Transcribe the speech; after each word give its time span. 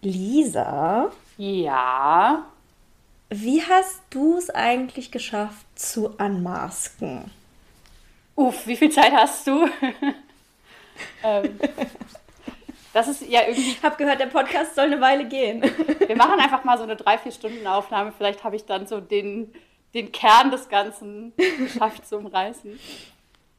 Lisa, 0.00 1.10
Ja. 1.36 2.44
wie 3.30 3.62
hast 3.62 4.00
du 4.10 4.36
es 4.38 4.50
eigentlich 4.50 5.10
geschafft 5.10 5.66
zu 5.74 6.10
unmasken? 6.18 7.30
Uff, 8.36 8.66
wie 8.66 8.76
viel 8.76 8.90
Zeit 8.90 9.12
hast 9.12 9.46
du? 9.46 9.66
ähm, 11.24 11.58
das 12.92 13.08
ist 13.08 13.22
ja 13.28 13.42
irgendwie. 13.42 13.70
Ich 13.72 13.82
habe 13.82 13.96
gehört, 13.96 14.20
der 14.20 14.26
Podcast 14.26 14.76
soll 14.76 14.84
eine 14.86 15.00
Weile 15.00 15.26
gehen. 15.26 15.62
Wir 16.06 16.16
machen 16.16 16.38
einfach 16.38 16.62
mal 16.64 16.78
so 16.78 16.84
eine 16.84 16.94
drei, 16.96 17.18
vier 17.18 17.32
Stunden 17.32 17.66
Aufnahme. 17.66 18.12
Vielleicht 18.16 18.44
habe 18.44 18.54
ich 18.56 18.64
dann 18.64 18.86
so 18.86 19.00
den, 19.00 19.52
den 19.94 20.12
Kern 20.12 20.52
des 20.52 20.68
Ganzen 20.68 21.32
geschafft 21.58 22.06
zu 22.06 22.16
umreißen. 22.18 22.78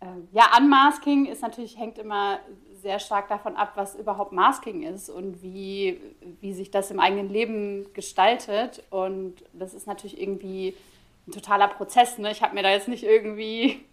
Ähm, 0.01 0.29
ja, 0.31 0.45
Unmasking 0.57 1.25
ist 1.25 1.41
natürlich, 1.41 1.77
hängt 1.77 1.97
immer 1.99 2.39
sehr 2.81 2.99
stark 2.99 3.27
davon 3.27 3.55
ab, 3.55 3.73
was 3.75 3.95
überhaupt 3.95 4.31
Masking 4.31 4.83
ist 4.83 5.09
und 5.09 5.41
wie, 5.41 5.99
wie 6.41 6.53
sich 6.53 6.71
das 6.71 6.91
im 6.91 6.99
eigenen 6.99 7.29
Leben 7.29 7.93
gestaltet. 7.93 8.83
Und 8.89 9.43
das 9.53 9.73
ist 9.73 9.87
natürlich 9.87 10.19
irgendwie 10.19 10.75
ein 11.27 11.31
totaler 11.31 11.67
Prozess. 11.67 12.17
Ne? 12.17 12.31
Ich 12.31 12.41
habe 12.41 12.55
mir 12.55 12.63
da 12.63 12.71
jetzt 12.71 12.87
nicht 12.87 13.03
irgendwie 13.03 13.85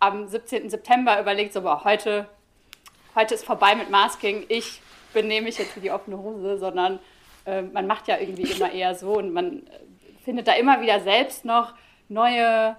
am 0.00 0.28
17. 0.28 0.70
September 0.70 1.20
überlegt, 1.20 1.52
so, 1.52 1.62
boah, 1.62 1.84
heute, 1.84 2.28
heute 3.14 3.34
ist 3.34 3.44
vorbei 3.44 3.74
mit 3.74 3.90
Masking, 3.90 4.44
ich 4.48 4.80
benehme 5.12 5.46
mich 5.46 5.58
jetzt 5.58 5.76
wie 5.76 5.80
die 5.80 5.90
offene 5.90 6.18
Hose, 6.18 6.58
sondern 6.58 6.98
äh, 7.46 7.62
man 7.62 7.86
macht 7.86 8.08
ja 8.08 8.18
irgendwie 8.18 8.50
immer 8.50 8.72
eher 8.72 8.94
so 8.94 9.18
und 9.18 9.32
man 9.32 9.66
äh, 9.66 9.80
findet 10.24 10.48
da 10.48 10.52
immer 10.52 10.80
wieder 10.80 11.00
selbst 11.00 11.44
noch 11.44 11.74
neue 12.08 12.76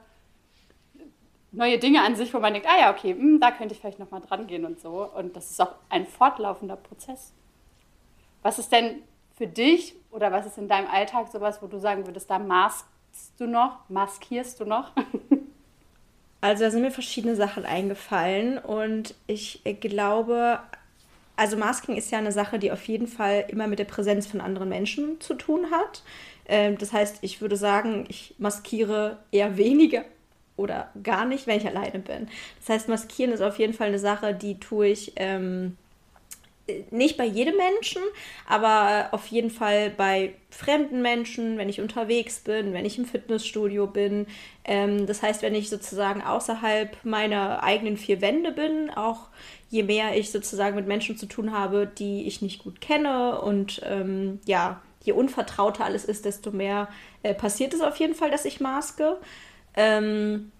neue 1.56 1.80
Dinge 1.80 2.02
an 2.02 2.16
sich, 2.16 2.34
wo 2.34 2.40
man 2.40 2.54
denkt, 2.54 2.68
ah 2.70 2.80
ja, 2.80 2.92
okay, 2.92 3.14
hm, 3.14 3.40
da 3.40 3.52
könnte 3.52 3.74
ich 3.74 3.80
vielleicht 3.80 4.00
nochmal 4.00 4.22
dran 4.22 4.48
gehen 4.48 4.66
und 4.66 4.80
so. 4.80 5.10
Und 5.16 5.36
das 5.36 5.52
ist 5.52 5.62
auch 5.62 5.76
ein 5.90 6.06
fortlaufender 6.06 6.76
Prozess. 6.76 7.32
Was 8.42 8.60
ist 8.60 8.72
denn 8.72 9.02
für 9.36 9.48
dich 9.48 9.96
oder 10.12 10.32
was 10.32 10.46
ist 10.46 10.58
in 10.58 10.68
deinem 10.68 10.88
Alltag 10.88 11.32
sowas, 11.32 11.62
wo 11.62 11.68
du 11.68 11.80
sagen 11.80 12.06
würdest, 12.06 12.30
da 12.30 12.40
maskst 12.40 12.86
du 13.38 13.48
noch, 13.48 13.80
maskierst 13.90 14.60
du 14.60 14.66
noch? 14.66 14.92
Also 16.42 16.64
da 16.64 16.70
sind 16.70 16.84
mir 16.84 16.92
verschiedene 16.92 17.36
Sachen 17.36 17.66
eingefallen 17.66 18.60
und 18.60 19.16
ich 19.26 19.64
glaube, 19.80 20.60
also 21.36 21.58
Masking 21.58 21.96
ist 21.96 22.12
ja 22.12 22.20
eine 22.20 22.32
Sache, 22.32 22.60
die 22.60 22.72
auf 22.72 22.88
jeden 22.88 23.08
Fall 23.08 23.46
immer 23.48 23.66
mit 23.66 23.80
der 23.80 23.86
Präsenz 23.86 24.28
von 24.28 24.42
anderen 24.42 24.70
Menschen 24.70 25.20
zu 25.20 25.34
tun 25.34 25.72
hat. 25.72 26.04
Ähm, 26.48 26.78
das 26.78 26.94
heißt, 26.94 27.18
ich 27.22 27.42
würde 27.42 27.58
sagen, 27.58 28.06
ich 28.10 28.36
maskiere 28.38 29.18
eher 29.32 29.58
weniger 29.58 30.04
oder 30.58 30.90
gar 31.04 31.26
nicht, 31.26 31.48
wenn 31.48 31.58
ich 31.58 31.68
alleine 31.68 32.00
bin. 32.00 32.28
Das 32.60 32.70
heißt, 32.70 32.88
maskieren 32.88 33.32
ist 33.32 33.42
auf 33.42 33.60
jeden 33.60 33.74
Fall 33.74 33.88
eine 33.88 34.00
Sache, 34.00 34.34
die 34.34 34.60
tue 34.60 34.88
ich 34.88 35.14
ähm, 35.18 35.78
nicht 36.90 37.18
bei 37.18 37.26
jedem 37.26 37.56
Menschen, 37.58 38.02
aber 38.48 39.10
auf 39.12 39.28
jeden 39.28 39.52
Fall 39.52 39.92
bei 39.92 40.34
fremden 40.50 41.02
Menschen, 41.02 41.58
wenn 41.58 41.70
ich 41.70 41.80
unterwegs 41.80 42.40
bin, 42.40 42.74
wenn 42.74 42.86
ich 42.86 42.98
im 42.98 43.06
Fitnessstudio 43.06 43.88
bin. 43.88 44.26
Ähm, 44.64 45.06
das 45.06 45.22
heißt, 45.22 45.42
wenn 45.42 45.54
ich 45.54 45.70
sozusagen 45.70 46.22
außerhalb 46.22 46.98
meiner 47.04 47.62
eigenen 47.64 47.98
vier 47.98 48.22
Wände 48.22 48.52
bin, 48.52 48.90
auch 48.90 49.28
je 49.70 49.84
mehr 49.84 50.18
ich 50.18 50.32
sozusagen 50.32 50.76
mit 50.76 50.88
Menschen 50.88 51.18
zu 51.18 51.28
tun 51.28 51.52
habe, 51.52 51.86
die 51.86 52.26
ich 52.26 52.42
nicht 52.42 52.64
gut 52.64 52.82
kenne 52.82 53.42
und 53.42 53.82
ähm, 53.86 54.40
ja, 54.46 54.82
je 55.04 55.12
unvertrauter 55.14 55.86
alles 55.86 56.06
ist, 56.06 56.26
desto 56.26 56.52
mehr 56.52 56.88
äh, 57.22 57.36
passiert 57.36 57.74
es 57.74 57.82
auf 57.82 57.98
jeden 57.98 58.16
Fall, 58.16 58.32
dass 58.32 58.46
ich 58.46 58.60
maske. 58.60 59.18
Ähm, 59.76 60.52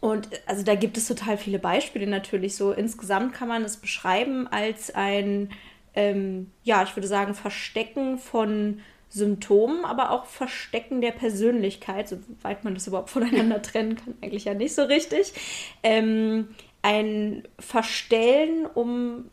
und 0.00 0.28
also 0.46 0.62
da 0.62 0.74
gibt 0.74 0.96
es 0.96 1.08
total 1.08 1.38
viele 1.38 1.58
Beispiele 1.58 2.06
natürlich. 2.06 2.56
So 2.56 2.72
insgesamt 2.72 3.32
kann 3.32 3.48
man 3.48 3.64
es 3.64 3.76
beschreiben 3.76 4.46
als 4.46 4.94
ein, 4.94 5.50
ähm, 5.94 6.50
ja, 6.62 6.82
ich 6.82 6.94
würde 6.94 7.08
sagen, 7.08 7.34
Verstecken 7.34 8.18
von 8.18 8.80
Symptomen, 9.08 9.84
aber 9.84 10.10
auch 10.10 10.26
Verstecken 10.26 11.00
der 11.00 11.12
Persönlichkeit, 11.12 12.08
soweit 12.08 12.64
man 12.64 12.74
das 12.74 12.86
überhaupt 12.86 13.10
voneinander 13.10 13.62
trennen 13.62 13.96
kann, 13.96 14.14
eigentlich 14.20 14.44
ja 14.44 14.54
nicht 14.54 14.74
so 14.74 14.82
richtig. 14.82 15.32
Ähm, 15.82 16.48
ein 16.82 17.42
Verstellen, 17.58 18.66
um 18.66 19.30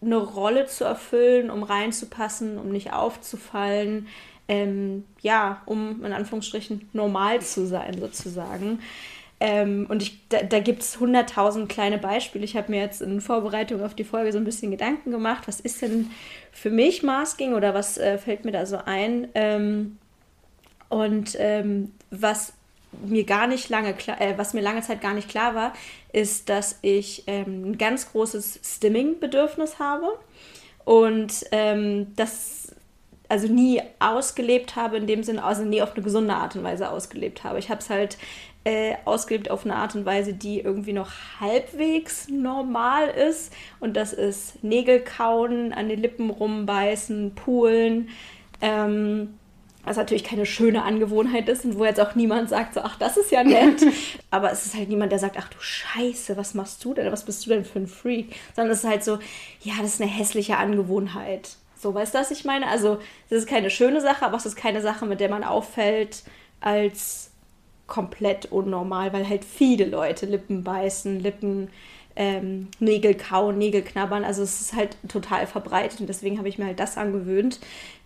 eine 0.00 0.16
Rolle 0.16 0.66
zu 0.66 0.84
erfüllen, 0.84 1.50
um 1.50 1.62
reinzupassen, 1.64 2.58
um 2.58 2.70
nicht 2.70 2.92
aufzufallen, 2.92 4.06
ähm, 4.48 5.04
ja, 5.20 5.62
um 5.66 6.04
in 6.04 6.12
Anführungsstrichen 6.12 6.88
normal 6.92 7.42
zu 7.42 7.66
sein 7.66 7.98
sozusagen. 8.00 8.80
Ähm, 9.40 9.86
und 9.88 10.02
ich, 10.02 10.18
da, 10.30 10.42
da 10.42 10.58
gibt 10.58 10.82
es 10.82 10.98
hunderttausend 10.98 11.68
kleine 11.68 11.98
Beispiele. 11.98 12.44
Ich 12.44 12.56
habe 12.56 12.72
mir 12.72 12.80
jetzt 12.80 13.00
in 13.02 13.20
Vorbereitung 13.20 13.84
auf 13.84 13.94
die 13.94 14.04
Folge 14.04 14.32
so 14.32 14.38
ein 14.38 14.44
bisschen 14.44 14.70
Gedanken 14.70 15.12
gemacht, 15.12 15.46
was 15.46 15.60
ist 15.60 15.80
denn 15.82 16.10
für 16.50 16.70
mich 16.70 17.02
Masking 17.02 17.54
oder 17.54 17.72
was 17.72 17.98
äh, 17.98 18.18
fällt 18.18 18.44
mir 18.44 18.50
da 18.50 18.66
so 18.66 18.78
ein? 18.84 19.28
Ähm, 19.34 19.98
und 20.88 21.36
ähm, 21.38 21.92
was 22.10 22.54
mir 23.06 23.24
gar 23.24 23.46
nicht 23.46 23.68
lange 23.68 23.94
klar, 23.94 24.20
äh, 24.20 24.36
was 24.38 24.54
mir 24.54 24.62
lange 24.62 24.80
Zeit 24.80 25.00
gar 25.00 25.14
nicht 25.14 25.28
klar 25.28 25.54
war, 25.54 25.72
ist, 26.12 26.48
dass 26.48 26.78
ich 26.82 27.24
ähm, 27.26 27.70
ein 27.70 27.78
ganz 27.78 28.10
großes 28.10 28.60
Stimming-Bedürfnis 28.64 29.78
habe 29.78 30.18
und 30.84 31.44
ähm, 31.52 32.14
das 32.16 32.74
also 33.28 33.46
nie 33.46 33.80
ausgelebt 33.98 34.76
habe 34.76 34.96
in 34.96 35.06
dem 35.06 35.22
Sinne, 35.22 35.44
also 35.44 35.64
nie 35.64 35.82
auf 35.82 35.94
eine 35.94 36.02
gesunde 36.02 36.34
Art 36.34 36.56
und 36.56 36.64
Weise 36.64 36.90
ausgelebt 36.90 37.44
habe. 37.44 37.58
Ich 37.58 37.68
habe 37.68 37.80
es 37.80 37.90
halt 37.90 38.18
äh, 38.64 38.94
ausgelebt 39.04 39.50
auf 39.50 39.64
eine 39.64 39.76
Art 39.76 39.94
und 39.94 40.04
Weise, 40.04 40.34
die 40.34 40.60
irgendwie 40.60 40.92
noch 40.92 41.10
halbwegs 41.40 42.28
normal 42.28 43.08
ist. 43.08 43.52
Und 43.80 43.96
das 43.96 44.12
ist 44.12 44.62
Nägel 44.62 45.00
kauen, 45.00 45.72
an 45.72 45.88
den 45.88 46.00
Lippen 46.00 46.30
rumbeißen, 46.30 47.34
poolen. 47.34 48.08
Ähm, 48.60 49.34
was 49.84 49.96
natürlich 49.96 50.24
keine 50.24 50.44
schöne 50.44 50.82
Angewohnheit 50.82 51.48
ist 51.48 51.64
und 51.64 51.78
wo 51.78 51.84
jetzt 51.84 52.00
auch 52.00 52.14
niemand 52.14 52.50
sagt, 52.50 52.74
so, 52.74 52.80
ach, 52.80 52.98
das 52.98 53.16
ist 53.16 53.30
ja 53.30 53.42
nett. 53.42 53.82
Aber 54.30 54.52
es 54.52 54.66
ist 54.66 54.74
halt 54.74 54.88
niemand, 54.88 55.12
der 55.12 55.18
sagt, 55.18 55.36
ach 55.38 55.48
du 55.48 55.56
Scheiße, 55.60 56.36
was 56.36 56.54
machst 56.54 56.84
du 56.84 56.92
denn? 56.94 57.10
Was 57.10 57.24
bist 57.24 57.46
du 57.46 57.50
denn 57.50 57.64
für 57.64 57.78
ein 57.78 57.86
Freak? 57.86 58.34
Sondern 58.54 58.72
es 58.72 58.84
ist 58.84 58.90
halt 58.90 59.04
so, 59.04 59.18
ja, 59.62 59.74
das 59.80 59.94
ist 59.94 60.02
eine 60.02 60.10
hässliche 60.10 60.58
Angewohnheit. 60.58 61.56
So, 61.78 61.94
weißt 61.94 62.14
du, 62.14 62.18
was 62.18 62.30
ich 62.30 62.44
meine? 62.44 62.66
Also, 62.68 62.98
es 63.30 63.38
ist 63.38 63.48
keine 63.48 63.70
schöne 63.70 64.00
Sache, 64.00 64.24
aber 64.26 64.36
es 64.36 64.46
ist 64.46 64.56
keine 64.56 64.80
Sache, 64.80 65.06
mit 65.06 65.20
der 65.20 65.30
man 65.30 65.44
auffällt 65.44 66.24
als 66.60 67.30
komplett 67.86 68.46
unnormal, 68.46 69.12
weil 69.12 69.28
halt 69.28 69.44
viele 69.44 69.86
Leute 69.86 70.26
Lippen 70.26 70.62
beißen, 70.64 71.20
Lippen, 71.20 71.70
ähm, 72.16 72.68
Nägel 72.80 73.14
kauen, 73.14 73.58
Nägel 73.58 73.82
knabbern. 73.82 74.24
Also 74.24 74.42
es 74.42 74.60
ist 74.60 74.74
halt 74.74 74.96
total 75.08 75.46
verbreitet 75.46 76.00
und 76.00 76.08
deswegen 76.08 76.38
habe 76.38 76.48
ich 76.48 76.58
mir 76.58 76.66
halt 76.66 76.80
das 76.80 76.98
angewöhnt. 76.98 77.60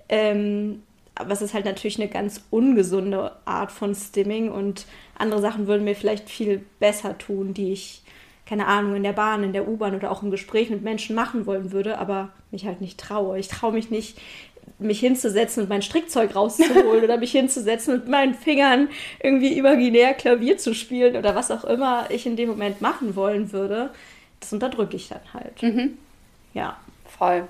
Ähm, 0.09 0.83
aber 1.15 1.33
es 1.33 1.43
ist 1.43 1.55
halt 1.55 1.65
natürlich 1.65 2.01
eine 2.01 2.09
ganz 2.09 2.43
ungesunde 2.51 3.33
Art 3.45 3.73
von 3.73 3.95
Stimming 3.95 4.51
und 4.51 4.87
andere 5.19 5.41
Sachen 5.41 5.67
würden 5.67 5.85
mir 5.85 5.95
vielleicht 5.95 6.31
viel 6.31 6.65
besser 6.79 7.19
tun, 7.19 7.55
die 7.55 7.73
ich, 7.73 8.02
keine 8.53 8.67
Ahnung, 8.67 8.95
in 8.97 9.03
der 9.03 9.15
Bahn, 9.15 9.45
in 9.45 9.55
der 9.55 9.67
U-Bahn 9.67 9.95
oder 9.95 10.11
auch 10.11 10.23
im 10.23 10.31
Gespräch 10.31 10.69
mit 10.69 10.83
Menschen 10.83 11.17
machen 11.17 11.47
wollen 11.47 11.73
würde, 11.73 11.97
aber 11.97 12.29
mich 12.51 12.67
halt 12.67 12.83
nicht 12.83 13.01
traue. 13.01 13.39
Ich 13.39 13.49
traue 13.49 13.73
mich 13.73 13.89
nicht, 13.89 14.19
mich 14.79 15.01
hinzusetzen 15.01 15.63
und 15.63 15.71
mein 15.71 15.81
Strickzeug 15.81 16.37
rauszuholen 16.37 17.03
oder 17.05 17.17
mich 17.17 17.33
hinzusetzen 17.33 17.95
und 17.95 18.01
mit 18.01 18.11
meinen 18.11 18.35
Fingern 18.35 18.91
irgendwie 19.23 19.57
imaginär 19.57 20.13
Klavier 20.13 20.59
zu 20.59 20.75
spielen 20.75 21.17
oder 21.17 21.35
was 21.35 21.51
auch 21.51 21.65
immer 21.65 22.11
ich 22.11 22.27
in 22.27 22.37
dem 22.37 22.51
Moment 22.51 22.83
machen 22.83 23.17
wollen 23.17 23.53
würde, 23.53 23.89
das 24.41 24.53
unterdrücke 24.53 24.97
ich 24.97 25.09
dann 25.09 25.33
halt. 25.33 25.63
Mhm. 25.63 25.97
Ja. 26.53 26.77
Voll. 27.07 27.49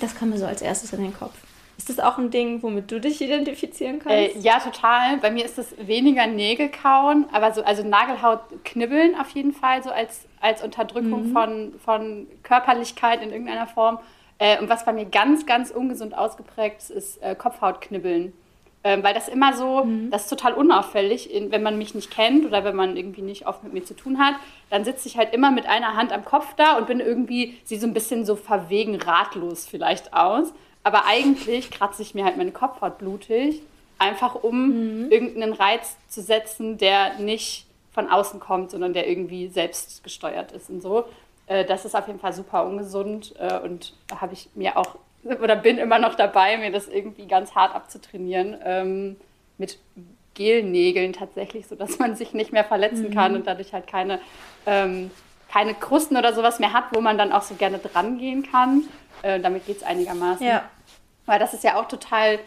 Das 0.00 0.14
kam 0.14 0.30
mir 0.30 0.38
so 0.38 0.46
als 0.46 0.62
erstes 0.62 0.94
in 0.94 1.02
den 1.02 1.12
Kopf. 1.12 1.34
Ist 1.82 1.98
das 1.98 1.98
auch 1.98 2.16
ein 2.16 2.30
Ding, 2.30 2.62
womit 2.62 2.92
du 2.92 3.00
dich 3.00 3.20
identifizieren 3.20 3.98
kannst? 3.98 4.36
Äh, 4.36 4.38
ja, 4.38 4.60
total. 4.60 5.16
Bei 5.16 5.32
mir 5.32 5.44
ist 5.44 5.58
das 5.58 5.74
weniger 5.84 6.28
Nägel 6.28 6.68
kauen, 6.68 7.26
aber 7.32 7.52
so, 7.52 7.64
also 7.64 7.82
Nagelhaut 7.82 8.38
knibbeln 8.64 9.16
auf 9.18 9.30
jeden 9.30 9.52
Fall, 9.52 9.82
so 9.82 9.90
als, 9.90 10.28
als 10.40 10.62
Unterdrückung 10.62 11.30
Mhm. 11.30 11.32
von, 11.32 11.72
von 11.84 12.26
Körperlichkeit 12.44 13.20
in 13.20 13.30
irgendeiner 13.30 13.66
Form. 13.66 13.98
Äh, 14.38 14.60
und 14.60 14.68
was 14.68 14.84
bei 14.84 14.92
mir 14.92 15.06
ganz, 15.06 15.44
ganz 15.44 15.72
ungesund 15.72 16.16
ausgeprägt 16.16 16.76
ist, 16.82 16.90
ist 16.90 17.20
äh, 17.20 17.34
Kopfhautknibbeln. 17.34 18.32
Ähm, 18.84 19.02
weil 19.02 19.12
das 19.14 19.26
immer 19.28 19.52
so, 19.52 19.84
das 20.10 20.22
ist 20.22 20.28
total 20.28 20.54
unauffällig, 20.54 21.34
in, 21.34 21.50
wenn 21.50 21.64
man 21.64 21.78
mich 21.78 21.96
nicht 21.96 22.12
kennt 22.12 22.46
oder 22.46 22.62
wenn 22.62 22.76
man 22.76 22.96
irgendwie 22.96 23.22
nicht 23.22 23.48
oft 23.48 23.64
mit 23.64 23.72
mir 23.72 23.84
zu 23.84 23.94
tun 23.94 24.18
hat, 24.20 24.34
dann 24.70 24.84
sitze 24.84 25.08
ich 25.08 25.16
halt 25.16 25.34
immer 25.34 25.50
mit 25.50 25.66
einer 25.66 25.96
Hand 25.96 26.12
am 26.12 26.24
Kopf 26.24 26.54
da 26.56 26.76
und 26.78 26.86
bin 26.86 27.00
irgendwie, 27.00 27.58
sie 27.64 27.76
so 27.76 27.88
ein 27.88 27.92
bisschen 27.92 28.24
so 28.24 28.36
verwegen, 28.36 28.94
ratlos 29.00 29.66
vielleicht 29.66 30.14
aus. 30.14 30.52
Aber 30.84 31.06
eigentlich 31.06 31.70
kratze 31.70 32.02
ich 32.02 32.14
mir 32.14 32.24
halt 32.24 32.36
meine 32.36 32.52
Kopfhaut 32.52 32.98
blutig, 32.98 33.62
einfach 33.98 34.34
um 34.34 35.10
irgendeinen 35.10 35.52
Reiz 35.52 35.96
zu 36.08 36.22
setzen, 36.22 36.78
der 36.78 37.18
nicht 37.18 37.66
von 37.92 38.08
außen 38.08 38.40
kommt, 38.40 38.70
sondern 38.70 38.92
der 38.92 39.08
irgendwie 39.08 39.48
selbst 39.48 40.02
gesteuert 40.02 40.52
ist 40.52 40.70
und 40.70 40.82
so. 40.82 41.04
Äh, 41.46 41.64
das 41.64 41.84
ist 41.84 41.94
auf 41.94 42.06
jeden 42.06 42.18
Fall 42.18 42.32
super 42.32 42.64
ungesund 42.64 43.34
äh, 43.38 43.58
und 43.60 43.94
da 44.08 44.20
habe 44.20 44.34
ich 44.34 44.48
mir 44.54 44.76
auch 44.76 44.96
oder 45.24 45.54
bin 45.54 45.78
immer 45.78 46.00
noch 46.00 46.16
dabei, 46.16 46.56
mir 46.56 46.72
das 46.72 46.88
irgendwie 46.88 47.26
ganz 47.26 47.54
hart 47.54 47.76
abzutrainieren. 47.76 48.56
Ähm, 48.64 49.16
mit 49.58 49.78
Gelnägeln 50.34 51.12
tatsächlich, 51.12 51.66
sodass 51.66 51.98
man 51.98 52.16
sich 52.16 52.32
nicht 52.32 52.52
mehr 52.52 52.64
verletzen 52.64 53.12
kann 53.12 53.34
und 53.34 53.46
dadurch 53.46 53.72
halt 53.72 53.86
keine, 53.86 54.18
ähm, 54.66 55.10
keine 55.52 55.74
Krusten 55.74 56.16
oder 56.16 56.32
sowas 56.32 56.58
mehr 56.58 56.72
hat, 56.72 56.84
wo 56.92 57.00
man 57.00 57.18
dann 57.18 57.32
auch 57.32 57.42
so 57.42 57.54
gerne 57.54 57.78
dran 57.78 58.18
gehen 58.18 58.42
kann. 58.50 58.84
Äh, 59.22 59.40
damit 59.40 59.66
geht 59.66 59.78
es 59.78 59.82
einigermaßen. 59.82 60.46
Ja. 60.46 60.64
Weil 61.26 61.38
das 61.38 61.54
ist 61.54 61.62
ja 61.62 61.80
auch 61.80 61.88
total 61.88 62.38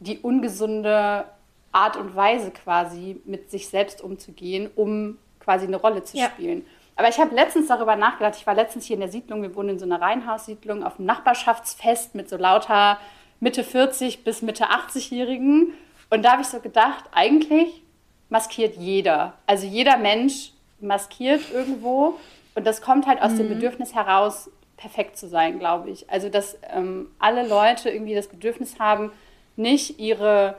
die 0.00 0.18
ungesunde 0.18 1.24
Art 1.72 1.96
und 1.96 2.16
Weise 2.16 2.50
quasi, 2.50 3.20
mit 3.24 3.50
sich 3.50 3.68
selbst 3.68 4.02
umzugehen, 4.02 4.70
um 4.74 5.18
quasi 5.40 5.66
eine 5.66 5.76
Rolle 5.76 6.02
zu 6.02 6.16
ja. 6.16 6.26
spielen. 6.26 6.66
Aber 6.96 7.08
ich 7.08 7.18
habe 7.18 7.34
letztens 7.34 7.68
darüber 7.68 7.94
nachgedacht. 7.94 8.36
Ich 8.36 8.46
war 8.46 8.54
letztens 8.54 8.86
hier 8.86 8.94
in 8.94 9.00
der 9.00 9.10
Siedlung. 9.10 9.42
Wir 9.42 9.54
wohnen 9.54 9.70
in 9.70 9.78
so 9.78 9.84
einer 9.84 10.00
Reihenhaussiedlung 10.00 10.82
auf 10.82 10.98
einem 10.98 11.06
Nachbarschaftsfest 11.06 12.14
mit 12.14 12.28
so 12.28 12.36
lauter 12.36 12.98
Mitte 13.38 13.62
40 13.62 14.24
bis 14.24 14.42
Mitte 14.42 14.70
80-Jährigen. 14.70 15.74
Und 16.08 16.24
da 16.24 16.32
habe 16.32 16.42
ich 16.42 16.48
so 16.48 16.60
gedacht, 16.60 17.04
eigentlich 17.12 17.82
maskiert 18.30 18.76
jeder. 18.76 19.34
Also 19.46 19.66
jeder 19.66 19.98
Mensch 19.98 20.52
maskiert 20.80 21.42
irgendwo. 21.52 22.18
Und 22.54 22.66
das 22.66 22.80
kommt 22.80 23.06
halt 23.06 23.20
aus 23.20 23.32
mhm. 23.32 23.38
dem 23.38 23.48
Bedürfnis 23.50 23.94
heraus, 23.94 24.50
perfekt 24.76 25.16
zu 25.16 25.28
sein, 25.28 25.58
glaube 25.58 25.90
ich. 25.90 26.10
Also 26.10 26.28
dass 26.28 26.58
ähm, 26.72 27.08
alle 27.18 27.46
Leute 27.46 27.90
irgendwie 27.90 28.14
das 28.14 28.28
Bedürfnis 28.28 28.78
haben, 28.78 29.10
nicht 29.56 29.98
ihre 29.98 30.56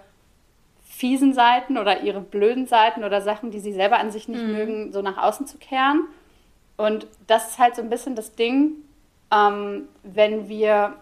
fiesen 0.84 1.34
Seiten 1.34 1.78
oder 1.78 2.02
ihre 2.02 2.22
blöden 2.22 2.66
Seiten 2.66 3.04
oder 3.04 3.22
Sachen, 3.22 3.52
die 3.52 3.60
sie 3.60 3.74
selber 3.74 4.00
an 4.00 4.10
sich 4.10 4.28
nicht 4.28 4.44
mhm. 4.44 4.54
mögen, 4.54 4.92
so 4.92 5.02
nach 5.02 5.18
außen 5.18 5.46
zu 5.46 5.58
kehren, 5.58 6.08
und 6.78 7.08
das 7.26 7.50
ist 7.50 7.60
halt 7.60 7.76
so 7.76 7.82
ein 7.82 7.90
bisschen 7.90 8.16
das 8.16 8.36
Ding, 8.36 8.74
ähm, 9.32 9.90
wenn, 10.04 10.48
wir, 10.48 10.96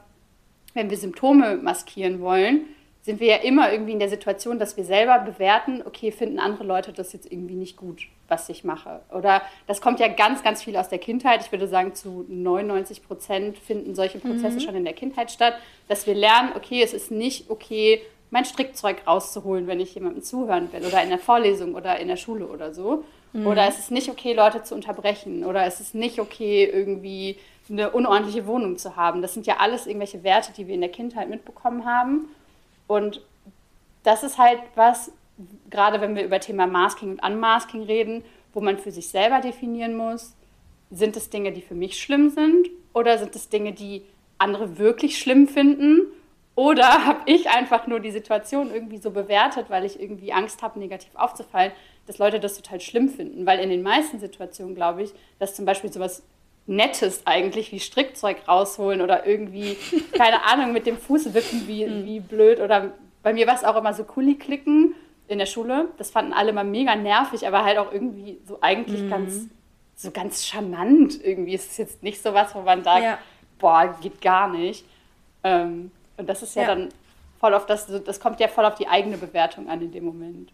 wenn 0.73 0.89
wir 0.89 0.97
Symptome 0.97 1.57
maskieren 1.57 2.21
wollen, 2.21 2.61
sind 3.05 3.19
wir 3.19 3.27
ja 3.27 3.37
immer 3.37 3.71
irgendwie 3.71 3.93
in 3.93 3.99
der 3.99 4.09
Situation, 4.09 4.59
dass 4.59 4.75
wir 4.77 4.83
selber 4.83 5.19
bewerten, 5.19 5.83
okay, 5.85 6.11
finden 6.11 6.39
andere 6.39 6.63
Leute 6.63 6.91
das 6.91 7.13
jetzt 7.13 7.31
irgendwie 7.31 7.53
nicht 7.53 7.77
gut, 7.77 8.07
was 8.27 8.49
ich 8.49 8.63
mache. 8.63 9.01
Oder 9.13 9.43
das 9.67 9.79
kommt 9.79 9.99
ja 9.99 10.07
ganz, 10.07 10.43
ganz 10.43 10.63
viel 10.63 10.75
aus 10.75 10.89
der 10.89 10.97
Kindheit. 10.97 11.41
Ich 11.45 11.51
würde 11.51 11.67
sagen, 11.67 11.93
zu 11.93 12.25
99 12.27 13.07
Prozent 13.07 13.57
finden 13.59 13.93
solche 13.93 14.17
Prozesse 14.17 14.57
mhm. 14.57 14.59
schon 14.59 14.75
in 14.75 14.85
der 14.85 14.93
Kindheit 14.93 15.29
statt, 15.29 15.53
dass 15.87 16.07
wir 16.07 16.15
lernen, 16.15 16.49
okay, 16.55 16.81
es 16.81 16.93
ist 16.93 17.11
nicht 17.11 17.49
okay, 17.49 18.01
mein 18.31 18.43
Strickzeug 18.43 19.05
rauszuholen, 19.05 19.67
wenn 19.67 19.79
ich 19.79 19.93
jemandem 19.93 20.23
zuhören 20.23 20.73
will 20.73 20.83
oder 20.83 21.03
in 21.03 21.09
der 21.09 21.19
Vorlesung 21.19 21.75
oder 21.75 21.99
in 21.99 22.07
der 22.07 22.17
Schule 22.17 22.47
oder 22.47 22.73
so, 22.73 23.05
Mhm. 23.35 23.47
Oder 23.47 23.67
es 23.67 23.77
ist 23.77 23.91
nicht 23.91 24.09
okay, 24.09 24.33
Leute 24.33 24.63
zu 24.63 24.73
unterbrechen. 24.73 25.43
Oder 25.43 25.65
es 25.65 25.79
ist 25.79 25.93
nicht 25.93 26.19
okay, 26.19 26.63
irgendwie 26.65 27.37
eine 27.69 27.89
unordentliche 27.91 28.47
Wohnung 28.47 28.77
zu 28.77 28.95
haben. 28.95 29.21
Das 29.21 29.33
sind 29.33 29.45
ja 29.45 29.57
alles 29.57 29.87
irgendwelche 29.87 30.23
Werte, 30.23 30.53
die 30.53 30.67
wir 30.67 30.75
in 30.75 30.81
der 30.81 30.91
Kindheit 30.91 31.29
mitbekommen 31.29 31.85
haben. 31.85 32.29
Und 32.87 33.21
das 34.03 34.23
ist 34.23 34.37
halt 34.37 34.59
was, 34.75 35.11
gerade 35.69 36.01
wenn 36.01 36.15
wir 36.15 36.23
über 36.23 36.39
Thema 36.39 36.67
Masking 36.67 37.11
und 37.11 37.23
Unmasking 37.23 37.83
reden, 37.83 38.23
wo 38.53 38.61
man 38.61 38.77
für 38.77 38.91
sich 38.91 39.09
selber 39.09 39.41
definieren 39.41 39.95
muss, 39.95 40.35
sind 40.91 41.17
es 41.17 41.29
Dinge, 41.29 41.51
die 41.51 41.61
für 41.61 41.75
mich 41.75 41.99
schlimm 41.99 42.29
sind 42.29 42.69
oder 42.93 43.17
sind 43.17 43.35
es 43.35 43.49
Dinge, 43.49 43.73
die 43.73 44.03
andere 44.37 44.77
wirklich 44.77 45.17
schlimm 45.17 45.47
finden? 45.47 46.01
Oder 46.55 46.87
habe 47.05 47.19
ich 47.25 47.49
einfach 47.49 47.87
nur 47.87 47.99
die 47.99 48.11
Situation 48.11 48.71
irgendwie 48.73 48.97
so 48.97 49.11
bewertet, 49.11 49.69
weil 49.69 49.85
ich 49.85 49.99
irgendwie 49.99 50.31
Angst 50.31 50.61
habe, 50.61 50.79
negativ 50.79 51.11
aufzufallen, 51.15 51.73
dass 52.07 52.17
Leute 52.17 52.39
das 52.39 52.55
total 52.55 52.79
schlimm 52.79 53.09
finden. 53.09 53.45
Weil 53.45 53.59
in 53.59 53.69
den 53.69 53.81
meisten 53.81 54.19
Situationen 54.19 54.75
glaube 54.75 55.03
ich, 55.03 55.13
dass 55.39 55.55
zum 55.55 55.65
Beispiel 55.65 55.91
sowas 55.91 56.23
Nettes 56.67 57.21
eigentlich 57.25 57.71
wie 57.71 57.79
Strickzeug 57.79 58.47
rausholen 58.47 59.01
oder 59.01 59.25
irgendwie, 59.25 59.77
keine 60.13 60.43
Ahnung, 60.45 60.73
mit 60.73 60.85
dem 60.85 60.97
Fuß 60.97 61.33
wippen 61.33 61.67
wie, 61.67 61.85
mhm. 61.85 62.05
wie 62.05 62.19
blöd. 62.19 62.59
Oder 62.59 62.91
bei 63.23 63.33
mir 63.33 63.47
war 63.47 63.55
es 63.55 63.63
auch 63.63 63.75
immer 63.75 63.93
so 63.93 64.03
Kuli-Klicken 64.03 64.95
in 65.27 65.39
der 65.39 65.45
Schule. 65.45 65.89
Das 65.97 66.11
fanden 66.11 66.33
alle 66.33 66.53
mal 66.53 66.63
mega 66.63 66.95
nervig, 66.95 67.47
aber 67.47 67.63
halt 67.63 67.77
auch 67.77 67.91
irgendwie 67.91 68.39
so 68.45 68.59
eigentlich 68.61 69.01
mhm. 69.01 69.09
ganz, 69.09 69.47
so 69.95 70.11
ganz 70.11 70.45
charmant 70.45 71.23
irgendwie. 71.23 71.55
Es 71.55 71.65
ist 71.65 71.77
jetzt 71.77 72.03
nicht 72.03 72.21
so 72.21 72.33
was, 72.33 72.55
wo 72.55 72.61
man 72.61 72.83
sagt, 72.83 73.03
ja. 73.03 73.17
boah, 73.59 73.95
geht 74.01 74.21
gar 74.21 74.49
nicht. 74.49 74.85
Ähm, 75.43 75.91
und 76.17 76.27
das 76.27 76.41
ist 76.41 76.55
ja, 76.55 76.63
ja, 76.63 76.67
dann 76.69 76.89
voll 77.39 77.53
auf 77.53 77.65
das, 77.65 77.87
das 78.03 78.19
kommt 78.19 78.39
ja 78.39 78.47
voll 78.47 78.65
auf 78.65 78.75
die 78.75 78.87
eigene 78.87 79.17
Bewertung 79.17 79.69
an 79.69 79.81
in 79.81 79.91
dem 79.91 80.05
Moment. 80.05 80.51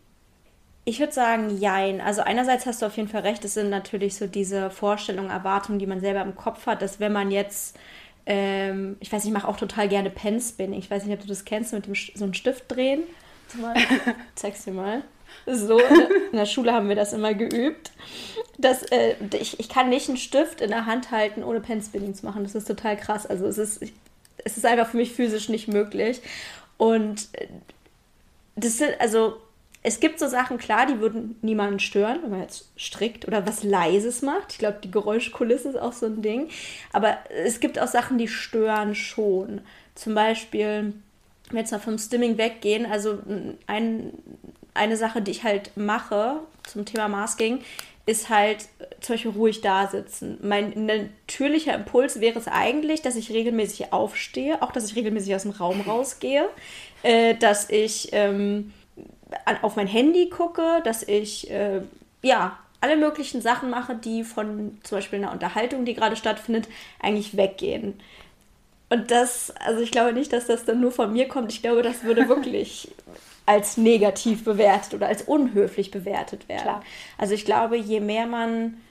Ich 0.83 0.99
würde 0.99 1.13
sagen, 1.13 1.57
jein. 1.57 2.01
Also 2.01 2.21
einerseits 2.21 2.65
hast 2.65 2.81
du 2.81 2.87
auf 2.87 2.97
jeden 2.97 3.07
Fall 3.09 3.21
recht, 3.21 3.45
es 3.45 3.53
sind 3.53 3.69
natürlich 3.69 4.15
so 4.15 4.25
diese 4.27 4.71
Vorstellungen, 4.71 5.29
Erwartungen, 5.29 5.79
die 5.79 5.85
man 5.85 5.99
selber 5.99 6.21
im 6.21 6.35
Kopf 6.35 6.65
hat, 6.65 6.81
dass 6.81 6.99
wenn 6.99 7.11
man 7.11 7.29
jetzt, 7.29 7.77
ähm, 8.25 8.97
ich 8.99 9.11
weiß 9.11 9.23
nicht, 9.23 9.31
ich 9.31 9.39
mache 9.39 9.47
auch 9.47 9.57
total 9.57 9.87
gerne 9.87 10.09
Penspinning. 10.09 10.79
Ich 10.79 10.89
weiß 10.89 11.05
nicht, 11.05 11.13
ob 11.13 11.21
du 11.21 11.27
das 11.27 11.45
kennst, 11.45 11.73
mit 11.73 11.85
dem 11.85 11.93
so 11.93 12.23
einen 12.23 12.33
Stift 12.33 12.65
drehen. 12.67 13.03
Zeig's 14.35 14.63
dir 14.63 14.71
mal. 14.71 15.03
So, 15.45 15.79
in 15.79 16.37
der 16.37 16.45
Schule 16.45 16.73
haben 16.73 16.89
wir 16.89 16.95
das 16.95 17.13
immer 17.13 17.33
geübt. 17.33 17.91
Das, 18.57 18.83
äh, 18.83 19.15
ich, 19.39 19.59
ich 19.59 19.69
kann 19.69 19.89
nicht 19.89 20.07
einen 20.07 20.17
Stift 20.17 20.61
in 20.61 20.69
der 20.69 20.85
Hand 20.85 21.11
halten, 21.11 21.43
ohne 21.43 21.61
Penspinning 21.61 22.15
zu 22.15 22.25
machen. 22.25 22.43
Das 22.43 22.55
ist 22.55 22.67
total 22.67 22.97
krass. 22.97 23.25
Also 23.25 23.45
es 23.45 23.57
ist, 23.57 23.81
es 24.43 24.57
ist 24.57 24.65
einfach 24.65 24.89
für 24.89 24.97
mich 24.97 25.13
physisch 25.13 25.49
nicht 25.49 25.67
möglich. 25.67 26.21
Und 26.77 27.29
äh, 27.33 27.47
das 28.55 28.77
sind, 28.77 28.99
also 28.99 29.37
es 29.83 29.99
gibt 29.99 30.19
so 30.19 30.27
Sachen, 30.27 30.57
klar, 30.57 30.85
die 30.85 30.99
würden 30.99 31.37
niemanden 31.41 31.79
stören, 31.79 32.19
wenn 32.21 32.29
man 32.29 32.41
jetzt 32.41 32.69
strickt 32.75 33.27
oder 33.27 33.47
was 33.47 33.63
Leises 33.63 34.21
macht. 34.21 34.51
Ich 34.51 34.59
glaube, 34.59 34.79
die 34.83 34.91
Geräuschkulisse 34.91 35.69
ist 35.69 35.79
auch 35.79 35.93
so 35.93 36.05
ein 36.05 36.21
Ding. 36.21 36.49
Aber 36.93 37.17
es 37.29 37.59
gibt 37.59 37.79
auch 37.79 37.87
Sachen, 37.87 38.19
die 38.19 38.27
stören 38.27 38.93
schon. 38.93 39.61
Zum 39.95 40.13
Beispiel, 40.13 40.93
wenn 41.47 41.53
wir 41.53 41.59
jetzt 41.61 41.71
mal 41.71 41.79
vom 41.79 41.97
Stimming 41.97 42.37
weggehen, 42.37 42.85
also 42.85 43.19
ein, 43.65 44.11
eine 44.75 44.97
Sache, 44.97 45.21
die 45.21 45.31
ich 45.31 45.43
halt 45.43 45.75
mache 45.75 46.41
zum 46.63 46.85
Thema 46.85 47.07
Masking, 47.07 47.59
ist 48.05 48.29
halt 48.29 48.67
zum 48.99 49.15
Beispiel 49.15 49.31
ruhig 49.31 49.61
da 49.61 49.87
sitzen. 49.87 50.37
Mein 50.41 50.85
natürlicher 50.85 51.73
Impuls 51.73 52.19
wäre 52.19 52.37
es 52.37 52.47
eigentlich, 52.47 53.01
dass 53.01 53.15
ich 53.15 53.31
regelmäßig 53.31 53.93
aufstehe, 53.93 54.61
auch 54.61 54.71
dass 54.71 54.85
ich 54.85 54.95
regelmäßig 54.95 55.35
aus 55.35 55.43
dem 55.43 55.51
Raum 55.51 55.81
rausgehe, 55.81 56.49
äh, 57.03 57.35
dass 57.35 57.69
ich 57.69 58.09
ähm, 58.11 58.73
auf 59.61 59.75
mein 59.75 59.87
Handy 59.87 60.29
gucke, 60.29 60.81
dass 60.83 61.03
ich 61.03 61.49
äh, 61.49 61.81
ja 62.21 62.57
alle 62.81 62.97
möglichen 62.97 63.41
Sachen 63.41 63.69
mache, 63.69 63.95
die 63.95 64.23
von 64.23 64.79
zum 64.83 64.97
Beispiel 64.97 65.19
einer 65.19 65.31
Unterhaltung, 65.31 65.85
die 65.85 65.93
gerade 65.93 66.15
stattfindet, 66.15 66.67
eigentlich 66.99 67.37
weggehen. 67.37 67.99
Und 68.89 69.09
das, 69.11 69.53
also 69.63 69.81
ich 69.81 69.91
glaube 69.91 70.13
nicht, 70.13 70.33
dass 70.33 70.47
das 70.47 70.65
dann 70.65 70.81
nur 70.81 70.91
von 70.91 71.13
mir 71.13 71.27
kommt. 71.27 71.53
Ich 71.53 71.61
glaube, 71.61 71.83
das 71.83 72.03
würde 72.03 72.27
wirklich 72.27 72.91
als 73.45 73.77
negativ 73.77 74.43
bewertet 74.43 74.95
oder 74.95 75.07
als 75.07 75.21
unhöflich 75.23 75.91
bewertet 75.91 76.49
werden. 76.49 76.63
Klar. 76.63 76.83
Also 77.17 77.33
ich 77.33 77.45
glaube, 77.45 77.77
je 77.77 77.99
mehr 77.99 78.25
man, 78.25 78.81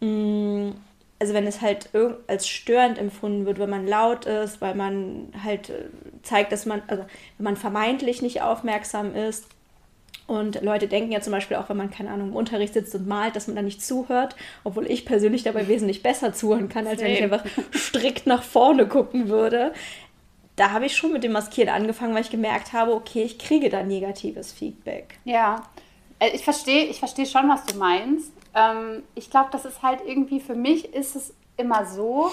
mh, 0.00 0.08
mm, 0.08 0.74
also 1.18 1.34
wenn 1.34 1.46
es 1.46 1.60
halt 1.60 1.90
als 2.26 2.48
störend 2.48 2.98
empfunden 2.98 3.44
wird, 3.44 3.58
wenn 3.58 3.70
man 3.70 3.86
laut 3.86 4.24
ist, 4.24 4.60
weil 4.60 4.74
man 4.74 5.32
halt 5.44 5.68
äh, 5.68 5.84
zeigt, 6.22 6.50
dass 6.50 6.66
man, 6.66 6.82
also 6.86 7.04
wenn 7.36 7.44
man 7.44 7.56
vermeintlich 7.56 8.22
nicht 8.22 8.40
aufmerksam 8.42 9.14
ist, 9.14 9.46
und 10.30 10.62
Leute 10.62 10.86
denken 10.86 11.10
ja 11.10 11.20
zum 11.20 11.32
Beispiel 11.32 11.56
auch, 11.56 11.68
wenn 11.68 11.76
man, 11.76 11.90
keine 11.90 12.10
Ahnung, 12.10 12.28
im 12.28 12.36
Unterricht 12.36 12.74
sitzt 12.74 12.94
und 12.94 13.08
malt, 13.08 13.34
dass 13.34 13.48
man 13.48 13.56
da 13.56 13.62
nicht 13.62 13.82
zuhört, 13.82 14.36
obwohl 14.62 14.86
ich 14.86 15.04
persönlich 15.04 15.42
dabei 15.42 15.66
wesentlich 15.66 16.04
besser 16.04 16.32
zuhören 16.32 16.68
kann, 16.68 16.86
als 16.86 17.00
wenn 17.00 17.10
ich 17.10 17.22
einfach 17.22 17.44
strikt 17.74 18.28
nach 18.28 18.44
vorne 18.44 18.86
gucken 18.86 19.28
würde. 19.28 19.72
Da 20.54 20.70
habe 20.70 20.86
ich 20.86 20.96
schon 20.96 21.12
mit 21.12 21.24
dem 21.24 21.32
Maskieren 21.32 21.68
angefangen, 21.68 22.14
weil 22.14 22.22
ich 22.22 22.30
gemerkt 22.30 22.72
habe, 22.72 22.94
okay, 22.94 23.24
ich 23.24 23.38
kriege 23.40 23.70
da 23.70 23.82
negatives 23.82 24.52
Feedback. 24.52 25.18
Ja, 25.24 25.64
äh, 26.20 26.28
ich 26.28 26.44
verstehe 26.44 26.84
ich 26.84 27.00
versteh 27.00 27.26
schon, 27.26 27.48
was 27.48 27.64
du 27.66 27.76
meinst. 27.76 28.30
Ähm, 28.54 29.02
ich 29.16 29.30
glaube, 29.30 29.48
das 29.50 29.64
ist 29.64 29.82
halt 29.82 30.00
irgendwie, 30.06 30.38
für 30.38 30.54
mich 30.54 30.94
ist 30.94 31.16
es 31.16 31.34
immer 31.56 31.86
so, 31.86 32.30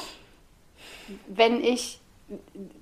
wenn 1.27 1.63
ich 1.63 1.99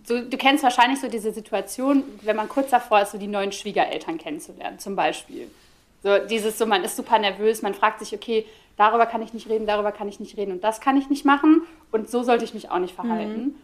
so, 0.05 0.21
du 0.21 0.37
kennst 0.37 0.63
wahrscheinlich 0.63 0.99
so 0.99 1.07
diese 1.07 1.31
Situation, 1.31 2.03
wenn 2.21 2.35
man 2.35 2.49
kurz 2.49 2.71
davor 2.71 3.01
ist, 3.01 3.11
so 3.11 3.17
die 3.17 3.27
neuen 3.27 3.51
Schwiegereltern 3.51 4.17
kennenzulernen, 4.17 4.79
zum 4.79 4.95
Beispiel. 4.95 5.49
So 6.03 6.17
dieses 6.19 6.57
so, 6.57 6.65
man 6.65 6.83
ist 6.83 6.95
super 6.95 7.19
nervös, 7.19 7.61
man 7.61 7.73
fragt 7.73 7.99
sich, 7.99 8.13
okay, 8.13 8.45
darüber 8.77 9.05
kann 9.05 9.21
ich 9.21 9.33
nicht 9.33 9.49
reden, 9.49 9.67
darüber 9.67 9.91
kann 9.91 10.07
ich 10.07 10.19
nicht 10.19 10.37
reden 10.37 10.51
und 10.51 10.63
das 10.63 10.81
kann 10.81 10.97
ich 10.97 11.09
nicht 11.09 11.25
machen 11.25 11.61
und 11.91 12.09
so 12.09 12.23
sollte 12.23 12.43
ich 12.43 12.53
mich 12.53 12.71
auch 12.71 12.79
nicht 12.79 12.95
verhalten. 12.95 13.41
Mhm. 13.41 13.55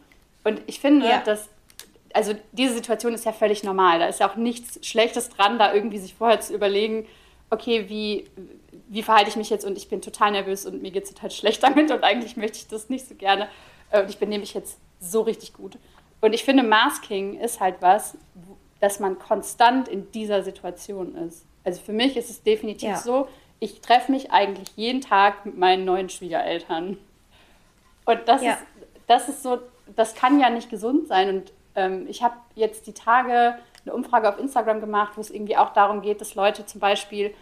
Und 0.44 0.62
ich 0.68 0.80
finde, 0.80 1.08
ja. 1.08 1.22
dass, 1.22 1.50
also 2.14 2.34
diese 2.52 2.74
Situation 2.74 3.14
ist 3.14 3.26
ja 3.26 3.34
völlig 3.34 3.64
normal. 3.64 4.00
Da 4.00 4.08
ist 4.08 4.20
ja 4.20 4.30
auch 4.30 4.36
nichts 4.36 4.86
Schlechtes 4.86 5.30
dran, 5.30 5.60
da 5.60 5.74
irgendwie 5.74 6.00
sich 6.00 6.14
vorher 6.14 6.40
zu 6.42 6.54
überlegen, 6.54 7.08
okay, 7.50 7.90
wie, 7.90 8.28
wie 8.88 9.04
verhalte 9.04 9.30
ich 9.30 9.36
mich 9.36 9.50
jetzt 9.50 9.66
und 9.66 9.78
ich 9.78 9.90
bin 9.90 10.02
total 10.02 10.32
nervös 10.32 10.66
und 10.66 10.82
mir 10.82 10.92
geht 10.92 11.04
es 11.04 11.14
total 11.14 11.32
schlecht 11.32 11.62
damit 11.64 11.92
und 11.92 12.04
eigentlich 12.04 12.38
möchte 12.38 12.58
ich 12.58 12.68
das 12.68 12.90
nicht 12.90 13.08
so 13.08 13.16
gerne 13.16 13.48
und 13.92 14.10
ich 14.10 14.20
benehme 14.20 14.42
mich 14.42 14.54
jetzt 14.54 14.78
so 15.02 15.22
richtig 15.22 15.54
gut. 15.54 15.78
Und 16.22 16.34
ich 16.34 16.46
finde, 16.46 16.64
Masking 16.64 17.38
ist 17.38 17.60
halt 17.60 17.76
was, 17.82 18.18
dass 18.80 19.00
man 19.00 19.20
konstant 19.20 19.88
in 19.88 20.10
dieser 20.12 20.44
Situation 20.44 21.16
ist. 21.16 21.46
Also 21.64 21.82
für 21.82 21.94
mich 21.94 22.16
ist 22.16 22.30
es 22.30 22.44
definitiv 22.44 22.90
ja. 22.90 22.98
so, 22.98 23.28
ich 23.60 23.82
treffe 23.82 24.12
mich 24.12 24.32
eigentlich 24.32 24.70
jeden 24.76 25.02
Tag 25.02 25.46
mit 25.46 25.58
meinen 25.58 25.86
neuen 25.86 26.10
Schwiegereltern. 26.10 26.98
Und 28.06 28.20
das, 28.26 28.42
ja. 28.42 28.54
ist, 28.54 28.62
das 29.08 29.30
ist 29.30 29.44
so, 29.44 29.60
das 29.96 30.16
kann 30.16 30.40
ja 30.40 30.50
nicht 30.50 30.70
gesund 30.70 31.08
sein. 31.08 31.30
Und 31.30 31.54
ähm, 31.76 32.06
ich 32.08 32.24
habe 32.24 32.36
jetzt 32.56 32.88
die 32.88 32.94
Tage 32.94 33.58
eine 33.86 33.94
Umfrage 33.94 34.30
auf 34.30 34.40
Instagram 34.40 34.80
gemacht, 34.80 35.14
wo 35.16 35.22
es 35.22 35.30
irgendwie 35.30 35.58
auch 35.58 35.74
darum 35.74 36.02
geht, 36.02 36.22
dass 36.22 36.36
Leute 36.36 36.66
zum 36.66 36.80
Beispiel 36.80 37.34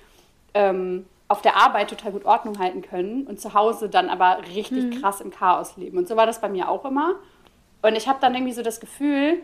ähm, 0.54 1.06
auf 1.30 1.42
der 1.42 1.56
Arbeit 1.56 1.90
total 1.90 2.12
gut 2.12 2.26
Ordnung 2.26 2.60
halten 2.60 2.82
können 2.82 3.28
und 3.28 3.40
zu 3.40 3.54
Hause 3.54 3.88
dann 3.88 4.10
aber 4.10 4.42
richtig 4.48 4.86
mhm. 4.86 5.02
krass 5.02 5.22
im 5.22 5.32
Chaos 5.32 5.78
leben. 5.78 5.98
Und 5.98 6.08
so 6.08 6.16
war 6.18 6.26
das 6.26 6.42
bei 6.42 6.50
mir 6.50 6.70
auch 6.70 6.84
immer. 6.86 7.16
Und 7.82 7.96
ich 7.96 8.08
habe 8.08 8.20
dann 8.22 8.36
irgendwie 8.36 8.54
so 8.54 8.62
das 8.62 8.80
Gefühl, 8.80 9.42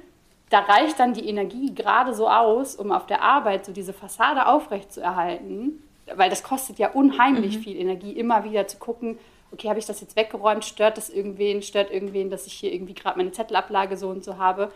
da 0.50 0.60
reicht 0.60 1.00
dann 1.00 1.14
die 1.14 1.28
Energie 1.28 1.74
gerade 1.74 2.14
so 2.14 2.30
aus, 2.30 2.76
um 2.76 2.92
auf 2.92 3.08
der 3.08 3.22
Arbeit 3.22 3.66
so 3.66 3.72
diese 3.72 3.94
Fassade 3.94 4.48
aufrechtzuerhalten, 4.48 5.82
weil 6.16 6.30
das 6.30 6.44
kostet 6.44 6.78
ja 6.78 6.92
unheimlich 6.92 7.58
mhm. 7.58 7.62
viel 7.62 7.78
Energie, 7.78 8.12
immer 8.12 8.44
wieder 8.44 8.68
zu 8.68 8.78
gucken, 8.78 9.18
okay, 9.52 9.70
habe 9.70 9.80
ich 9.80 9.86
das 9.86 10.02
jetzt 10.02 10.16
weggeräumt, 10.16 10.66
stört 10.66 10.98
das 10.98 11.10
irgendwen, 11.10 11.62
stört 11.62 11.90
irgendwen, 11.90 12.30
dass 12.30 12.46
ich 12.46 12.54
hier 12.54 12.74
irgendwie 12.74 12.94
gerade 12.94 13.18
meine 13.18 13.32
Zettelablage 13.32 13.98
so 13.98 14.10
und 14.10 14.24
so 14.24 14.38
habe. 14.38 14.72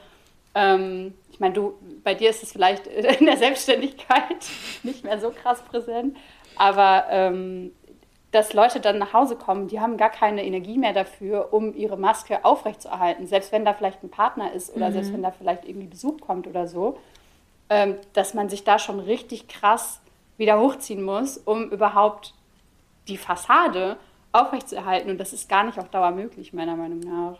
Ähm, 0.55 1.13
ich 1.31 1.39
meine, 1.39 1.53
du, 1.53 1.73
bei 2.03 2.15
dir 2.15 2.29
ist 2.29 2.41
es 2.41 2.51
vielleicht 2.51 2.87
in 3.19 3.25
der 3.25 3.37
Selbstständigkeit 3.37 4.45
nicht 4.83 5.03
mehr 5.03 5.19
so 5.19 5.31
krass 5.31 5.61
präsent, 5.61 6.17
aber 6.55 7.05
ähm, 7.09 7.71
dass 8.31 8.53
Leute 8.53 8.79
dann 8.79 8.99
nach 8.99 9.13
Hause 9.13 9.35
kommen, 9.35 9.67
die 9.67 9.79
haben 9.79 9.97
gar 9.97 10.11
keine 10.11 10.45
Energie 10.45 10.77
mehr 10.77 10.93
dafür, 10.93 11.51
um 11.51 11.75
ihre 11.75 11.97
Maske 11.97 12.45
aufrechtzuerhalten. 12.45 13.25
Selbst 13.25 13.51
wenn 13.51 13.65
da 13.65 13.73
vielleicht 13.73 14.03
ein 14.03 14.09
Partner 14.09 14.51
ist 14.53 14.75
oder 14.75 14.89
mhm. 14.89 14.93
selbst 14.93 15.13
wenn 15.13 15.23
da 15.23 15.31
vielleicht 15.31 15.65
irgendwie 15.65 15.87
Besuch 15.87 16.19
kommt 16.21 16.45
oder 16.45 16.67
so, 16.67 16.99
ähm, 17.69 17.95
dass 18.13 18.33
man 18.33 18.49
sich 18.49 18.63
da 18.63 18.77
schon 18.77 18.99
richtig 18.99 19.47
krass 19.47 19.99
wieder 20.37 20.59
hochziehen 20.59 21.03
muss, 21.03 21.37
um 21.37 21.69
überhaupt 21.71 22.33
die 23.07 23.17
Fassade 23.17 23.97
aufrechtzuerhalten. 24.31 25.09
Und 25.09 25.17
das 25.17 25.33
ist 25.33 25.49
gar 25.49 25.63
nicht 25.63 25.79
auf 25.79 25.89
Dauer 25.89 26.11
möglich, 26.11 26.53
meiner 26.53 26.75
Meinung 26.75 26.99
nach. 26.99 27.37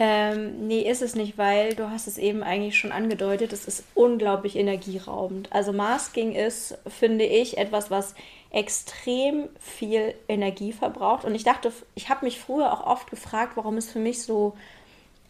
Ähm, 0.00 0.66
nee, 0.68 0.82
ist 0.82 1.02
es 1.02 1.16
nicht, 1.16 1.38
weil 1.38 1.74
du 1.74 1.90
hast 1.90 2.06
es 2.06 2.18
eben 2.18 2.44
eigentlich 2.44 2.78
schon 2.78 2.92
angedeutet, 2.92 3.52
es 3.52 3.66
ist 3.66 3.84
unglaublich 3.94 4.54
energieraubend. 4.54 5.52
Also 5.52 5.72
Masking 5.72 6.32
ist, 6.32 6.78
finde 6.86 7.24
ich, 7.24 7.58
etwas, 7.58 7.90
was 7.90 8.14
extrem 8.50 9.48
viel 9.58 10.14
Energie 10.28 10.72
verbraucht. 10.72 11.24
Und 11.24 11.34
ich 11.34 11.44
dachte, 11.44 11.72
ich 11.94 12.08
habe 12.08 12.24
mich 12.24 12.38
früher 12.38 12.72
auch 12.72 12.86
oft 12.86 13.10
gefragt, 13.10 13.56
warum 13.56 13.76
es 13.76 13.90
für 13.90 13.98
mich 13.98 14.22
so 14.22 14.56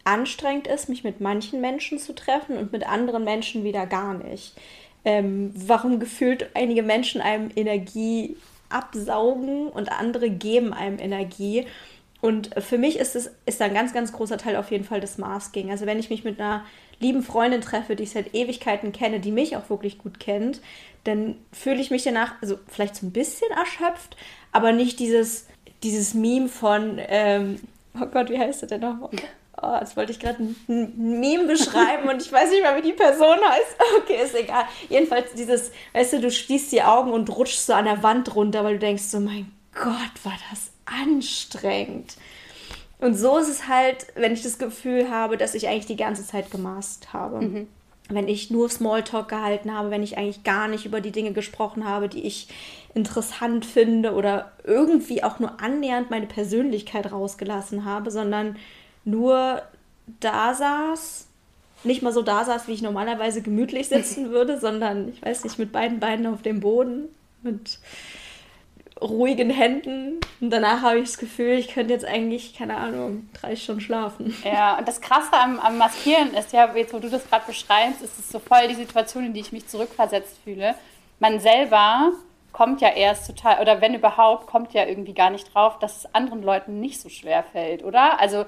anstrengend 0.03 0.67
ist, 0.67 0.89
mich 0.89 1.03
mit 1.03 1.19
manchen 1.19 1.61
Menschen 1.61 1.99
zu 1.99 2.15
treffen 2.15 2.57
und 2.57 2.71
mit 2.71 2.87
anderen 2.87 3.23
Menschen 3.23 3.63
wieder 3.63 3.85
gar 3.85 4.13
nicht. 4.13 4.53
Ähm, 5.05 5.51
warum 5.55 5.99
gefühlt 5.99 6.49
einige 6.55 6.83
Menschen 6.83 7.21
einem 7.21 7.51
Energie 7.55 8.37
absaugen 8.69 9.67
und 9.67 9.91
andere 9.91 10.29
geben 10.29 10.73
einem 10.73 10.99
Energie. 10.99 11.65
Und 12.21 12.49
für 12.61 12.77
mich 12.77 12.99
ist 12.99 13.15
es 13.15 13.31
ist 13.45 13.61
ein 13.61 13.73
ganz, 13.73 13.93
ganz 13.93 14.11
großer 14.11 14.37
Teil 14.37 14.55
auf 14.55 14.71
jeden 14.71 14.83
Fall 14.83 15.01
des 15.01 15.17
Masking. 15.17 15.71
Also 15.71 15.85
wenn 15.85 15.99
ich 15.99 16.09
mich 16.09 16.23
mit 16.23 16.39
einer 16.39 16.65
lieben 16.99 17.23
Freundin 17.23 17.61
treffe, 17.61 17.95
die 17.95 18.03
ich 18.03 18.11
seit 18.11 18.33
Ewigkeiten 18.33 18.91
kenne, 18.91 19.19
die 19.19 19.31
mich 19.31 19.55
auch 19.55 19.69
wirklich 19.69 19.97
gut 19.97 20.19
kennt, 20.19 20.61
dann 21.03 21.35
fühle 21.51 21.79
ich 21.79 21.91
mich 21.91 22.03
danach, 22.03 22.33
also 22.41 22.59
vielleicht 22.67 22.95
so 22.95 23.05
ein 23.05 23.11
bisschen 23.11 23.49
erschöpft, 23.51 24.17
aber 24.51 24.71
nicht 24.71 24.99
dieses, 24.99 25.47
dieses 25.83 26.13
Meme 26.13 26.49
von, 26.49 26.99
ähm, 27.07 27.59
oh 27.99 28.05
Gott, 28.05 28.29
wie 28.29 28.39
heißt 28.39 28.61
das 28.61 28.69
denn 28.69 28.81
noch? 28.81 29.09
Oh, 29.61 29.77
jetzt 29.79 29.97
wollte 29.97 30.11
ich 30.11 30.19
gerade 30.19 30.41
ein 30.41 30.93
Meme 31.19 31.45
beschreiben 31.45 32.07
und 32.07 32.21
ich 32.21 32.31
weiß 32.31 32.49
nicht 32.49 32.61
mehr, 32.61 32.77
wie 32.77 32.81
die 32.81 32.93
Person 32.93 33.37
heißt. 33.45 33.75
Okay, 33.97 34.23
ist 34.23 34.35
egal. 34.35 34.65
Jedenfalls 34.87 35.33
dieses, 35.33 35.71
weißt 35.93 36.13
du, 36.13 36.21
du 36.21 36.31
schließt 36.31 36.71
die 36.71 36.83
Augen 36.83 37.11
und 37.11 37.29
rutschst 37.29 37.65
so 37.65 37.73
an 37.73 37.85
der 37.85 38.01
Wand 38.01 38.35
runter, 38.35 38.63
weil 38.63 38.73
du 38.73 38.79
denkst 38.79 39.03
so, 39.03 39.19
mein 39.19 39.51
Gott, 39.73 40.23
war 40.23 40.37
das 40.49 40.71
anstrengend. 40.85 42.15
Und 42.99 43.15
so 43.15 43.37
ist 43.37 43.47
es 43.47 43.67
halt, 43.67 44.07
wenn 44.15 44.33
ich 44.33 44.43
das 44.43 44.57
Gefühl 44.57 45.09
habe, 45.09 45.37
dass 45.37 45.55
ich 45.55 45.67
eigentlich 45.67 45.85
die 45.85 45.95
ganze 45.95 46.25
Zeit 46.25 46.51
gemaßt 46.51 47.13
habe. 47.13 47.41
Mhm. 47.41 47.67
Wenn 48.09 48.27
ich 48.27 48.49
nur 48.49 48.69
Smalltalk 48.69 49.29
gehalten 49.29 49.73
habe, 49.73 49.91
wenn 49.91 50.03
ich 50.03 50.17
eigentlich 50.17 50.43
gar 50.43 50.67
nicht 50.67 50.85
über 50.85 50.99
die 50.99 51.11
Dinge 51.11 51.31
gesprochen 51.31 51.87
habe, 51.87 52.09
die 52.09 52.25
ich 52.25 52.49
interessant 52.93 53.65
finde 53.65 54.13
oder 54.13 54.51
irgendwie 54.63 55.23
auch 55.23 55.39
nur 55.39 55.61
annähernd 55.61 56.09
meine 56.09 56.25
Persönlichkeit 56.25 57.11
rausgelassen 57.11 57.85
habe, 57.85 58.09
sondern 58.11 58.57
nur 59.05 59.61
da 60.19 60.53
saß, 60.53 61.27
nicht 61.83 62.01
mal 62.01 62.11
so 62.11 62.21
da 62.21 62.43
saß, 62.43 62.67
wie 62.67 62.73
ich 62.73 62.81
normalerweise 62.81 63.41
gemütlich 63.41 63.87
sitzen 63.87 64.29
würde, 64.31 64.59
sondern 64.59 65.09
ich 65.09 65.21
weiß 65.21 65.43
nicht, 65.43 65.59
mit 65.59 65.71
beiden 65.71 65.99
Beinen 65.99 66.27
auf 66.27 66.41
dem 66.41 66.59
Boden, 66.59 67.09
mit 67.43 67.79
ruhigen 69.01 69.49
Händen. 69.49 70.19
Und 70.41 70.49
danach 70.49 70.81
habe 70.81 70.99
ich 70.99 71.05
das 71.05 71.17
Gefühl, 71.17 71.57
ich 71.57 71.69
könnte 71.69 71.93
jetzt 71.93 72.05
eigentlich, 72.05 72.55
keine 72.55 72.77
Ahnung, 72.77 73.29
drei 73.33 73.55
Stunden 73.55 73.81
schlafen. 73.81 74.35
Ja, 74.43 74.77
und 74.77 74.87
das 74.87 75.01
Krasse 75.01 75.33
am, 75.33 75.59
am 75.59 75.77
Maskieren 75.77 76.33
ist 76.33 76.53
ja, 76.53 76.73
jetzt 76.75 76.93
wo 76.93 76.99
du 76.99 77.09
das 77.09 77.27
gerade 77.27 77.45
beschreibst, 77.45 78.01
ist 78.01 78.19
es 78.19 78.29
so 78.29 78.39
voll 78.39 78.67
die 78.67 78.75
Situation, 78.75 79.25
in 79.25 79.33
die 79.33 79.41
ich 79.41 79.51
mich 79.51 79.67
zurückversetzt 79.67 80.37
fühle. 80.43 80.75
Man 81.19 81.39
selber 81.39 82.11
kommt 82.51 82.81
ja 82.81 82.89
erst 82.89 83.27
total, 83.27 83.61
oder 83.61 83.81
wenn 83.81 83.93
überhaupt, 83.93 84.47
kommt 84.47 84.73
ja 84.73 84.85
irgendwie 84.85 85.13
gar 85.13 85.29
nicht 85.29 85.53
drauf, 85.53 85.79
dass 85.79 85.97
es 85.97 86.15
anderen 86.15 86.43
Leuten 86.43 86.79
nicht 86.79 86.99
so 86.99 87.09
schwer 87.09 87.43
fällt, 87.43 87.83
oder? 87.83 88.19
Also 88.19 88.45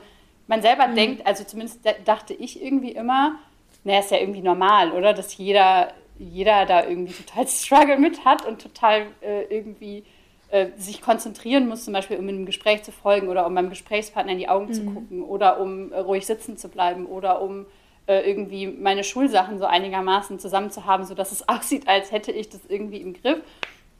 man 0.47 0.61
selber 0.61 0.87
mhm. 0.87 0.95
denkt, 0.95 1.27
also 1.27 1.43
zumindest 1.43 1.79
dachte 2.05 2.33
ich 2.33 2.61
irgendwie 2.61 2.91
immer, 2.91 3.35
naja, 3.83 3.99
ist 3.99 4.11
ja 4.11 4.17
irgendwie 4.17 4.41
normal, 4.41 4.91
oder? 4.91 5.13
Dass 5.13 5.37
jeder, 5.37 5.93
jeder 6.19 6.65
da 6.65 6.85
irgendwie 6.85 7.13
total 7.13 7.47
Struggle 7.47 7.97
mit 7.97 8.25
hat 8.25 8.45
und 8.45 8.61
total 8.61 9.07
äh, 9.21 9.43
irgendwie 9.43 10.03
äh, 10.51 10.67
sich 10.77 11.01
konzentrieren 11.01 11.67
muss, 11.67 11.85
zum 11.85 11.93
Beispiel 11.93 12.17
um 12.17 12.27
in 12.27 12.35
einem 12.35 12.45
Gespräch 12.45 12.83
zu 12.83 12.91
folgen 12.91 13.29
oder 13.29 13.45
um 13.47 13.55
beim 13.55 13.69
Gesprächspartner 13.69 14.33
in 14.33 14.37
die 14.37 14.49
Augen 14.49 14.67
mhm. 14.67 14.73
zu 14.73 14.85
gucken 14.85 15.23
oder 15.23 15.59
um 15.59 15.91
äh, 15.91 15.99
ruhig 15.99 16.25
sitzen 16.25 16.57
zu 16.57 16.67
bleiben 16.67 17.05
oder 17.05 17.41
um 17.41 17.65
äh, 18.05 18.29
irgendwie 18.29 18.67
meine 18.67 19.03
Schulsachen 19.03 19.59
so 19.59 19.65
einigermaßen 19.65 20.39
zusammen 20.39 20.69
zu 20.69 20.85
haben, 20.85 21.05
sodass 21.05 21.31
es 21.31 21.47
aussieht, 21.49 21.87
als 21.87 22.11
hätte 22.11 22.31
ich 22.31 22.49
das 22.49 22.61
irgendwie 22.67 22.97
im 22.97 23.13
Griff. 23.13 23.39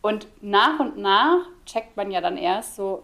Und 0.02 0.28
nach 0.42 0.80
und 0.80 0.98
nach 0.98 1.46
checkt 1.66 1.96
man 1.96 2.12
ja 2.12 2.22
dann 2.22 2.36
erst 2.38 2.76
so, 2.76 3.04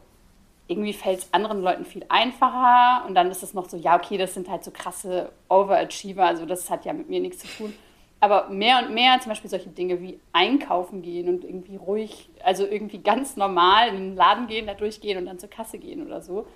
irgendwie 0.68 0.94
fällt 0.94 1.20
es 1.20 1.34
anderen 1.34 1.62
Leuten 1.62 1.86
viel 1.86 2.06
einfacher 2.10 3.08
und 3.08 3.16
dann 3.16 3.32
ist 3.32 3.44
es 3.44 3.54
noch 3.54 3.70
so, 3.70 3.78
ja, 3.78 3.96
okay, 3.96 4.18
das 4.18 4.34
sind 4.34 4.50
halt 4.50 4.66
so 4.66 4.72
krasse 4.72 5.32
Overachiever, 5.48 6.26
also 6.26 6.46
das 6.46 6.70
hat 6.70 6.84
ja 6.84 6.92
mit 6.92 7.08
mir 7.08 7.22
nichts 7.22 7.40
zu 7.40 7.48
tun 7.48 7.74
aber 8.20 8.50
mehr 8.50 8.80
und 8.80 8.94
mehr 8.94 9.20
zum 9.20 9.30
Beispiel 9.30 9.50
solche 9.50 9.70
Dinge 9.70 10.02
wie 10.02 10.20
einkaufen 10.34 11.02
gehen 11.02 11.30
und 11.30 11.44
irgendwie 11.44 11.76
ruhig, 11.76 12.30
also 12.44 12.66
irgendwie 12.66 13.00
ganz 13.00 13.38
normal 13.38 13.90
in 13.90 13.96
den 13.96 14.16
Laden 14.16 14.48
gehen, 14.48 14.66
da 14.66 14.74
durchgehen 14.74 15.18
und 15.18 15.26
dann 15.28 15.40
zur 15.40 15.50
Kasse 15.50 15.78
gehen 15.78 16.06
oder 16.06 16.22
so, 16.22 16.48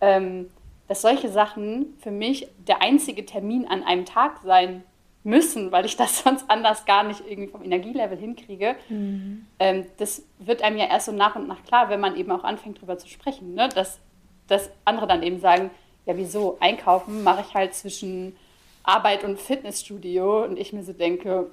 ähm, 0.00 0.50
dass 0.88 1.02
solche 1.02 1.28
Sachen 1.28 1.94
für 2.00 2.10
mich 2.10 2.48
der 2.66 2.82
einzige 2.82 3.24
Termin 3.24 3.66
an 3.66 3.84
einem 3.84 4.04
Tag 4.04 4.40
sein 4.42 4.82
müssen, 5.22 5.72
weil 5.72 5.86
ich 5.86 5.96
das 5.96 6.18
sonst 6.24 6.50
anders 6.50 6.84
gar 6.84 7.04
nicht 7.04 7.22
irgendwie 7.26 7.50
vom 7.50 7.62
Energielevel 7.62 8.18
hinkriege. 8.18 8.74
Mhm. 8.88 9.46
Ähm, 9.58 9.86
das 9.98 10.26
wird 10.38 10.62
einem 10.62 10.76
ja 10.76 10.86
erst 10.86 11.06
so 11.06 11.12
nach 11.12 11.36
und 11.36 11.46
nach 11.46 11.62
klar, 11.64 11.88
wenn 11.90 12.00
man 12.00 12.16
eben 12.16 12.30
auch 12.32 12.44
anfängt, 12.44 12.78
darüber 12.78 12.98
zu 12.98 13.08
sprechen, 13.08 13.54
ne? 13.54 13.68
dass, 13.68 14.00
dass 14.48 14.70
andere 14.84 15.06
dann 15.06 15.22
eben 15.22 15.38
sagen, 15.38 15.70
ja 16.06 16.16
wieso, 16.16 16.58
einkaufen 16.60 17.22
mache 17.22 17.44
ich 17.46 17.54
halt 17.54 17.74
zwischen 17.74 18.36
Arbeit 18.84 19.24
und 19.24 19.40
Fitnessstudio 19.40 20.44
und 20.44 20.58
ich 20.58 20.72
mir 20.72 20.84
so 20.84 20.92
denke, 20.92 21.50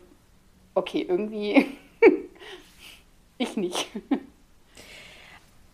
okay, 0.76 1.06
irgendwie 1.08 1.66
ich 3.38 3.58
nicht. 3.58 3.88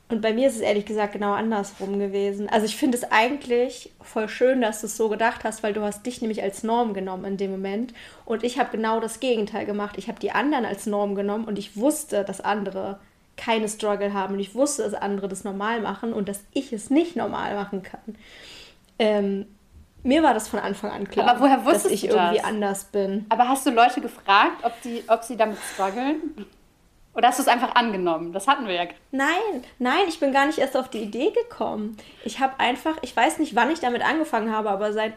Und 0.09 0.21
bei 0.21 0.33
mir 0.33 0.47
ist 0.47 0.55
es 0.55 0.61
ehrlich 0.61 0.85
gesagt 0.85 1.13
genau 1.13 1.33
andersrum 1.33 1.99
gewesen. 1.99 2.47
Also 2.47 2.65
ich 2.65 2.77
finde 2.77 2.97
es 2.97 3.11
eigentlich 3.11 3.91
voll 3.99 4.29
schön, 4.29 4.61
dass 4.61 4.79
du 4.79 4.87
es 4.87 4.95
so 4.95 5.09
gedacht 5.09 5.43
hast, 5.43 5.63
weil 5.63 5.73
du 5.73 5.81
hast 5.81 6.05
dich 6.05 6.21
nämlich 6.21 6.41
als 6.41 6.63
Norm 6.63 6.93
genommen 6.93 7.25
in 7.25 7.37
dem 7.37 7.51
Moment. 7.51 7.93
Und 8.23 8.43
ich 8.43 8.57
habe 8.57 8.71
genau 8.71 9.01
das 9.01 9.19
Gegenteil 9.19 9.65
gemacht. 9.65 9.95
Ich 9.97 10.07
habe 10.07 10.19
die 10.19 10.31
anderen 10.31 10.63
als 10.63 10.85
Norm 10.85 11.15
genommen 11.15 11.43
und 11.43 11.59
ich 11.59 11.75
wusste, 11.75 12.23
dass 12.23 12.39
andere 12.39 12.99
keine 13.35 13.67
Struggle 13.67 14.13
haben. 14.13 14.35
Und 14.35 14.39
ich 14.39 14.55
wusste, 14.55 14.83
dass 14.83 14.93
andere 14.93 15.27
das 15.27 15.43
normal 15.43 15.81
machen 15.81 16.13
und 16.13 16.29
dass 16.29 16.41
ich 16.53 16.71
es 16.71 16.89
nicht 16.89 17.17
normal 17.17 17.55
machen 17.55 17.83
kann. 17.83 18.15
Ähm, 18.99 19.45
mir 20.07 20.23
war 20.23 20.33
das 20.33 20.47
von 20.47 20.59
Anfang 20.59 20.91
an 20.91 21.07
klar, 21.09 21.27
Aber 21.27 21.41
woher 21.41 21.65
wusstest 21.65 21.85
dass 21.85 21.91
ich 21.91 22.01
du 22.01 22.07
das? 22.07 22.15
irgendwie 22.15 22.43
anders 22.43 22.85
bin. 22.85 23.25
Aber 23.29 23.47
hast 23.49 23.65
du 23.65 23.71
Leute 23.71 24.01
gefragt, 24.01 24.63
ob, 24.63 24.81
die, 24.81 25.03
ob 25.07 25.23
sie 25.23 25.35
damit 25.37 25.57
strugglen? 25.73 26.45
Oder 27.13 27.29
hast 27.29 27.39
du 27.39 27.43
es 27.43 27.47
einfach 27.49 27.75
angenommen? 27.75 28.31
Das 28.31 28.47
hatten 28.47 28.67
wir 28.67 28.75
ja. 28.75 28.83
Nein, 29.11 29.63
nein, 29.79 30.03
ich 30.07 30.19
bin 30.19 30.31
gar 30.31 30.45
nicht 30.45 30.59
erst 30.59 30.77
auf 30.77 30.89
die 30.89 30.99
Idee 30.99 31.31
gekommen. 31.31 31.97
Ich 32.23 32.39
habe 32.39 32.59
einfach, 32.59 32.95
ich 33.01 33.15
weiß 33.15 33.39
nicht, 33.39 33.55
wann 33.55 33.71
ich 33.71 33.79
damit 33.79 34.03
angefangen 34.03 34.51
habe, 34.51 34.69
aber 34.69 34.93
seit 34.93 35.13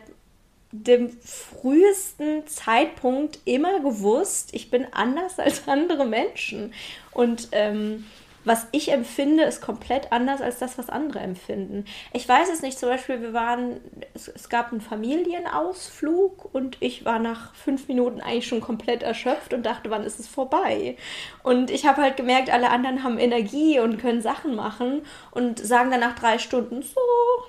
dem 0.73 1.11
frühesten 1.21 2.47
Zeitpunkt 2.47 3.39
immer 3.45 3.81
gewusst, 3.81 4.51
ich 4.53 4.71
bin 4.71 4.87
anders 4.93 5.39
als 5.39 5.69
andere 5.69 6.05
Menschen. 6.07 6.73
Und 7.13 7.49
ähm, 7.53 8.07
was 8.45 8.67
ich 8.73 8.91
empfinde, 8.91 9.45
ist 9.45 9.61
komplett 9.61 10.13
anders 10.13 10.41
als 10.41 10.59
das, 10.59 10.79
was 10.79 10.89
andere 10.89 11.21
empfinden. 11.21 11.85
Ich 12.13 12.27
weiß 12.27 12.49
es 12.51 12.63
nicht, 12.63 12.79
zum 12.79 12.89
Beispiel, 12.89 13.21
wir 13.21 13.35
waren, 13.35 13.81
es, 14.15 14.29
es, 14.29 14.49
gab 14.49 14.73
einen 14.73 14.81
Familienausflug 14.81 16.49
und 16.55 16.79
ich 16.81 17.05
war 17.05 17.19
nach 17.19 17.55
fünf 17.55 17.89
Minuten 17.89 18.21
eigentlich 18.21 18.47
schon 18.47 18.63
komplett 18.63 19.03
erschöpft 19.03 19.53
und 19.53 19.65
dachte, 19.65 19.91
wann 19.91 20.05
ist 20.05 20.19
es 20.21 20.27
vorbei? 20.27 20.97
Und 21.43 21.71
ich 21.71 21.87
habe 21.87 22.01
halt 22.01 22.17
gemerkt, 22.17 22.51
alle 22.51 22.71
anderen 22.71 23.03
haben 23.03 23.19
Energie 23.19 23.79
und 23.79 23.99
können 23.99 24.23
Sachen 24.23 24.55
machen 24.55 25.03
und 25.33 25.59
sagen 25.59 25.91
dann 25.91 26.01
nach 26.01 26.19
drei 26.19 26.39
Stunden, 26.39 26.83
so, 26.83 27.01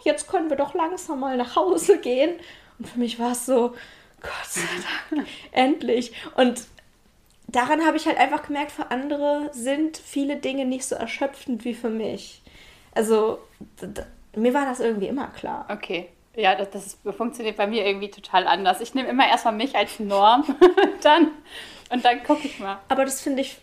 jetzt 0.03 0.27
können 0.27 0.49
wir 0.49 0.57
doch 0.57 0.73
langsam 0.73 1.21
mal 1.21 1.37
nach 1.37 1.55
Hause 1.55 1.99
gehen. 1.99 2.31
Und 2.79 2.89
für 2.89 2.99
mich 2.99 3.17
war 3.17 3.31
es 3.31 3.45
so, 3.45 3.75
Gott 4.21 4.49
sei 4.49 4.61
Dank, 5.09 5.27
endlich. 5.51 6.13
Und 6.35 6.61
daran 7.51 7.85
habe 7.85 7.97
ich 7.97 8.05
halt 8.05 8.17
einfach 8.17 8.43
gemerkt, 8.43 8.71
für 8.71 8.91
andere 8.91 9.49
sind 9.53 9.97
viele 9.97 10.37
Dinge 10.37 10.65
nicht 10.65 10.85
so 10.85 10.95
erschöpfend 10.95 11.65
wie 11.65 11.73
für 11.73 11.89
mich. 11.89 12.41
Also 12.93 13.39
mir 14.35 14.53
war 14.53 14.65
das 14.65 14.79
irgendwie 14.79 15.07
immer 15.07 15.27
klar. 15.27 15.65
Okay. 15.69 16.09
Ja, 16.35 16.55
das, 16.55 16.69
das 16.69 17.15
funktioniert 17.15 17.57
bei 17.57 17.67
mir 17.67 17.85
irgendwie 17.85 18.09
total 18.09 18.47
anders. 18.47 18.79
Ich 18.79 18.93
nehme 18.93 19.09
immer 19.09 19.27
erstmal 19.27 19.53
mich 19.53 19.75
als 19.75 19.99
Norm 19.99 20.45
dann, 21.03 21.31
und 21.89 22.05
dann 22.05 22.23
gucke 22.23 22.47
ich 22.47 22.59
mal. 22.59 22.79
Aber 22.87 23.03
das 23.03 23.19
finde 23.19 23.41
ich, 23.41 23.57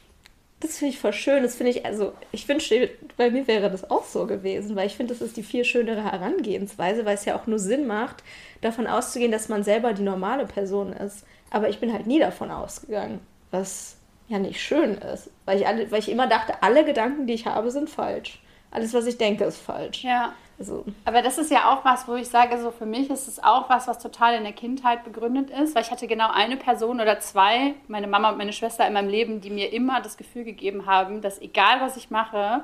das 0.61 0.77
finde 0.77 0.93
ich 0.93 1.01
voll 1.01 1.15
schön. 1.15 1.43
Das 1.43 1.57
finde 1.57 1.71
ich, 1.71 1.87
also 1.87 2.13
ich 2.31 2.47
wünschte, 2.47 2.91
bei 3.17 3.31
mir 3.31 3.47
wäre 3.47 3.71
das 3.71 3.91
auch 3.91 4.05
so 4.05 4.27
gewesen, 4.27 4.77
weil 4.77 4.87
ich 4.87 4.97
finde, 4.97 5.15
das 5.15 5.23
ist 5.23 5.39
die 5.39 5.43
viel 5.43 5.65
schönere 5.65 6.05
Herangehensweise, 6.05 7.07
weil 7.07 7.15
es 7.15 7.25
ja 7.25 7.37
auch 7.37 7.47
nur 7.47 7.59
Sinn 7.59 7.87
macht, 7.87 8.23
davon 8.61 8.87
auszugehen, 8.87 9.33
dass 9.33 9.49
man 9.49 9.65
selber 9.65 9.95
die 9.95 10.03
normale 10.03 10.45
Person 10.45 10.93
ist. 10.93 11.25
Aber 11.51 11.71
ich 11.71 11.79
bin 11.79 11.93
halt 11.95 12.07
nie 12.07 12.19
davon 12.19 12.51
ausgegangen, 12.51 13.21
was 13.51 13.97
ja 14.29 14.39
nicht 14.39 14.61
schön 14.61 14.95
ist. 14.95 15.31
Weil 15.45 15.61
ich, 15.61 15.67
alle, 15.67 15.91
weil 15.91 16.01
ich 16.01 16.11
immer 16.11 16.27
dachte, 16.27 16.63
alle 16.63 16.85
Gedanken, 16.85 17.27
die 17.27 17.35
ich 17.35 17.47
habe, 17.47 17.71
sind 17.71 17.89
falsch. 17.91 18.41
Alles, 18.71 18.93
was 18.93 19.07
ich 19.07 19.17
denke, 19.17 19.45
ist 19.45 19.59
falsch. 19.59 20.05
Ja. 20.05 20.35
Also. 20.59 20.85
Aber 21.05 21.23
das 21.23 21.39
ist 21.39 21.53
ja 21.53 21.73
auch 21.73 21.85
was, 21.85 22.09
wo 22.09 22.17
ich 22.17 22.29
sage, 22.29 22.61
so 22.61 22.73
für 22.73 22.85
mich 22.85 23.09
ist 23.11 23.29
es 23.29 23.43
auch 23.43 23.71
was, 23.71 23.87
was 23.87 24.01
total 24.01 24.35
in 24.35 24.43
der 24.43 24.53
Kindheit 24.53 25.05
begründet 25.05 25.51
ist, 25.51 25.75
weil 25.75 25.83
ich 25.83 25.91
hatte 25.93 26.09
genau 26.09 26.31
eine 26.31 26.57
Person 26.57 27.01
oder 27.01 27.21
zwei, 27.21 27.75
meine 27.87 28.09
Mama 28.09 28.31
und 28.31 28.39
meine 28.39 28.53
Schwester 28.53 28.87
in 28.87 28.93
meinem 28.93 29.09
Leben, 29.09 29.41
die 29.41 29.51
mir 29.51 29.73
immer 29.73 30.01
das 30.01 30.17
Gefühl 30.17 30.43
gegeben 30.43 30.87
haben, 30.87 31.23
dass 31.23 31.41
egal 31.41 31.81
was 31.81 31.97
ich 31.97 32.11
mache, 32.11 32.63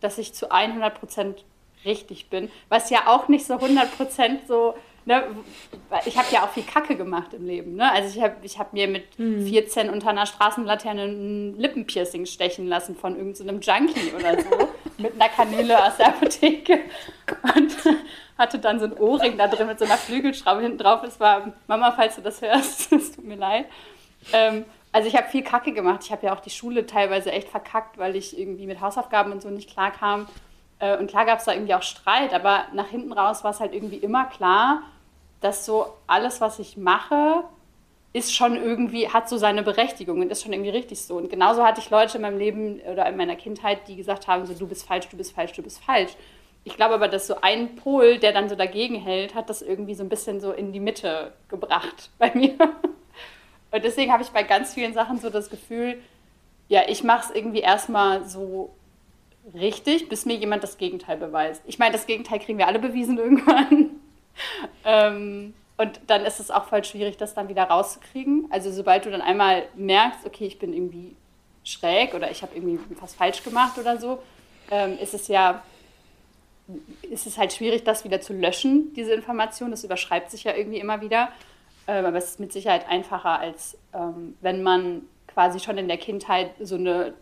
dass 0.00 0.16
ich 0.16 0.32
zu 0.32 0.50
100 0.50 0.98
Prozent 0.98 1.44
richtig 1.84 2.30
bin, 2.30 2.50
was 2.70 2.88
ja 2.88 3.06
auch 3.06 3.28
nicht 3.28 3.46
so 3.46 3.54
100 3.54 3.94
Prozent 3.94 4.48
so 4.48 4.74
Ne, 5.06 5.22
ich 6.06 6.16
habe 6.16 6.28
ja 6.30 6.44
auch 6.44 6.48
viel 6.48 6.62
Kacke 6.62 6.96
gemacht 6.96 7.34
im 7.34 7.44
Leben. 7.44 7.76
Ne? 7.76 7.92
Also 7.92 8.16
ich 8.16 8.22
habe 8.22 8.36
ich 8.42 8.58
hab 8.58 8.72
mir 8.72 8.88
mit 8.88 9.18
mhm. 9.18 9.46
14 9.46 9.90
unter 9.90 10.08
einer 10.08 10.24
Straßenlaterne 10.24 11.04
ein 11.04 11.58
Lippenpiercing 11.58 12.24
stechen 12.24 12.66
lassen 12.66 12.96
von 12.96 13.14
irgendeinem 13.14 13.60
so 13.60 13.70
Junkie 13.70 14.12
oder 14.16 14.40
so. 14.40 14.68
mit 14.98 15.14
einer 15.14 15.28
Kanüle 15.28 15.84
aus 15.84 15.96
der 15.96 16.08
Apotheke. 16.08 16.80
Und 17.56 17.76
hatte 18.38 18.58
dann 18.58 18.78
so 18.78 18.86
ein 18.86 18.96
Ohrring 18.98 19.36
da 19.36 19.48
drin 19.48 19.66
mit 19.66 19.78
so 19.78 19.84
einer 19.84 19.96
Flügelschraube 19.96 20.62
hinten 20.62 20.78
drauf. 20.78 21.02
Es 21.04 21.20
war, 21.20 21.52
Mama, 21.66 21.92
falls 21.92 22.16
du 22.16 22.22
das 22.22 22.40
hörst, 22.42 22.92
es 22.92 23.12
tut 23.12 23.24
mir 23.24 23.36
leid. 23.36 23.66
Ähm, 24.32 24.64
also 24.92 25.08
ich 25.08 25.16
habe 25.16 25.28
viel 25.28 25.42
Kacke 25.42 25.72
gemacht. 25.72 26.00
Ich 26.04 26.12
habe 26.12 26.26
ja 26.26 26.34
auch 26.34 26.40
die 26.40 26.50
Schule 26.50 26.86
teilweise 26.86 27.32
echt 27.32 27.48
verkackt, 27.48 27.98
weil 27.98 28.16
ich 28.16 28.38
irgendwie 28.38 28.66
mit 28.66 28.80
Hausaufgaben 28.80 29.32
und 29.32 29.42
so 29.42 29.50
nicht 29.50 29.70
klar 29.70 29.90
kam. 29.90 30.28
Äh, 30.78 30.96
und 30.98 31.08
klar 31.08 31.24
gab 31.26 31.38
es 31.40 31.44
da 31.44 31.52
irgendwie 31.52 31.74
auch 31.74 31.82
Streit, 31.82 32.32
aber 32.32 32.64
nach 32.72 32.88
hinten 32.88 33.12
raus 33.12 33.44
war 33.44 33.50
es 33.50 33.60
halt 33.60 33.74
irgendwie 33.74 33.96
immer 33.96 34.24
klar, 34.26 34.82
dass 35.44 35.66
so 35.66 35.86
alles, 36.06 36.40
was 36.40 36.58
ich 36.58 36.76
mache, 36.78 37.44
ist 38.14 38.34
schon 38.34 38.56
irgendwie, 38.56 39.08
hat 39.08 39.28
so 39.28 39.36
seine 39.36 39.62
Berechtigung 39.62 40.20
und 40.20 40.30
ist 40.30 40.42
schon 40.42 40.52
irgendwie 40.52 40.70
richtig 40.70 41.02
so. 41.02 41.16
Und 41.16 41.28
genauso 41.28 41.64
hatte 41.64 41.80
ich 41.80 41.90
Leute 41.90 42.16
in 42.16 42.22
meinem 42.22 42.38
Leben 42.38 42.80
oder 42.80 43.06
in 43.06 43.16
meiner 43.16 43.36
Kindheit, 43.36 43.86
die 43.88 43.96
gesagt 43.96 44.26
haben, 44.26 44.46
so 44.46 44.54
du 44.54 44.66
bist 44.66 44.86
falsch, 44.86 45.08
du 45.08 45.16
bist 45.16 45.34
falsch, 45.34 45.52
du 45.52 45.62
bist 45.62 45.82
falsch. 45.82 46.12
Ich 46.62 46.76
glaube 46.76 46.94
aber, 46.94 47.08
dass 47.08 47.26
so 47.26 47.40
ein 47.42 47.76
Pol, 47.76 48.18
der 48.18 48.32
dann 48.32 48.48
so 48.48 48.54
dagegen 48.54 48.94
hält, 48.94 49.34
hat 49.34 49.50
das 49.50 49.60
irgendwie 49.60 49.94
so 49.94 50.02
ein 50.02 50.08
bisschen 50.08 50.40
so 50.40 50.52
in 50.52 50.72
die 50.72 50.80
Mitte 50.80 51.32
gebracht 51.48 52.10
bei 52.18 52.32
mir. 52.34 52.56
Und 53.70 53.84
deswegen 53.84 54.12
habe 54.12 54.22
ich 54.22 54.30
bei 54.30 54.44
ganz 54.44 54.72
vielen 54.72 54.94
Sachen 54.94 55.18
so 55.18 55.28
das 55.28 55.50
Gefühl, 55.50 56.00
ja, 56.68 56.82
ich 56.88 57.02
mache 57.02 57.28
es 57.28 57.36
irgendwie 57.36 57.60
erstmal 57.60 58.24
so 58.24 58.70
richtig, 59.52 60.08
bis 60.08 60.24
mir 60.24 60.36
jemand 60.36 60.62
das 60.62 60.78
Gegenteil 60.78 61.18
beweist. 61.18 61.62
Ich 61.66 61.78
meine, 61.78 61.92
das 61.92 62.06
Gegenteil 62.06 62.38
kriegen 62.38 62.56
wir 62.56 62.68
alle 62.68 62.78
bewiesen 62.78 63.18
irgendwann. 63.18 64.00
ähm, 64.84 65.54
und 65.76 66.00
dann 66.06 66.24
ist 66.24 66.38
es 66.40 66.50
auch 66.50 66.66
voll 66.66 66.84
schwierig, 66.84 67.16
das 67.16 67.34
dann 67.34 67.48
wieder 67.48 67.64
rauszukriegen. 67.64 68.46
Also 68.50 68.70
sobald 68.70 69.06
du 69.06 69.10
dann 69.10 69.20
einmal 69.20 69.64
merkst, 69.74 70.24
okay, 70.24 70.46
ich 70.46 70.58
bin 70.58 70.72
irgendwie 70.72 71.16
schräg 71.64 72.14
oder 72.14 72.30
ich 72.30 72.42
habe 72.42 72.54
irgendwie 72.54 72.78
was 73.00 73.14
falsch 73.14 73.42
gemacht 73.42 73.78
oder 73.78 73.98
so, 73.98 74.22
ähm, 74.70 74.98
ist 74.98 75.14
es 75.14 75.28
ja 75.28 75.62
ist 77.10 77.26
es 77.26 77.36
halt 77.36 77.52
schwierig, 77.52 77.84
das 77.84 78.04
wieder 78.04 78.20
zu 78.20 78.32
löschen, 78.32 78.94
diese 78.94 79.12
Information. 79.12 79.70
Das 79.70 79.84
überschreibt 79.84 80.30
sich 80.30 80.44
ja 80.44 80.54
irgendwie 80.54 80.78
immer 80.78 81.00
wieder. 81.00 81.28
Ähm, 81.86 82.06
aber 82.06 82.16
es 82.16 82.30
ist 82.30 82.40
mit 82.40 82.52
Sicherheit 82.52 82.88
einfacher, 82.88 83.38
als 83.38 83.76
ähm, 83.92 84.36
wenn 84.40 84.62
man 84.62 85.02
quasi 85.26 85.60
schon 85.60 85.76
in 85.78 85.88
der 85.88 85.98
Kindheit 85.98 86.52
so 86.60 86.76
eine 86.76 87.14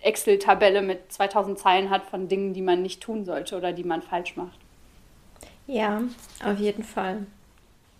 Excel-Tabelle 0.00 0.82
mit 0.82 1.12
2000 1.12 1.58
Zeilen 1.58 1.90
hat 1.90 2.04
von 2.04 2.28
Dingen, 2.28 2.54
die 2.54 2.62
man 2.62 2.82
nicht 2.82 3.02
tun 3.02 3.24
sollte 3.24 3.56
oder 3.56 3.72
die 3.72 3.84
man 3.84 4.02
falsch 4.02 4.36
macht. 4.36 4.58
Ja, 5.70 6.02
auf 6.44 6.58
jeden 6.58 6.82
Fall. 6.82 7.26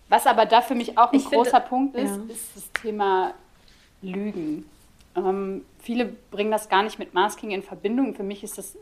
Was 0.09 0.27
aber 0.27 0.45
da 0.45 0.61
für 0.61 0.75
mich 0.75 0.97
auch 0.97 1.13
ein 1.13 1.19
ich 1.19 1.25
großer 1.25 1.51
finde, 1.51 1.67
Punkt 1.69 1.95
ist, 1.95 2.17
ja. 2.17 2.33
ist 2.33 2.49
das 2.55 2.71
Thema 2.81 3.33
Lügen. 4.01 4.65
Ähm, 5.15 5.63
viele 5.79 6.05
bringen 6.05 6.51
das 6.51 6.67
gar 6.67 6.83
nicht 6.83 6.99
mit 6.99 7.13
Masking 7.13 7.51
in 7.51 7.63
Verbindung. 7.63 8.13
Für 8.13 8.23
mich 8.23 8.43
ist 8.43 8.57
das 8.57 8.75
äh, 8.75 8.79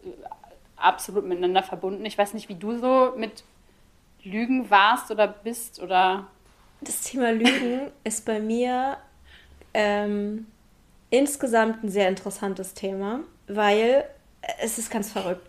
absolut 0.75 1.25
miteinander 1.25 1.62
verbunden. 1.62 2.04
Ich 2.06 2.17
weiß 2.17 2.34
nicht, 2.34 2.49
wie 2.49 2.56
du 2.56 2.80
so 2.80 3.13
mit 3.15 3.43
Lügen 4.23 4.71
warst 4.71 5.12
oder 5.12 5.28
bist 5.28 5.80
oder. 5.80 6.28
Das 6.82 7.02
Thema 7.02 7.32
Lügen 7.32 7.91
ist 8.04 8.25
bei 8.25 8.39
mir 8.39 8.97
ähm, 9.73 10.47
insgesamt 11.12 11.84
ein 11.84 11.89
sehr 11.89 12.08
interessantes 12.08 12.73
Thema, 12.73 13.19
weil 13.47 14.06
es 14.62 14.80
ist 14.80 14.89
ganz 14.89 15.12
verrückt. 15.12 15.45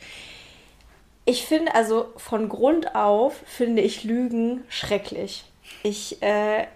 Ich 1.31 1.47
finde, 1.47 1.77
also 1.77 2.09
von 2.17 2.49
Grund 2.49 2.97
auf 2.97 3.45
finde 3.47 3.83
ich 3.83 4.03
Lügen 4.03 4.65
schrecklich. 4.69 5.45
Ich 5.85 6.21
äh, 6.23 6.67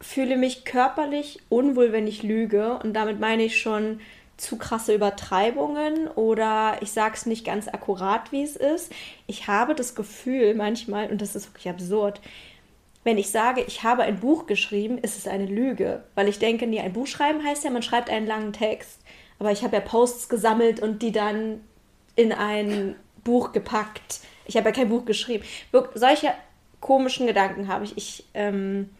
fühle 0.00 0.36
mich 0.36 0.64
körperlich 0.64 1.38
unwohl, 1.48 1.92
wenn 1.92 2.08
ich 2.08 2.24
lüge. 2.24 2.80
Und 2.82 2.94
damit 2.94 3.20
meine 3.20 3.44
ich 3.44 3.60
schon 3.60 4.00
zu 4.36 4.58
krasse 4.58 4.92
Übertreibungen 4.92 6.08
oder 6.08 6.78
ich 6.80 6.90
sage 6.90 7.14
es 7.14 7.24
nicht 7.24 7.46
ganz 7.46 7.68
akkurat, 7.68 8.32
wie 8.32 8.42
es 8.42 8.56
ist. 8.56 8.90
Ich 9.28 9.46
habe 9.46 9.76
das 9.76 9.94
Gefühl 9.94 10.56
manchmal, 10.56 11.08
und 11.08 11.22
das 11.22 11.36
ist 11.36 11.50
wirklich 11.50 11.68
absurd, 11.68 12.20
wenn 13.04 13.16
ich 13.16 13.30
sage, 13.30 13.62
ich 13.64 13.84
habe 13.84 14.02
ein 14.02 14.18
Buch 14.18 14.46
geschrieben, 14.46 14.98
ist 14.98 15.16
es 15.16 15.28
eine 15.28 15.46
Lüge. 15.46 16.02
Weil 16.16 16.26
ich 16.26 16.40
denke, 16.40 16.66
nee, 16.66 16.80
ein 16.80 16.94
Buch 16.94 17.06
schreiben 17.06 17.44
heißt 17.44 17.62
ja, 17.62 17.70
man 17.70 17.84
schreibt 17.84 18.10
einen 18.10 18.26
langen 18.26 18.52
Text. 18.52 19.02
Aber 19.38 19.52
ich 19.52 19.62
habe 19.62 19.76
ja 19.76 19.80
Posts 19.80 20.28
gesammelt 20.28 20.80
und 20.80 21.00
die 21.00 21.12
dann 21.12 21.60
in 22.16 22.32
ein 22.32 22.96
Buch 23.24 23.52
gepackt. 23.52 24.20
Ich 24.46 24.56
habe 24.56 24.68
ja 24.68 24.74
kein 24.74 24.88
Buch 24.88 25.04
geschrieben. 25.04 25.44
Solche 25.94 26.32
komischen 26.80 27.26
Gedanken 27.26 27.68
habe 27.68 27.84
ich. 27.84 27.96
Ich 27.96 28.24
ähm, 28.34 28.90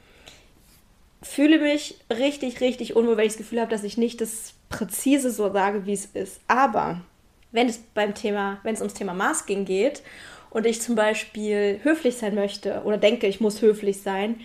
fühle 1.23 1.59
mich 1.59 1.97
richtig, 2.11 2.61
richtig 2.61 2.97
unwohl, 2.97 3.17
weil 3.17 3.27
ich 3.27 3.33
das 3.33 3.39
Gefühl 3.39 3.61
habe, 3.61 3.71
dass 3.71 3.85
ich 3.85 3.97
nicht 3.97 4.21
das 4.21 4.55
präzise 4.69 5.31
so 5.31 5.53
sage, 5.53 5.87
wie 5.87 5.93
es 5.93 6.07
ist. 6.07 6.41
Aber 6.49 7.03
wenn 7.53 7.69
es 7.69 7.79
beim 7.79 8.15
Thema, 8.15 8.59
wenn 8.63 8.75
es 8.75 8.81
ums 8.81 8.95
Thema 8.95 9.15
Masking 9.15 9.65
geht 9.65 10.03
und 10.51 10.67
ich 10.67 10.83
zum 10.83 10.95
Beispiel 10.95 11.81
höflich 11.83 12.17
sein 12.17 12.35
möchte 12.35 12.83
oder 12.85 12.97
denke, 12.97 13.27
ich 13.27 13.41
muss 13.41 13.63
höflich 13.63 14.01
sein, 14.01 14.41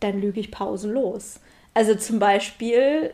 dann 0.00 0.20
lüge 0.20 0.40
ich 0.40 0.50
pausenlos. 0.50 1.40
Also 1.74 1.94
zum 1.94 2.18
Beispiel 2.18 3.12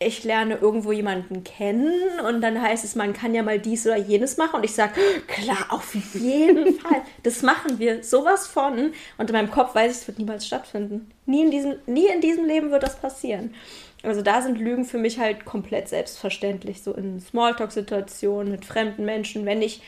ich 0.00 0.24
lerne 0.24 0.56
irgendwo 0.56 0.92
jemanden 0.92 1.44
kennen 1.44 1.92
und 2.26 2.40
dann 2.40 2.60
heißt 2.60 2.84
es, 2.84 2.94
man 2.94 3.12
kann 3.12 3.34
ja 3.34 3.42
mal 3.42 3.58
dies 3.58 3.86
oder 3.86 3.96
jenes 3.96 4.36
machen 4.36 4.56
und 4.56 4.64
ich 4.64 4.74
sage, 4.74 4.94
klar, 5.26 5.66
auf 5.70 5.94
jeden 5.94 6.74
Fall, 6.80 7.02
das 7.22 7.42
machen 7.42 7.78
wir, 7.78 8.02
sowas 8.02 8.46
von. 8.46 8.92
Und 9.18 9.30
in 9.30 9.32
meinem 9.32 9.50
Kopf 9.50 9.74
weiß 9.74 9.92
ich, 9.92 9.98
es 9.98 10.06
wird 10.08 10.18
niemals 10.18 10.46
stattfinden. 10.46 11.10
Nie 11.26 11.42
in 11.42 11.50
diesem, 11.50 11.76
nie 11.86 12.08
in 12.08 12.20
diesem 12.20 12.44
Leben 12.44 12.70
wird 12.70 12.82
das 12.82 12.96
passieren. 12.96 13.54
Also 14.02 14.20
da 14.20 14.42
sind 14.42 14.58
Lügen 14.58 14.84
für 14.84 14.98
mich 14.98 15.18
halt 15.18 15.44
komplett 15.44 15.88
selbstverständlich, 15.88 16.82
so 16.82 16.92
in 16.92 17.20
Smalltalk-Situationen 17.20 18.50
mit 18.50 18.64
fremden 18.64 19.04
Menschen, 19.04 19.46
wenn 19.46 19.62
ich 19.62 19.80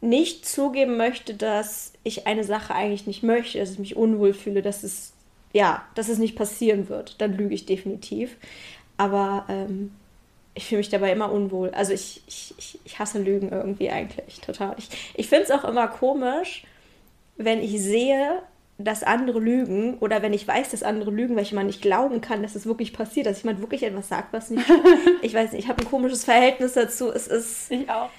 nicht 0.00 0.46
zugeben 0.46 0.96
möchte, 0.96 1.34
dass 1.34 1.92
ich 2.04 2.26
eine 2.26 2.44
Sache 2.44 2.74
eigentlich 2.74 3.06
nicht 3.06 3.24
möchte, 3.24 3.58
dass 3.58 3.72
ich 3.72 3.78
mich 3.80 3.96
unwohl 3.96 4.32
fühle, 4.32 4.62
dass 4.62 4.84
es 4.84 5.12
ja, 5.52 5.82
dass 5.94 6.08
es 6.08 6.18
nicht 6.18 6.36
passieren 6.36 6.88
wird, 6.88 7.20
dann 7.20 7.36
lüge 7.36 7.54
ich 7.54 7.66
definitiv. 7.66 8.36
Aber 8.98 9.46
ähm, 9.48 9.92
ich 10.54 10.66
fühle 10.66 10.80
mich 10.80 10.90
dabei 10.90 11.12
immer 11.12 11.32
unwohl. 11.32 11.70
Also 11.70 11.92
ich, 11.92 12.22
ich, 12.26 12.78
ich 12.84 12.98
hasse 12.98 13.20
Lügen 13.20 13.50
irgendwie 13.50 13.90
eigentlich 13.90 14.40
total. 14.40 14.74
Ich, 14.76 14.90
ich 15.14 15.28
finde 15.28 15.44
es 15.44 15.50
auch 15.50 15.64
immer 15.64 15.88
komisch, 15.88 16.64
wenn 17.36 17.62
ich 17.62 17.80
sehe, 17.80 18.42
dass 18.76 19.02
andere 19.02 19.40
lügen 19.40 19.98
oder 19.98 20.22
wenn 20.22 20.32
ich 20.32 20.46
weiß, 20.46 20.70
dass 20.70 20.82
andere 20.82 21.10
lügen, 21.10 21.34
weil 21.34 21.42
ich 21.42 21.52
immer 21.52 21.64
nicht 21.64 21.82
glauben 21.82 22.20
kann, 22.20 22.42
dass 22.42 22.54
es 22.54 22.66
wirklich 22.66 22.92
passiert, 22.92 23.26
dass 23.26 23.42
jemand 23.42 23.60
wirklich 23.60 23.82
etwas 23.82 24.08
sagt, 24.08 24.32
was 24.32 24.50
nicht. 24.50 24.68
ich 25.22 25.34
weiß 25.34 25.52
nicht, 25.52 25.64
ich 25.64 25.68
habe 25.68 25.82
ein 25.82 25.88
komisches 25.88 26.24
Verhältnis 26.24 26.74
dazu. 26.74 27.10
Es 27.12 27.26
ist. 27.26 27.70
Ich 27.70 27.88
auch. 27.90 28.10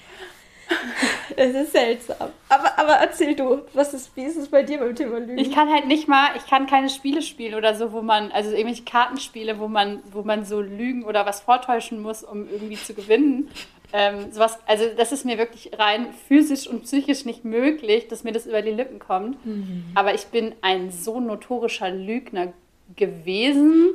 Es 1.36 1.54
ist 1.54 1.72
seltsam. 1.72 2.30
Aber, 2.48 2.78
aber 2.78 2.92
erzähl 2.94 3.34
du, 3.34 3.62
was 3.72 3.94
ist, 3.94 4.14
wie 4.16 4.24
ist 4.24 4.36
es 4.36 4.48
bei 4.48 4.62
dir 4.62 4.78
beim 4.78 4.94
Thema 4.94 5.18
Lügen? 5.18 5.38
Ich 5.38 5.52
kann 5.52 5.70
halt 5.70 5.86
nicht 5.86 6.08
mal, 6.08 6.30
ich 6.36 6.46
kann 6.46 6.66
keine 6.66 6.90
Spiele 6.90 7.22
spielen 7.22 7.54
oder 7.54 7.74
so, 7.74 7.92
wo 7.92 8.02
man, 8.02 8.32
also 8.32 8.50
irgendwelche 8.50 8.84
Kartenspiele, 8.84 9.58
wo 9.58 9.68
man, 9.68 10.02
wo 10.12 10.22
man 10.22 10.44
so 10.44 10.60
lügen 10.60 11.04
oder 11.04 11.24
was 11.26 11.40
vortäuschen 11.40 12.02
muss, 12.02 12.22
um 12.22 12.48
irgendwie 12.48 12.76
zu 12.76 12.94
gewinnen. 12.94 13.50
Ähm, 13.92 14.32
sowas, 14.32 14.58
also 14.66 14.84
das 14.96 15.12
ist 15.12 15.24
mir 15.24 15.38
wirklich 15.38 15.70
rein 15.78 16.08
physisch 16.28 16.66
und 16.68 16.84
psychisch 16.84 17.24
nicht 17.24 17.44
möglich, 17.44 18.08
dass 18.08 18.22
mir 18.22 18.32
das 18.32 18.46
über 18.46 18.62
die 18.62 18.70
Lippen 18.70 18.98
kommt. 18.98 19.44
Mhm. 19.44 19.84
Aber 19.94 20.14
ich 20.14 20.26
bin 20.26 20.54
ein 20.60 20.90
so 20.90 21.20
notorischer 21.20 21.90
Lügner 21.90 22.52
gewesen 22.96 23.94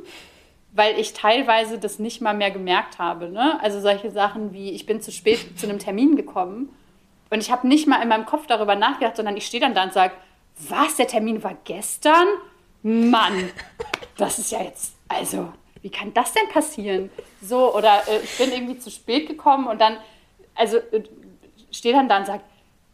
weil 0.76 0.98
ich 0.98 1.14
teilweise 1.14 1.78
das 1.78 1.98
nicht 1.98 2.20
mal 2.20 2.34
mehr 2.34 2.50
gemerkt 2.50 2.98
habe. 2.98 3.30
Ne? 3.30 3.58
Also 3.62 3.80
solche 3.80 4.10
Sachen 4.10 4.52
wie, 4.52 4.70
ich 4.70 4.84
bin 4.84 5.00
zu 5.00 5.10
spät 5.10 5.58
zu 5.58 5.66
einem 5.66 5.78
Termin 5.78 6.16
gekommen 6.16 6.68
und 7.30 7.40
ich 7.40 7.50
habe 7.50 7.66
nicht 7.66 7.86
mal 7.86 8.02
in 8.02 8.08
meinem 8.08 8.26
Kopf 8.26 8.46
darüber 8.46 8.76
nachgedacht, 8.76 9.16
sondern 9.16 9.36
ich 9.36 9.46
stehe 9.46 9.60
dann 9.60 9.74
da 9.74 9.84
und 9.84 9.94
sage, 9.94 10.12
was, 10.68 10.96
der 10.96 11.08
Termin 11.08 11.42
war 11.42 11.56
gestern? 11.64 12.26
Mann, 12.82 13.50
das 14.16 14.38
ist 14.38 14.52
ja 14.52 14.62
jetzt, 14.62 14.94
also, 15.08 15.52
wie 15.82 15.90
kann 15.90 16.14
das 16.14 16.32
denn 16.32 16.48
passieren? 16.48 17.10
So, 17.42 17.74
oder 17.74 18.02
äh, 18.08 18.20
ich 18.22 18.38
bin 18.38 18.52
irgendwie 18.52 18.78
zu 18.78 18.90
spät 18.90 19.28
gekommen 19.28 19.66
und 19.66 19.80
dann, 19.80 19.96
also, 20.54 20.76
äh, 20.76 21.02
steht 21.70 21.94
dann 21.94 22.08
da 22.08 22.18
und 22.18 22.26
sagt, 22.26 22.44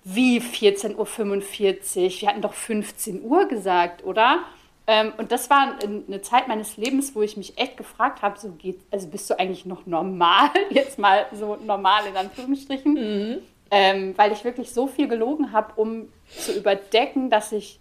wie 0.05 0.40
14.45 0.40 0.97
Uhr? 0.97 2.21
Wir 2.21 2.29
hatten 2.29 2.42
doch 2.42 2.55
15 2.55 3.23
Uhr 3.23 3.47
gesagt, 3.47 4.05
oder? 4.05 4.40
Ähm, 4.87 5.12
und 5.16 5.31
das 5.31 5.49
war 5.49 5.79
eine 5.81 6.23
Zeit 6.23 6.49
meines 6.49 6.77
Lebens, 6.77 7.14
wo 7.14 7.23
ich 7.23 7.37
mich 7.37 7.57
echt 7.57 7.77
gefragt 7.77 8.23
habe, 8.23 8.38
so 8.38 8.51
geht, 8.51 8.81
also 8.90 9.09
bist 9.09 9.31
du 9.31 9.38
eigentlich 9.38 9.64
noch 9.64 9.87
normal? 9.87 10.51
Jetzt 10.71 10.99
mal 10.99 11.27
so 11.33 11.57
normal 11.57 12.07
in 12.07 12.16
Anführungsstrichen. 12.16 12.95
Mhm. 12.95 13.38
Ähm, 13.71 14.14
weil 14.16 14.33
ich 14.33 14.45
wirklich 14.45 14.71
so 14.73 14.87
viel 14.87 15.09
gelogen 15.09 15.53
habe, 15.53 15.73
um 15.77 16.09
zu 16.29 16.53
überdecken, 16.53 17.31
dass 17.31 17.53
ich 17.53 17.79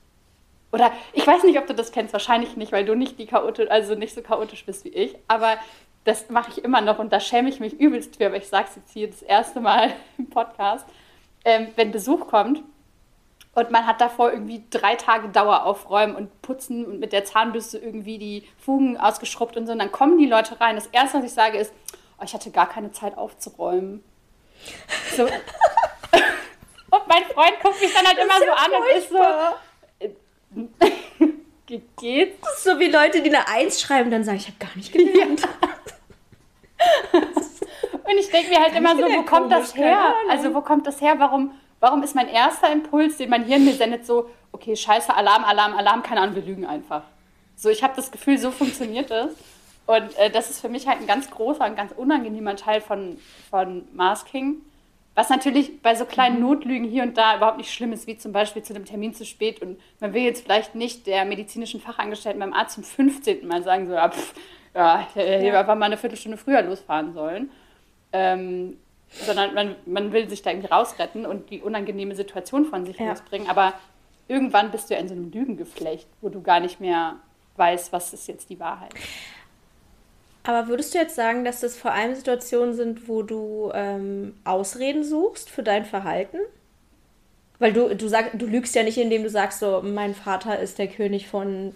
oder 0.71 0.91
ich 1.13 1.27
weiß 1.27 1.43
nicht, 1.43 1.59
ob 1.59 1.67
du 1.67 1.73
das 1.73 1.91
kennst, 1.91 2.13
wahrscheinlich 2.13 2.55
nicht, 2.55 2.71
weil 2.71 2.85
du 2.85 2.95
nicht 2.95 3.19
die 3.19 3.25
chaotisch, 3.25 3.69
also 3.69 3.95
nicht 3.95 4.15
so 4.15 4.21
chaotisch 4.21 4.65
bist 4.65 4.85
wie 4.85 4.89
ich, 4.89 5.15
aber 5.27 5.57
das 6.03 6.29
mache 6.29 6.51
ich 6.51 6.63
immer 6.63 6.81
noch 6.81 6.99
und 6.99 7.13
da 7.13 7.19
schäme 7.19 7.49
ich 7.49 7.59
mich 7.59 7.73
übelst 7.79 8.15
für, 8.15 8.27
aber 8.27 8.37
ich 8.37 8.47
sage 8.47 8.67
es 8.69 8.75
jetzt 8.75 8.93
hier 8.93 9.07
das 9.07 9.21
erste 9.21 9.59
Mal 9.59 9.93
im 10.17 10.29
Podcast. 10.29 10.85
Ähm, 11.43 11.67
wenn 11.75 11.91
Besuch 11.91 12.27
kommt 12.27 12.63
und 13.53 13.69
man 13.69 13.85
hat 13.85 13.99
davor 13.99 14.31
irgendwie 14.31 14.63
drei 14.69 14.95
Tage 14.95 15.27
Dauer 15.27 15.65
aufräumen 15.65 16.15
und 16.15 16.41
putzen 16.41 16.85
und 16.85 16.99
mit 16.99 17.11
der 17.11 17.25
Zahnbürste 17.25 17.77
irgendwie 17.77 18.17
die 18.17 18.47
Fugen 18.57 18.97
ausgeschrubbt 18.97 19.57
und 19.57 19.65
so. 19.65 19.73
Und 19.73 19.79
dann 19.79 19.91
kommen 19.91 20.17
die 20.17 20.25
Leute 20.25 20.61
rein. 20.61 20.75
Das 20.75 20.87
Erste, 20.87 21.17
was 21.17 21.25
ich 21.25 21.33
sage, 21.33 21.57
ist, 21.57 21.73
oh, 22.17 22.23
ich 22.23 22.33
hatte 22.33 22.49
gar 22.51 22.69
keine 22.69 22.91
Zeit 22.91 23.17
aufzuräumen. 23.17 24.03
So. 25.17 25.23
und 25.25 27.07
mein 27.07 27.25
Freund 27.25 27.59
guckt 27.61 27.81
mich 27.81 27.93
dann 27.93 28.07
halt 28.07 28.17
immer 28.17 28.39
so 28.39 28.51
an 28.51 28.71
und 28.79 28.87
ist 28.97 29.09
so. 29.09 29.17
Äh, 29.99 31.77
geht's? 31.97 32.63
So 32.63 32.79
wie 32.79 32.87
Leute, 32.87 33.21
die 33.21 33.35
eine 33.35 33.47
Eins 33.49 33.81
schreiben, 33.81 34.11
dann 34.11 34.23
sagen, 34.23 34.37
ich 34.37 34.47
habe 34.47 34.57
gar 34.59 34.75
nicht 34.75 34.93
gelernt. 34.93 35.41
Ja. 35.41 37.19
und 37.19 38.17
ich 38.17 38.29
denke 38.29 38.49
mir 38.49 38.59
halt 38.59 38.73
Kann 38.73 38.85
immer 38.85 38.95
so, 38.95 39.03
wo 39.03 39.23
kommt 39.23 39.51
das 39.51 39.75
her? 39.75 40.13
Also 40.29 40.53
wo 40.53 40.61
kommt 40.61 40.87
das 40.87 41.01
her? 41.01 41.15
Warum 41.17 41.53
Warum 41.81 42.03
ist 42.03 42.15
mein 42.15 42.29
erster 42.29 42.71
Impuls, 42.71 43.17
den 43.17 43.29
mein 43.29 43.43
Hirn 43.43 43.65
mir 43.65 43.73
sendet, 43.73 44.05
so, 44.05 44.29
okay, 44.51 44.75
scheiße, 44.75 45.13
Alarm, 45.13 45.43
Alarm, 45.43 45.73
Alarm, 45.73 46.03
keine 46.03 46.21
Ahnung, 46.21 46.35
wir 46.35 46.43
lügen 46.43 46.65
einfach. 46.65 47.03
So, 47.55 47.69
ich 47.69 47.83
habe 47.83 47.93
das 47.95 48.11
Gefühl, 48.11 48.37
so 48.37 48.51
funktioniert 48.51 49.11
es. 49.11 49.35
Und 49.87 50.15
äh, 50.17 50.29
das 50.29 50.51
ist 50.51 50.61
für 50.61 50.69
mich 50.69 50.87
halt 50.87 51.01
ein 51.01 51.07
ganz 51.07 51.29
großer 51.29 51.65
und 51.65 51.75
ganz 51.75 51.91
unangenehmer 51.91 52.55
Teil 52.55 52.81
von, 52.81 53.17
von 53.49 53.87
Masking. 53.93 54.61
Was 55.15 55.29
natürlich 55.29 55.81
bei 55.81 55.95
so 55.95 56.05
kleinen 56.05 56.35
mhm. 56.35 56.43
Notlügen 56.43 56.87
hier 56.87 57.03
und 57.03 57.17
da 57.17 57.35
überhaupt 57.35 57.57
nicht 57.57 57.73
schlimm 57.73 57.91
ist, 57.91 58.07
wie 58.07 58.15
zum 58.15 58.31
Beispiel 58.31 58.61
zu 58.61 58.73
einem 58.73 58.85
Termin 58.85 59.15
zu 59.15 59.25
spät. 59.25 59.61
Und 59.61 59.79
man 59.99 60.13
will 60.13 60.21
jetzt 60.21 60.43
vielleicht 60.43 60.75
nicht 60.75 61.07
der 61.07 61.25
medizinischen 61.25 61.81
Fachangestellten 61.81 62.39
beim 62.39 62.53
Arzt 62.53 62.75
zum 62.75 62.83
15. 62.83 63.45
Mal 63.47 63.63
sagen, 63.63 63.87
so, 63.87 63.93
ja, 63.93 64.07
pff, 64.07 64.35
ja, 64.75 65.07
ich 65.09 65.15
hätte 65.15 65.45
ja. 65.47 65.59
einfach 65.59 65.75
mal 65.75 65.87
eine 65.87 65.97
Viertelstunde 65.97 66.37
früher 66.37 66.61
losfahren 66.61 67.13
sollen. 67.13 67.51
Ähm, 68.13 68.77
sondern 69.11 69.53
man, 69.53 69.75
man 69.85 70.13
will 70.13 70.29
sich 70.29 70.41
da 70.41 70.51
irgendwie 70.51 70.69
rausretten 70.69 71.25
und 71.25 71.49
die 71.49 71.61
unangenehme 71.61 72.15
Situation 72.15 72.65
von 72.65 72.85
sich 72.85 72.97
ja. 72.97 73.09
losbringen. 73.09 73.49
Aber 73.49 73.73
irgendwann 74.27 74.71
bist 74.71 74.89
du 74.89 74.93
ja 74.93 74.99
in 74.99 75.07
so 75.07 75.13
einem 75.13 75.31
Lügengeflecht, 75.31 76.07
wo 76.21 76.29
du 76.29 76.41
gar 76.41 76.59
nicht 76.59 76.79
mehr 76.79 77.17
weißt, 77.57 77.91
was 77.91 78.13
ist 78.13 78.27
jetzt 78.27 78.49
die 78.49 78.59
Wahrheit. 78.59 78.93
Aber 80.43 80.67
würdest 80.67 80.93
du 80.93 80.97
jetzt 80.97 81.15
sagen, 81.15 81.45
dass 81.45 81.59
das 81.59 81.77
vor 81.77 81.91
allem 81.91 82.15
Situationen 82.15 82.73
sind, 82.73 83.07
wo 83.07 83.21
du 83.21 83.71
ähm, 83.75 84.35
Ausreden 84.43 85.03
suchst 85.03 85.49
für 85.49 85.61
dein 85.61 85.85
Verhalten? 85.85 86.39
Weil 87.59 87.73
du, 87.73 87.95
du, 87.95 88.07
sag, 88.07 88.39
du 88.39 88.47
lügst 88.47 88.73
ja 88.73 88.81
nicht, 88.81 88.97
indem 88.97 89.21
du 89.21 89.29
sagst, 89.29 89.59
so, 89.59 89.83
mein 89.83 90.15
Vater 90.15 90.57
ist 90.59 90.79
der 90.79 90.87
König 90.87 91.27
von 91.27 91.75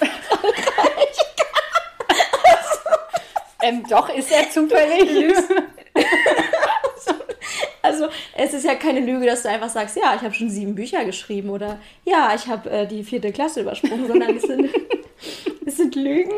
ähm, 3.62 3.84
doch, 3.88 4.08
ist 4.08 4.32
er 4.32 4.50
zufällig. 4.50 5.34
also 7.82 8.06
es 8.36 8.54
ist 8.54 8.64
ja 8.64 8.74
keine 8.74 9.00
Lüge, 9.00 9.26
dass 9.26 9.42
du 9.42 9.48
einfach 9.48 9.68
sagst, 9.68 9.96
ja, 9.96 10.14
ich 10.14 10.22
habe 10.22 10.34
schon 10.34 10.50
sieben 10.50 10.74
Bücher 10.74 11.04
geschrieben 11.04 11.50
oder 11.50 11.78
ja, 12.04 12.34
ich 12.34 12.46
habe 12.46 12.70
äh, 12.70 12.86
die 12.86 13.04
vierte 13.04 13.32
Klasse 13.32 13.60
übersprungen, 13.62 14.06
sondern 14.06 14.36
es 14.36 14.42
sind, 14.42 14.70
es 15.66 15.76
sind 15.76 15.94
Lügen, 15.94 16.32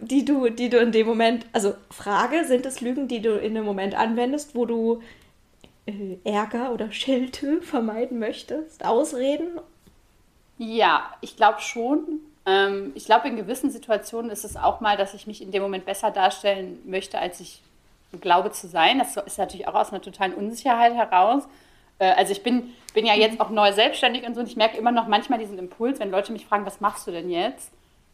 die 0.00 0.24
du, 0.24 0.48
die 0.50 0.68
du 0.68 0.78
in 0.78 0.92
dem 0.92 1.06
Moment, 1.06 1.46
also 1.52 1.74
Frage, 1.90 2.44
sind 2.44 2.66
es 2.66 2.80
Lügen, 2.80 3.08
die 3.08 3.20
du 3.20 3.36
in 3.36 3.54
dem 3.54 3.64
Moment 3.64 3.94
anwendest, 3.94 4.54
wo 4.54 4.66
du 4.66 5.02
äh, 5.86 6.16
Ärger 6.24 6.72
oder 6.72 6.92
Schelte 6.92 7.62
vermeiden 7.62 8.18
möchtest, 8.18 8.84
Ausreden? 8.84 9.60
Ja, 10.58 11.10
ich 11.20 11.36
glaube 11.36 11.60
schon. 11.60 12.20
Ähm, 12.44 12.92
ich 12.94 13.06
glaube, 13.06 13.28
in 13.28 13.36
gewissen 13.36 13.70
Situationen 13.70 14.30
ist 14.30 14.44
es 14.44 14.56
auch 14.56 14.80
mal, 14.80 14.96
dass 14.96 15.14
ich 15.14 15.26
mich 15.26 15.42
in 15.42 15.50
dem 15.50 15.62
Moment 15.62 15.86
besser 15.86 16.10
darstellen 16.10 16.78
möchte, 16.84 17.18
als 17.18 17.40
ich 17.40 17.62
glaube 18.20 18.50
zu 18.50 18.68
sein. 18.68 18.98
Das 18.98 19.16
ist 19.16 19.38
natürlich 19.38 19.68
auch 19.68 19.74
aus 19.74 19.90
einer 19.90 20.02
totalen 20.02 20.34
Unsicherheit 20.34 20.94
heraus. 20.94 21.44
Äh, 21.98 22.12
also 22.12 22.32
ich 22.32 22.42
bin, 22.42 22.72
bin 22.94 23.06
ja 23.06 23.14
jetzt 23.14 23.40
auch 23.40 23.50
neu 23.50 23.72
selbstständig 23.72 24.26
und 24.26 24.34
so 24.34 24.40
und 24.40 24.48
ich 24.48 24.56
merke 24.56 24.76
immer 24.76 24.92
noch 24.92 25.06
manchmal 25.06 25.38
diesen 25.38 25.58
Impuls, 25.58 26.00
wenn 26.00 26.10
Leute 26.10 26.32
mich 26.32 26.46
fragen, 26.46 26.66
was 26.66 26.80
machst 26.80 27.06
du 27.06 27.10
denn 27.10 27.30
jetzt? 27.30 27.70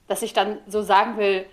Dass 0.07 0.23
ich 0.23 0.33
dann 0.33 0.59
so 0.67 0.83
sagen 0.83 1.17
will, 1.17 1.47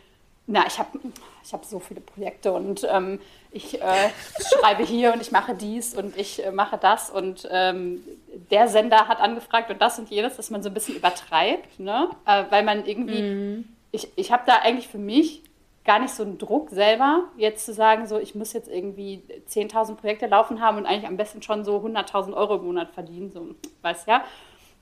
na, 0.48 0.66
ich 0.68 0.78
habe 0.78 1.00
ich 1.44 1.54
hab 1.54 1.66
so 1.66 1.80
viele 1.80 2.02
Projekte 2.02 2.52
und 2.52 2.88
ähm, 2.90 3.20
ich 3.52 3.82
äh, 3.82 4.10
schreibe 4.60 4.84
hier 4.84 5.14
und 5.14 5.22
ich 5.22 5.32
mache 5.32 5.56
dies 5.56 5.96
und 5.96 6.16
ich 6.18 6.46
äh, 6.46 6.52
mache 6.52 6.78
das 6.78 7.10
und 7.10 7.48
ähm, 7.52 8.04
der 8.52 8.68
Sender 8.68 9.08
hat 9.08 9.20
angefragt 9.20 9.72
und 9.72 9.82
das 9.82 9.98
und 9.98 10.10
jenes, 10.10 10.38
dass 10.38 10.52
man 10.52 10.62
so 10.62 10.70
ein 10.70 10.74
bisschen 10.74 10.96
übertreibt, 10.96 11.80
ne? 11.80 12.10
Äh, 12.26 12.44
weil 12.50 12.64
man 12.64 12.86
irgendwie, 12.86 13.22
mm. 13.22 13.70
ich, 13.92 14.10
ich 14.16 14.32
habe 14.32 14.44
da 14.46 14.58
eigentlich 14.58 14.88
für 14.88 14.98
mich 14.98 15.42
gar 15.86 16.00
nicht 16.00 16.14
so 16.14 16.24
einen 16.24 16.38
Druck 16.38 16.72
selber, 16.72 17.26
jetzt 17.38 17.66
zu 17.66 17.74
sagen, 17.74 18.08
so 18.08 18.18
ich 18.18 18.34
muss 18.36 18.54
jetzt 18.54 18.68
irgendwie 18.68 19.24
10.000 19.50 19.96
Projekte 19.96 20.26
laufen 20.26 20.60
haben 20.60 20.78
und 20.78 20.86
eigentlich 20.86 21.08
am 21.08 21.16
besten 21.16 21.42
schon 21.42 21.64
so 21.64 21.78
100.000 21.78 22.34
Euro 22.34 22.56
im 22.56 22.66
Monat 22.66 22.92
verdienen, 22.92 23.32
so, 23.32 23.56
weiß 23.82 24.08
ja. 24.08 24.24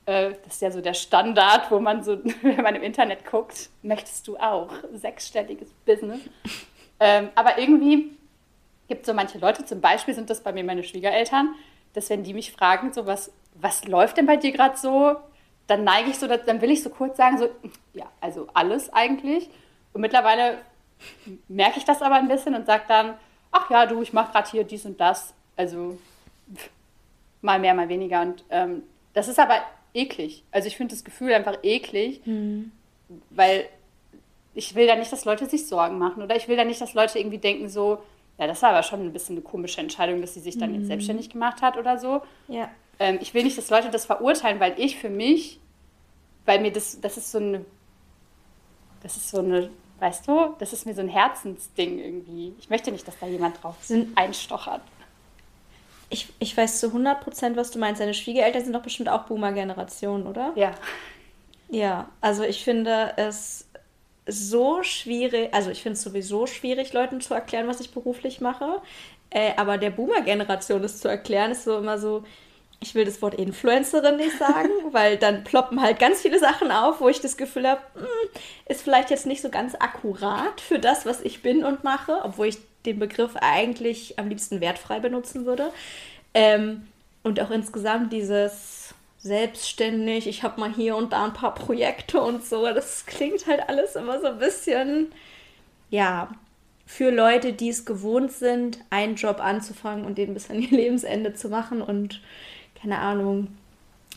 Äh, 0.06 0.32
das 0.44 0.56
ist 0.56 0.62
ja 0.62 0.72
so 0.72 0.82
der 0.82 0.94
Standard, 0.94 1.70
wo 1.70 1.80
man 1.80 2.04
so, 2.04 2.18
wenn 2.42 2.62
man 2.62 2.76
im 2.76 2.84
Internet 2.84 3.26
guckt, 3.26 3.70
möchtest 3.82 4.28
du 4.28 4.38
auch 4.38 4.70
sechsstelliges 4.94 5.70
Business. 5.86 6.22
Ähm, 7.00 7.30
aber 7.36 7.58
irgendwie 7.58 8.18
gibt 8.88 9.02
es 9.02 9.08
so 9.08 9.14
manche 9.14 9.38
Leute, 9.40 9.66
zum 9.66 9.82
Beispiel 9.82 10.14
sind 10.14 10.30
das 10.30 10.42
bei 10.42 10.54
mir 10.54 10.64
meine 10.64 10.84
Schwiegereltern, 10.84 11.54
dass 11.94 12.10
wenn 12.10 12.24
die 12.24 12.34
mich 12.34 12.54
fragen, 12.54 12.94
so 12.94 13.06
was, 13.06 13.32
was 13.56 13.86
läuft 13.86 14.18
denn 14.18 14.26
bei 14.26 14.38
dir 14.38 14.54
gerade 14.54 14.78
so, 14.78 15.18
dann 15.68 15.84
neige 15.84 16.10
ich 16.10 16.18
so, 16.18 16.28
dann 16.28 16.62
will 16.62 16.72
ich 16.72 16.84
so 16.84 16.90
kurz 16.90 17.18
sagen, 17.18 17.38
so, 17.38 17.50
ja, 17.94 18.06
also 18.22 18.48
alles 18.54 18.92
eigentlich. 18.92 19.50
Und 19.94 20.02
mittlerweile 20.02 20.58
merke 21.48 21.78
ich 21.78 21.86
das 21.86 22.02
aber 22.02 22.16
ein 22.16 22.28
bisschen 22.28 22.56
und 22.56 22.66
sage 22.66 22.84
dann, 22.88 23.16
ach 23.52 23.70
ja, 23.70 23.86
du, 23.86 24.02
ich 24.02 24.14
mache 24.14 24.32
gerade 24.32 24.50
hier 24.50 24.64
dies 24.64 24.86
und 24.86 25.00
das. 25.00 25.34
Also 25.56 25.98
mal 27.42 27.60
mehr, 27.60 27.74
mal 27.74 27.90
weniger. 27.90 28.22
Und 28.22 28.44
ähm, 28.50 28.84
das 29.14 29.28
ist 29.28 29.40
aber 29.40 29.56
eklig. 29.94 30.44
Also 30.52 30.68
ich 30.68 30.78
finde 30.78 30.96
das 30.96 31.04
Gefühl 31.04 31.34
einfach 31.34 31.58
eklig, 31.64 32.26
mhm. 32.26 32.72
weil 33.30 33.68
ich 34.56 34.76
will 34.76 34.88
da 34.88 34.96
nicht, 34.96 35.12
dass 35.12 35.26
Leute 35.26 35.46
sich 35.46 35.68
Sorgen 35.68 35.98
machen 35.98 36.22
oder 36.22 36.36
ich 36.36 36.48
will 36.48 36.58
da 36.58 36.64
nicht, 36.64 36.82
dass 36.82 36.94
Leute 36.94 37.20
irgendwie 37.20 37.38
denken 37.38 37.70
so, 37.70 38.04
ja, 38.40 38.48
das 38.48 38.62
war 38.62 38.70
aber 38.70 38.84
schon 38.84 39.02
ein 39.02 39.14
bisschen 39.14 39.36
eine 39.36 39.44
komische 39.44 39.82
Entscheidung, 39.82 40.22
dass 40.22 40.34
sie 40.34 40.40
sich 40.40 40.58
dann 40.58 40.72
mhm. 40.72 40.80
jetzt 40.80 40.88
selbstständig 40.88 41.30
gemacht 41.30 41.62
hat 41.62 41.78
oder 41.78 41.98
so. 41.98 42.22
Ja. 42.48 42.70
Ähm, 43.00 43.20
ich 43.22 43.34
will 43.34 43.44
nicht, 43.44 43.58
dass 43.58 43.70
Leute 43.70 43.90
das 43.90 44.06
verurteilen, 44.06 44.60
weil 44.60 44.74
ich 44.78 44.98
für 44.98 45.10
mich, 45.10 45.60
weil 46.46 46.60
mir 46.60 46.72
das, 46.72 47.00
das 47.00 47.18
ist 47.18 47.32
so 47.32 47.38
eine, 47.38 47.66
das 49.02 49.18
ist 49.18 49.30
so 49.30 49.40
eine 49.40 49.70
Weißt 50.04 50.28
du, 50.28 50.54
das 50.60 50.74
ist 50.74 50.86
mir 50.86 50.94
so 50.94 51.00
ein 51.00 51.08
Herzensding 51.08 51.98
irgendwie. 51.98 52.54
Ich 52.60 52.70
möchte 52.70 52.92
nicht, 52.92 53.08
dass 53.08 53.18
da 53.20 53.26
jemand 53.26 53.64
drauf 53.64 53.78
sind, 53.80 54.18
einstochert. 54.18 54.82
Ich, 56.10 56.28
ich 56.40 56.58
weiß 56.58 56.82
zu 56.82 56.88
100 56.88 57.22
Prozent, 57.22 57.56
was 57.56 57.72
du 57.72 57.80
meinst. 57.80 58.02
Deine 58.02 58.14
Schwiegereltern 58.14 58.66
sind 58.66 58.74
doch 58.74 58.82
bestimmt 58.82 59.08
auch 59.08 59.24
Boomer-Generation, 59.24 60.28
oder? 60.28 60.52
Ja. 60.56 60.72
Ja, 61.70 62.10
also 62.20 62.44
ich 62.44 62.66
finde 62.66 63.14
es 63.16 63.70
so 64.28 64.84
schwierig, 64.84 65.54
also 65.54 65.72
ich 65.72 65.82
finde 65.82 65.94
es 65.94 66.04
sowieso 66.04 66.48
schwierig, 66.48 66.92
Leuten 66.92 67.22
zu 67.22 67.34
erklären, 67.34 67.70
was 67.70 67.80
ich 67.80 67.92
beruflich 67.92 68.42
mache. 68.42 68.82
Äh, 69.30 69.54
aber 69.56 69.78
der 69.78 69.92
Boomer-Generation 69.92 70.82
das 70.82 71.00
zu 71.00 71.08
erklären, 71.08 71.52
ist 71.52 71.64
so 71.64 71.78
immer 71.78 71.98
so, 71.98 72.26
ich 72.84 72.96
will 72.96 73.06
das 73.06 73.22
Wort 73.22 73.36
Influencerin 73.36 74.18
nicht 74.18 74.38
sagen, 74.38 74.70
weil 74.92 75.18
dann 75.18 75.44
ploppen 75.44 75.82
halt 75.82 76.00
ganz 76.00 76.22
viele 76.22 76.40
Sachen 76.40 76.72
auf, 76.72 77.02
wo 77.02 77.10
ich 77.10 77.22
das 77.22 77.38
Gefühl 77.38 77.68
habe, 77.68 77.82
hm, 77.96 78.06
ist 78.68 78.82
vielleicht 78.82 79.10
jetzt 79.10 79.26
nicht 79.26 79.42
so 79.42 79.50
ganz 79.50 79.76
akkurat 79.76 80.62
für 80.62 80.80
das, 80.80 81.06
was 81.06 81.22
ich 81.22 81.42
bin 81.42 81.64
und 81.64 81.84
mache, 81.84 82.20
obwohl 82.24 82.48
ich 82.48 82.58
den 82.86 83.00
Begriff 83.00 83.36
eigentlich 83.38 84.20
am 84.20 84.30
liebsten 84.30 84.62
wertfrei 84.62 85.00
benutzen 85.00 85.46
würde. 85.46 85.72
Ähm, 86.34 86.88
und 87.24 87.40
auch 87.40 87.52
insgesamt 87.52 88.12
dieses 88.12 88.94
selbstständig, 89.20 90.28
ich 90.28 90.44
habe 90.44 90.60
mal 90.60 90.74
hier 90.74 90.98
und 90.98 91.14
da 91.14 91.24
ein 91.24 91.34
paar 91.34 91.56
Projekte 91.56 92.22
und 92.22 92.44
so, 92.46 92.66
das 92.66 93.06
klingt 93.06 93.48
halt 93.48 93.70
alles 93.70 93.96
immer 93.96 94.20
so 94.20 94.28
ein 94.28 94.38
bisschen, 94.38 95.14
ja, 95.90 96.30
für 96.86 97.10
Leute, 97.10 97.54
die 97.54 97.70
es 97.70 97.86
gewohnt 97.86 98.34
sind, 98.34 98.80
einen 98.90 99.16
Job 99.16 99.40
anzufangen 99.40 100.04
und 100.04 100.18
den 100.18 100.34
bis 100.34 100.50
an 100.50 100.62
ihr 100.62 100.70
Lebensende 100.72 101.34
zu 101.34 101.48
machen 101.48 101.82
und 101.82 102.22
keine 102.84 103.00
Ahnung, 103.00 103.48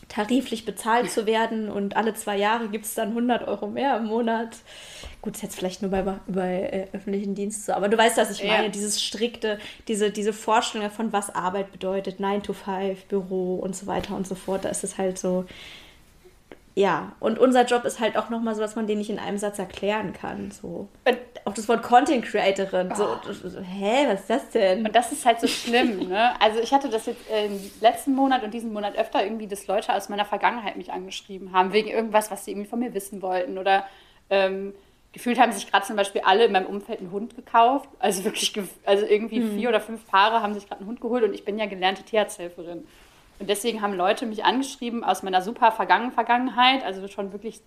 tariflich 0.09 0.65
bezahlt 0.65 1.09
zu 1.09 1.25
werden 1.25 1.69
und 1.69 1.97
alle 1.97 2.13
zwei 2.13 2.37
Jahre 2.37 2.69
gibt 2.69 2.85
es 2.85 2.93
dann 2.93 3.09
100 3.09 3.47
Euro 3.47 3.67
mehr 3.67 3.97
im 3.97 4.05
Monat. 4.05 4.57
Gut, 5.21 5.35
ist 5.35 5.41
jetzt 5.41 5.55
vielleicht 5.55 5.81
nur 5.81 5.91
bei, 5.91 6.03
bei 6.27 6.61
äh, 6.61 6.87
öffentlichen 6.95 7.35
Dienst 7.35 7.65
so, 7.65 7.73
aber 7.73 7.89
du 7.89 7.97
weißt, 7.97 8.17
was 8.17 8.31
ich 8.31 8.43
meine, 8.43 8.65
ja. 8.65 8.69
dieses 8.69 9.01
strikte, 9.01 9.57
diese, 9.87 10.11
diese 10.11 10.33
Vorstellung 10.33 10.87
davon, 10.87 11.11
was 11.11 11.33
Arbeit 11.33 11.71
bedeutet, 11.71 12.19
9 12.19 12.43
to 12.43 12.53
5, 12.53 13.05
Büro 13.05 13.55
und 13.55 13.75
so 13.75 13.87
weiter 13.87 14.15
und 14.15 14.27
so 14.27 14.35
fort, 14.35 14.65
da 14.65 14.69
ist 14.69 14.83
es 14.83 14.97
halt 14.97 15.17
so, 15.17 15.45
ja, 16.77 17.13
und 17.19 17.39
unser 17.39 17.65
Job 17.65 17.85
ist 17.85 17.99
halt 17.99 18.15
auch 18.17 18.29
nochmal 18.29 18.53
so, 18.53 18.61
dass 18.61 18.75
man 18.75 18.85
den 18.85 18.99
nicht 18.99 19.09
in 19.09 19.17
einem 19.17 19.39
Satz 19.39 19.57
erklären 19.57 20.13
kann. 20.13 20.51
So. 20.51 20.87
Und 21.05 21.17
auch 21.43 21.55
das 21.55 21.67
Wort 21.67 21.81
Content 21.81 22.23
Creatorin. 22.23 22.93
So, 22.93 23.03
oh. 23.03 23.61
hä, 23.63 24.05
was 24.07 24.19
ist 24.19 24.29
das 24.29 24.49
denn? 24.51 24.85
Und 24.85 24.95
das 24.95 25.11
ist 25.11 25.25
halt 25.25 25.41
so 25.41 25.47
schlimm, 25.47 26.07
ne? 26.07 26.39
Also 26.39 26.59
ich 26.59 26.71
hatte 26.71 26.89
das 26.89 27.07
jetzt 27.07 27.21
im 27.31 27.59
letzten 27.81 28.13
Monat 28.13 28.43
und 28.43 28.53
diesen 28.53 28.73
Monat 28.73 28.95
öfter 28.95 29.23
irgendwie, 29.23 29.47
dass 29.47 29.65
Leute 29.65 29.91
aus 29.91 30.07
meiner 30.09 30.23
Vergangenheit 30.23 30.77
mich 30.77 30.91
angeschrieben 30.91 31.51
haben, 31.51 31.73
wegen 31.73 31.87
irgendwas, 31.87 32.29
was 32.29 32.45
sie 32.45 32.51
irgendwie 32.51 32.69
von 32.69 32.77
mir 32.77 32.93
wissen 32.93 33.23
wollten. 33.23 33.57
Oder 33.57 33.83
ähm, 34.29 34.75
gefühlt 35.13 35.39
haben 35.39 35.51
sich 35.53 35.71
gerade 35.71 35.87
zum 35.87 35.95
Beispiel 35.95 36.21
alle 36.25 36.45
in 36.45 36.51
meinem 36.51 36.67
Umfeld 36.67 36.99
einen 36.99 37.09
Hund 37.09 37.35
gekauft. 37.35 37.89
Also 37.97 38.23
wirklich, 38.23 38.53
also 38.85 39.03
irgendwie 39.03 39.41
hm. 39.41 39.57
vier 39.57 39.69
oder 39.69 39.81
fünf 39.81 40.05
Paare 40.05 40.43
haben 40.43 40.53
sich 40.53 40.67
gerade 40.67 40.81
einen 40.81 40.89
Hund 40.89 41.01
geholt 41.01 41.23
und 41.23 41.33
ich 41.33 41.43
bin 41.43 41.57
ja 41.57 41.65
gelernte 41.65 42.03
Tierarzthelferin. 42.03 42.85
Und 43.39 43.49
deswegen 43.49 43.81
haben 43.81 43.93
Leute 43.93 44.25
mich 44.25 44.45
angeschrieben 44.45 45.03
aus 45.03 45.23
meiner 45.23 45.41
super 45.41 45.71
vergangenen 45.71 46.11
Vergangenheit, 46.11 46.83
also 46.83 47.07
schon 47.07 47.31
wirklich 47.31 47.61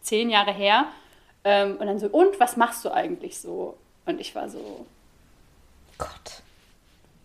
zehn 0.00 0.30
Jahre 0.30 0.52
her. 0.52 0.86
Ähm, 1.44 1.76
und 1.78 1.86
dann 1.86 1.98
so, 1.98 2.08
und 2.08 2.40
was 2.40 2.56
machst 2.56 2.84
du 2.84 2.90
eigentlich 2.90 3.38
so? 3.38 3.76
Und 4.04 4.20
ich 4.20 4.34
war 4.34 4.48
so, 4.48 4.86
Gott. 5.98 6.42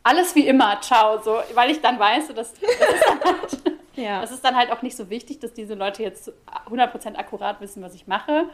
Alles 0.03 0.33
wie 0.35 0.47
immer, 0.47 0.79
ciao, 0.81 1.21
so, 1.21 1.39
weil 1.53 1.69
ich 1.69 1.81
dann 1.81 1.99
weiß, 1.99 2.29
dass, 2.29 2.53
das, 2.53 2.61
ist 2.61 3.05
dann 3.07 3.19
halt, 3.23 3.79
ja. 3.95 4.21
das 4.21 4.31
ist 4.31 4.43
dann 4.43 4.55
halt 4.55 4.71
auch 4.71 4.81
nicht 4.81 4.97
so 4.97 5.09
wichtig, 5.09 5.39
dass 5.39 5.53
diese 5.53 5.75
Leute 5.75 6.01
jetzt 6.01 6.31
100% 6.69 7.15
akkurat 7.15 7.61
wissen, 7.61 7.83
was 7.83 7.93
ich 7.93 8.07
mache. 8.07 8.45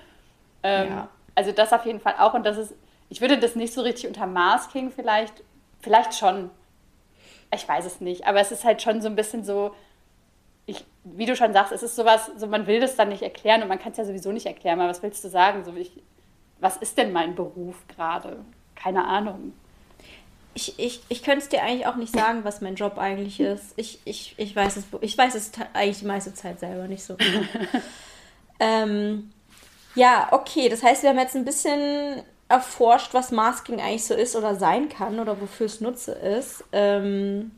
Ähm, 0.64 0.90
ja. 0.90 1.10
Also 1.36 1.52
das 1.52 1.72
auf 1.72 1.86
jeden 1.86 2.02
Fall 2.02 2.16
auch. 2.20 2.34
Und 2.34 2.46
das 2.46 2.58
ist, 2.58 2.74
ich 3.10 3.22
würde 3.22 3.38
das 3.38 3.56
nicht 3.56 3.74
so 3.74 3.82
richtig 3.82 4.08
unter 4.08 4.28
Masking 4.28 4.92
vielleicht, 4.92 5.44
vielleicht 5.80 6.16
schon, 6.16 6.50
ich 7.54 7.68
weiß 7.68 7.86
es 7.86 8.02
nicht, 8.02 8.26
aber 8.26 8.40
es 8.40 8.52
ist 8.52 8.64
halt 8.64 8.82
schon 8.82 9.02
so 9.02 9.08
ein 9.08 9.16
bisschen 9.16 9.44
so, 9.44 9.74
ich, 10.66 10.84
wie 11.04 11.26
du 11.26 11.36
schon 11.36 11.54
sagst, 11.54 11.72
es 11.72 11.84
ist 11.84 11.96
sowas, 11.96 12.30
so 12.38 12.48
man 12.48 12.68
will 12.68 12.80
das 12.80 12.96
dann 12.96 13.10
nicht 13.10 13.24
erklären 13.24 13.62
und 13.62 13.70
man 13.70 13.80
kann 13.80 13.94
es 13.94 13.98
ja 13.98 14.06
sowieso 14.06 14.32
nicht 14.32 14.46
erklären, 14.46 14.80
aber 14.80 14.90
was 14.90 15.02
willst 15.02 15.24
du 15.24 15.30
sagen? 15.30 15.64
So, 15.64 15.74
ich, 15.76 15.92
was 16.60 16.78
ist 16.78 16.98
denn 16.98 17.14
mein 17.14 17.36
Beruf 17.36 17.76
gerade? 17.88 18.44
Keine 18.76 19.06
Ahnung. 19.06 19.54
Ich, 20.54 20.78
ich, 20.80 21.02
ich 21.08 21.24
könnte 21.24 21.40
es 21.40 21.50
dir 21.50 21.62
eigentlich 21.62 21.86
auch 21.86 21.96
nicht 21.96 22.14
sagen, 22.14 22.44
was 22.44 22.62
mein 22.62 22.76
Job 22.76 22.98
eigentlich 22.98 23.40
ist. 23.40 23.74
Ich, 23.76 24.00
ich, 24.06 24.34
ich, 24.38 24.56
weiß, 24.56 24.76
es, 24.76 24.86
ich 25.02 25.18
weiß 25.18 25.36
es 25.36 25.52
eigentlich 25.74 26.00
die 26.00 26.06
meiste 26.06 26.34
Zeit 26.34 26.60
selber 26.60 26.88
nicht 26.88 27.04
so. 27.04 27.16
ähm, 28.60 29.32
ja, 29.96 30.30
okay, 30.32 30.68
das 30.68 30.84
heißt, 30.84 31.04
wir 31.04 31.12
haben 31.12 31.20
jetzt 31.20 31.36
ein 31.36 31.46
bisschen 31.46 32.24
erforscht, 32.50 33.14
was 33.14 33.32
Masking 33.32 33.82
eigentlich 33.82 34.06
so 34.06 34.14
ist 34.14 34.36
oder 34.36 34.56
sein 34.56 34.90
kann 34.90 35.20
oder 35.20 35.40
wofür 35.42 35.66
es 35.66 35.82
Nutze 35.82 36.14
ist. 36.14 36.64
Ähm, 36.72 37.52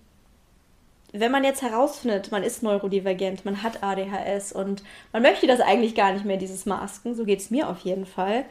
wenn 1.11 1.31
man 1.31 1.43
jetzt 1.43 1.61
herausfindet, 1.61 2.31
man 2.31 2.43
ist 2.43 2.61
neurodivergent, 2.61 3.45
man 3.45 3.63
hat 3.63 3.83
ADHS 3.83 4.51
und 4.51 4.83
man 5.11 5.21
möchte 5.21 5.47
das 5.47 5.59
eigentlich 5.59 5.95
gar 5.95 6.13
nicht 6.13 6.25
mehr, 6.25 6.37
dieses 6.37 6.65
Masken, 6.65 7.15
so 7.15 7.25
geht 7.25 7.39
es 7.39 7.49
mir 7.49 7.67
auf 7.67 7.79
jeden 7.79 8.05
Fall. 8.05 8.45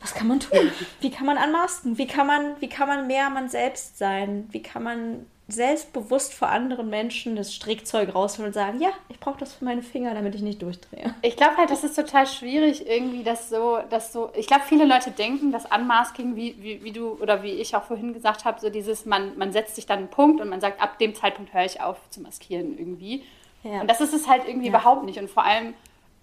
Was 0.00 0.14
kann 0.14 0.28
man 0.28 0.40
tun? 0.40 0.70
Wie 1.00 1.10
kann 1.10 1.26
man 1.26 1.38
anmasken? 1.38 1.96
Wie 1.96 2.06
kann 2.06 2.26
man, 2.26 2.60
wie 2.60 2.68
kann 2.68 2.88
man 2.88 3.06
mehr 3.06 3.30
man 3.30 3.48
selbst 3.48 3.96
sein? 3.96 4.46
Wie 4.50 4.62
kann 4.62 4.82
man 4.82 5.26
selbstbewusst 5.48 6.34
vor 6.34 6.48
anderen 6.48 6.90
Menschen 6.90 7.36
das 7.36 7.54
Strickzeug 7.54 8.12
rausholen 8.14 8.48
und 8.48 8.52
sagen, 8.52 8.80
ja, 8.80 8.90
ich 9.08 9.20
brauche 9.20 9.38
das 9.38 9.54
für 9.54 9.64
meine 9.64 9.82
Finger, 9.82 10.12
damit 10.12 10.34
ich 10.34 10.42
nicht 10.42 10.60
durchdrehe. 10.60 11.14
Ich 11.22 11.36
glaube 11.36 11.56
halt, 11.56 11.70
das 11.70 11.84
ist 11.84 11.94
total 11.94 12.26
schwierig, 12.26 12.88
irgendwie 12.88 13.22
das 13.22 13.48
so, 13.48 13.78
das 13.88 14.12
so. 14.12 14.30
Ich 14.34 14.48
glaube, 14.48 14.64
viele 14.66 14.84
Leute 14.84 15.12
denken, 15.12 15.52
dass 15.52 15.64
Unmasking, 15.66 16.34
wie, 16.34 16.56
wie, 16.60 16.82
wie 16.82 16.90
du 16.90 17.10
oder 17.20 17.44
wie 17.44 17.52
ich 17.52 17.76
auch 17.76 17.84
vorhin 17.84 18.12
gesagt 18.12 18.44
habe, 18.44 18.60
so 18.60 18.70
dieses, 18.70 19.06
man, 19.06 19.38
man 19.38 19.52
setzt 19.52 19.76
sich 19.76 19.86
dann 19.86 19.98
einen 19.98 20.08
Punkt 20.08 20.40
und 20.40 20.48
man 20.48 20.60
sagt, 20.60 20.82
ab 20.82 20.98
dem 20.98 21.14
Zeitpunkt 21.14 21.54
höre 21.54 21.64
ich 21.64 21.80
auf 21.80 21.98
zu 22.10 22.20
maskieren 22.20 22.76
irgendwie. 22.76 23.22
Ja. 23.62 23.82
Und 23.82 23.88
das 23.88 24.00
ist 24.00 24.14
es 24.14 24.28
halt 24.28 24.48
irgendwie 24.48 24.66
ja. 24.66 24.72
überhaupt 24.72 25.04
nicht. 25.04 25.18
Und 25.18 25.30
vor 25.30 25.44
allem, 25.44 25.74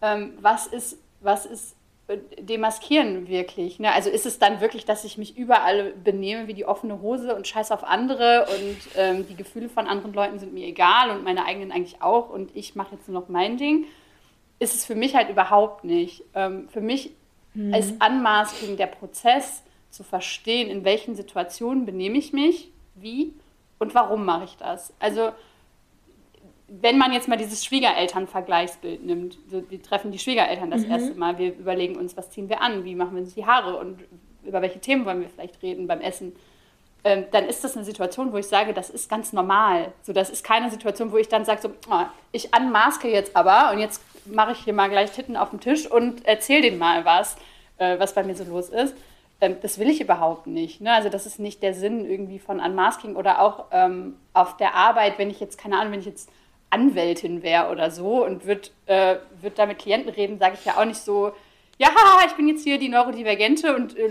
ähm, 0.02 0.34
was 0.42 0.68
ist, 0.68 0.98
was 1.22 1.46
ist 1.46 1.76
demaskieren 2.38 3.30
wirklich. 3.30 3.80
Ne? 3.80 3.92
Also 3.92 4.10
ist 4.10 4.26
es 4.26 4.38
dann 4.38 4.60
wirklich, 4.60 4.84
dass 4.84 5.06
ich 5.06 5.18
mich 5.18 5.38
überall 5.38 5.94
benehme 6.04 6.48
wie 6.48 6.54
die 6.54 6.66
offene 6.66 7.02
Hose 7.02 7.34
und 7.34 7.48
scheiß 7.48 7.72
auf 7.72 7.84
andere 7.84 8.46
und 8.50 8.78
ähm, 8.98 9.26
die 9.28 9.36
Gefühle 9.36 9.70
von 9.70 9.88
anderen 9.88 10.14
Leuten 10.14 10.38
sind 10.38 10.54
mir 10.54 10.68
egal 10.68 11.12
und 11.12 11.24
meine 11.24 11.46
eigenen 11.46 11.72
eigentlich 11.72 12.02
auch 12.02 12.30
und 12.30 12.56
ich 12.56 12.76
mache 12.76 12.96
jetzt 12.96 13.08
nur 13.08 13.22
noch 13.22 13.30
mein 13.30 13.58
Ding. 13.58 13.86
Ist 14.60 14.76
es 14.76 14.86
für 14.86 14.96
mich 14.96 15.16
halt 15.16 15.30
überhaupt 15.30 15.86
nicht. 15.86 16.24
Ähm, 16.36 16.68
für 16.70 16.82
mich 16.82 17.12
mhm. 17.54 17.74
ist 17.74 17.94
Unmasking 18.04 18.76
der 18.76 18.88
Prozess 18.88 19.64
zu 19.90 20.04
verstehen, 20.04 20.70
in 20.70 20.84
welchen 20.84 21.16
Situationen 21.16 21.86
benehme 21.86 22.18
ich 22.18 22.34
mich, 22.34 22.70
wie 22.96 23.34
und 23.80 23.96
warum 23.96 24.26
mache 24.26 24.44
ich 24.44 24.58
das. 24.58 24.94
Also 25.00 25.32
wenn 26.82 26.98
man 26.98 27.14
jetzt 27.14 27.28
mal 27.28 27.38
dieses 27.38 27.64
Schwiegereltern-Vergleichsbild 27.66 29.06
nimmt, 29.06 29.38
wir 29.48 29.82
treffen 29.84 30.12
die 30.12 30.18
Schwiegereltern 30.18 30.72
das 30.72 30.86
mhm. 30.86 30.92
erste 30.92 31.14
Mal, 31.14 31.38
wir 31.38 31.54
überlegen 31.54 31.98
uns, 31.98 32.18
was 32.18 32.32
ziehen 32.32 32.50
wir 32.50 32.62
an, 32.62 32.84
wie 32.84 32.96
machen 32.96 33.16
wir 33.16 33.22
uns 33.22 33.36
die 33.36 33.46
Haare 33.46 33.78
und 33.78 34.00
über 34.44 34.62
welche 34.62 34.80
Themen 34.80 35.06
wollen 35.06 35.22
wir 35.22 35.30
vielleicht 35.30 35.62
reden 35.62 35.88
beim 35.88 36.02
Essen, 36.02 36.36
ähm, 37.04 37.26
dann 37.32 37.46
ist 37.46 37.64
das 37.64 37.76
eine 37.76 37.86
Situation, 37.86 38.32
wo 38.32 38.38
ich 38.38 38.48
sage, 38.48 38.74
das 38.74 38.90
ist 38.90 39.10
ganz 39.10 39.34
normal. 39.34 39.92
So, 40.02 40.14
das 40.14 40.30
ist 40.30 40.44
keine 40.44 40.72
Situation, 40.72 41.12
wo 41.12 41.18
ich 41.18 41.28
dann 41.28 41.46
sage, 41.46 41.62
so, 41.62 41.70
oh, 41.90 42.06
ich 42.32 42.54
anmaske 42.54 43.10
jetzt 43.10 43.36
aber 43.36 43.72
und 43.72 43.80
jetzt 43.80 44.02
mache 44.26 44.54
ich 44.54 44.60
hier 44.60 44.74
mal 44.74 44.90
gleich 44.90 45.12
Titten 45.12 45.36
auf 45.36 45.50
den 45.50 45.60
Tisch 45.60 45.90
und 45.90 46.26
erzähle 46.26 46.62
denen 46.62 46.80
mal 46.80 47.06
was, 47.06 47.36
äh, 47.78 48.00
was 48.00 48.14
bei 48.16 48.24
mir 48.24 48.36
so 48.36 48.46
los 48.46 48.70
ist. 48.70 48.96
Ähm, 49.42 49.58
das 49.62 49.78
will 49.78 49.90
ich 49.90 50.02
überhaupt 50.02 50.48
nicht. 50.48 50.82
Ne? 50.82 50.94
Also 50.94 51.10
das 51.10 51.26
ist 51.26 51.40
nicht 51.40 51.62
der 51.62 51.74
Sinn 51.74 52.10
irgendwie 52.10 52.40
von 52.40 52.60
Unmasking 52.60 53.16
oder 53.16 53.42
auch 53.42 53.66
ähm, 53.72 54.16
auf 54.34 54.56
der 54.58 54.74
Arbeit, 54.74 55.20
wenn 55.20 55.30
ich 55.30 55.40
jetzt, 55.40 55.58
keine 55.58 55.78
Ahnung, 55.78 55.94
wenn 55.94 56.00
ich 56.00 56.06
jetzt 56.06 56.30
Anwältin 56.74 57.44
wäre 57.44 57.70
oder 57.72 57.92
so 57.92 58.26
und 58.26 58.46
würde 58.46 58.70
äh, 58.88 59.18
würd 59.42 59.60
da 59.60 59.66
mit 59.66 59.80
Klienten 59.80 60.10
reden, 60.10 60.40
sage 60.40 60.58
ich 60.60 60.66
ja 60.66 60.78
auch 60.78 60.86
nicht 60.86 61.00
so, 61.00 61.32
ja, 61.78 61.90
ich 62.26 62.34
bin 62.34 62.48
jetzt 62.48 62.64
hier 62.64 62.78
die 62.78 62.90
Neurodivergente 62.90 63.76
und 63.76 63.98
äh, 63.98 64.10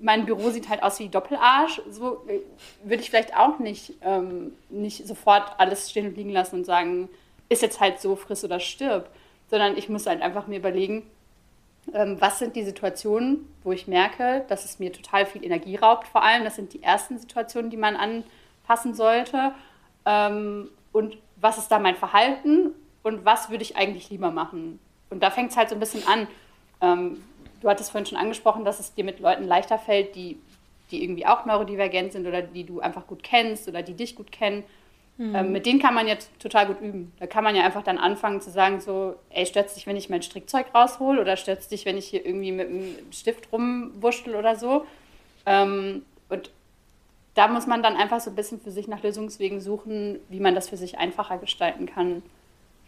mein 0.00 0.26
Büro 0.26 0.50
sieht 0.50 0.68
halt 0.68 0.82
aus 0.82 0.98
wie 1.00 1.08
Doppelarsch. 1.08 1.82
So 1.90 2.24
äh, 2.28 2.40
würde 2.84 3.02
ich 3.02 3.10
vielleicht 3.10 3.36
auch 3.36 3.58
nicht, 3.58 3.94
ähm, 4.02 4.52
nicht 4.68 5.06
sofort 5.06 5.52
alles 5.58 5.90
stehen 5.90 6.06
und 6.06 6.16
liegen 6.16 6.30
lassen 6.30 6.56
und 6.56 6.64
sagen, 6.64 7.08
ist 7.48 7.62
jetzt 7.62 7.80
halt 7.80 8.00
so, 8.00 8.16
friss 8.16 8.44
oder 8.44 8.60
stirb. 8.60 9.10
Sondern 9.50 9.76
ich 9.76 9.88
muss 9.88 10.06
halt 10.06 10.22
einfach 10.22 10.46
mir 10.46 10.58
überlegen, 10.58 11.10
ähm, 11.94 12.16
was 12.20 12.38
sind 12.38 12.54
die 12.54 12.64
Situationen, 12.64 13.48
wo 13.64 13.72
ich 13.72 13.88
merke, 13.88 14.44
dass 14.48 14.64
es 14.64 14.78
mir 14.78 14.92
total 14.92 15.26
viel 15.26 15.44
Energie 15.44 15.76
raubt, 15.76 16.06
vor 16.08 16.22
allem. 16.22 16.44
Das 16.44 16.56
sind 16.56 16.74
die 16.74 16.82
ersten 16.82 17.18
Situationen, 17.18 17.70
die 17.70 17.76
man 17.76 17.96
anpassen 17.96 18.94
sollte. 18.94 19.52
Ähm, 20.04 20.70
und 20.92 21.18
was 21.40 21.58
ist 21.58 21.68
da 21.68 21.78
mein 21.78 21.96
Verhalten 21.96 22.70
und 23.02 23.24
was 23.24 23.50
würde 23.50 23.62
ich 23.62 23.76
eigentlich 23.76 24.10
lieber 24.10 24.30
machen? 24.30 24.78
Und 25.10 25.22
da 25.22 25.30
fängt 25.30 25.50
es 25.50 25.56
halt 25.56 25.68
so 25.68 25.76
ein 25.76 25.80
bisschen 25.80 26.06
an. 26.06 26.26
Ähm, 26.80 27.22
du 27.60 27.68
hattest 27.68 27.90
vorhin 27.90 28.06
schon 28.06 28.18
angesprochen, 28.18 28.64
dass 28.64 28.80
es 28.80 28.94
dir 28.94 29.04
mit 29.04 29.20
Leuten 29.20 29.44
leichter 29.44 29.78
fällt, 29.78 30.14
die, 30.14 30.38
die 30.90 31.02
irgendwie 31.02 31.26
auch 31.26 31.44
neurodivergent 31.44 32.12
sind 32.12 32.26
oder 32.26 32.42
die 32.42 32.64
du 32.64 32.80
einfach 32.80 33.06
gut 33.06 33.22
kennst 33.22 33.68
oder 33.68 33.82
die 33.82 33.94
dich 33.94 34.16
gut 34.16 34.32
kennen. 34.32 34.64
Mhm. 35.16 35.34
Ähm, 35.34 35.52
mit 35.52 35.66
denen 35.66 35.80
kann 35.80 35.94
man 35.94 36.06
jetzt 36.06 36.30
total 36.38 36.66
gut 36.66 36.80
üben. 36.80 37.12
Da 37.18 37.26
kann 37.26 37.42
man 37.42 37.56
ja 37.56 37.64
einfach 37.64 37.82
dann 37.82 37.98
anfangen 37.98 38.40
zu 38.40 38.50
sagen, 38.50 38.80
so, 38.80 39.16
ey, 39.30 39.46
stört 39.46 39.74
dich, 39.74 39.86
wenn 39.86 39.96
ich 39.96 40.08
mein 40.08 40.22
Strickzeug 40.22 40.66
raushol 40.74 41.18
oder 41.18 41.36
stört 41.36 41.68
dich, 41.70 41.84
wenn 41.84 41.98
ich 41.98 42.06
hier 42.06 42.24
irgendwie 42.24 42.52
mit 42.52 42.68
einem 42.68 42.96
Stift 43.10 43.52
rumwurschtel 43.52 44.36
oder 44.36 44.54
so. 44.54 44.86
Ähm, 45.44 46.04
und 46.28 46.50
da 47.38 47.46
muss 47.46 47.68
man 47.68 47.84
dann 47.84 47.96
einfach 47.96 48.18
so 48.18 48.30
ein 48.30 48.34
bisschen 48.34 48.60
für 48.60 48.72
sich 48.72 48.88
nach 48.88 49.04
Lösungswegen 49.04 49.60
suchen, 49.60 50.18
wie 50.28 50.40
man 50.40 50.56
das 50.56 50.68
für 50.68 50.76
sich 50.76 50.98
einfacher 50.98 51.38
gestalten 51.38 51.86
kann. 51.86 52.24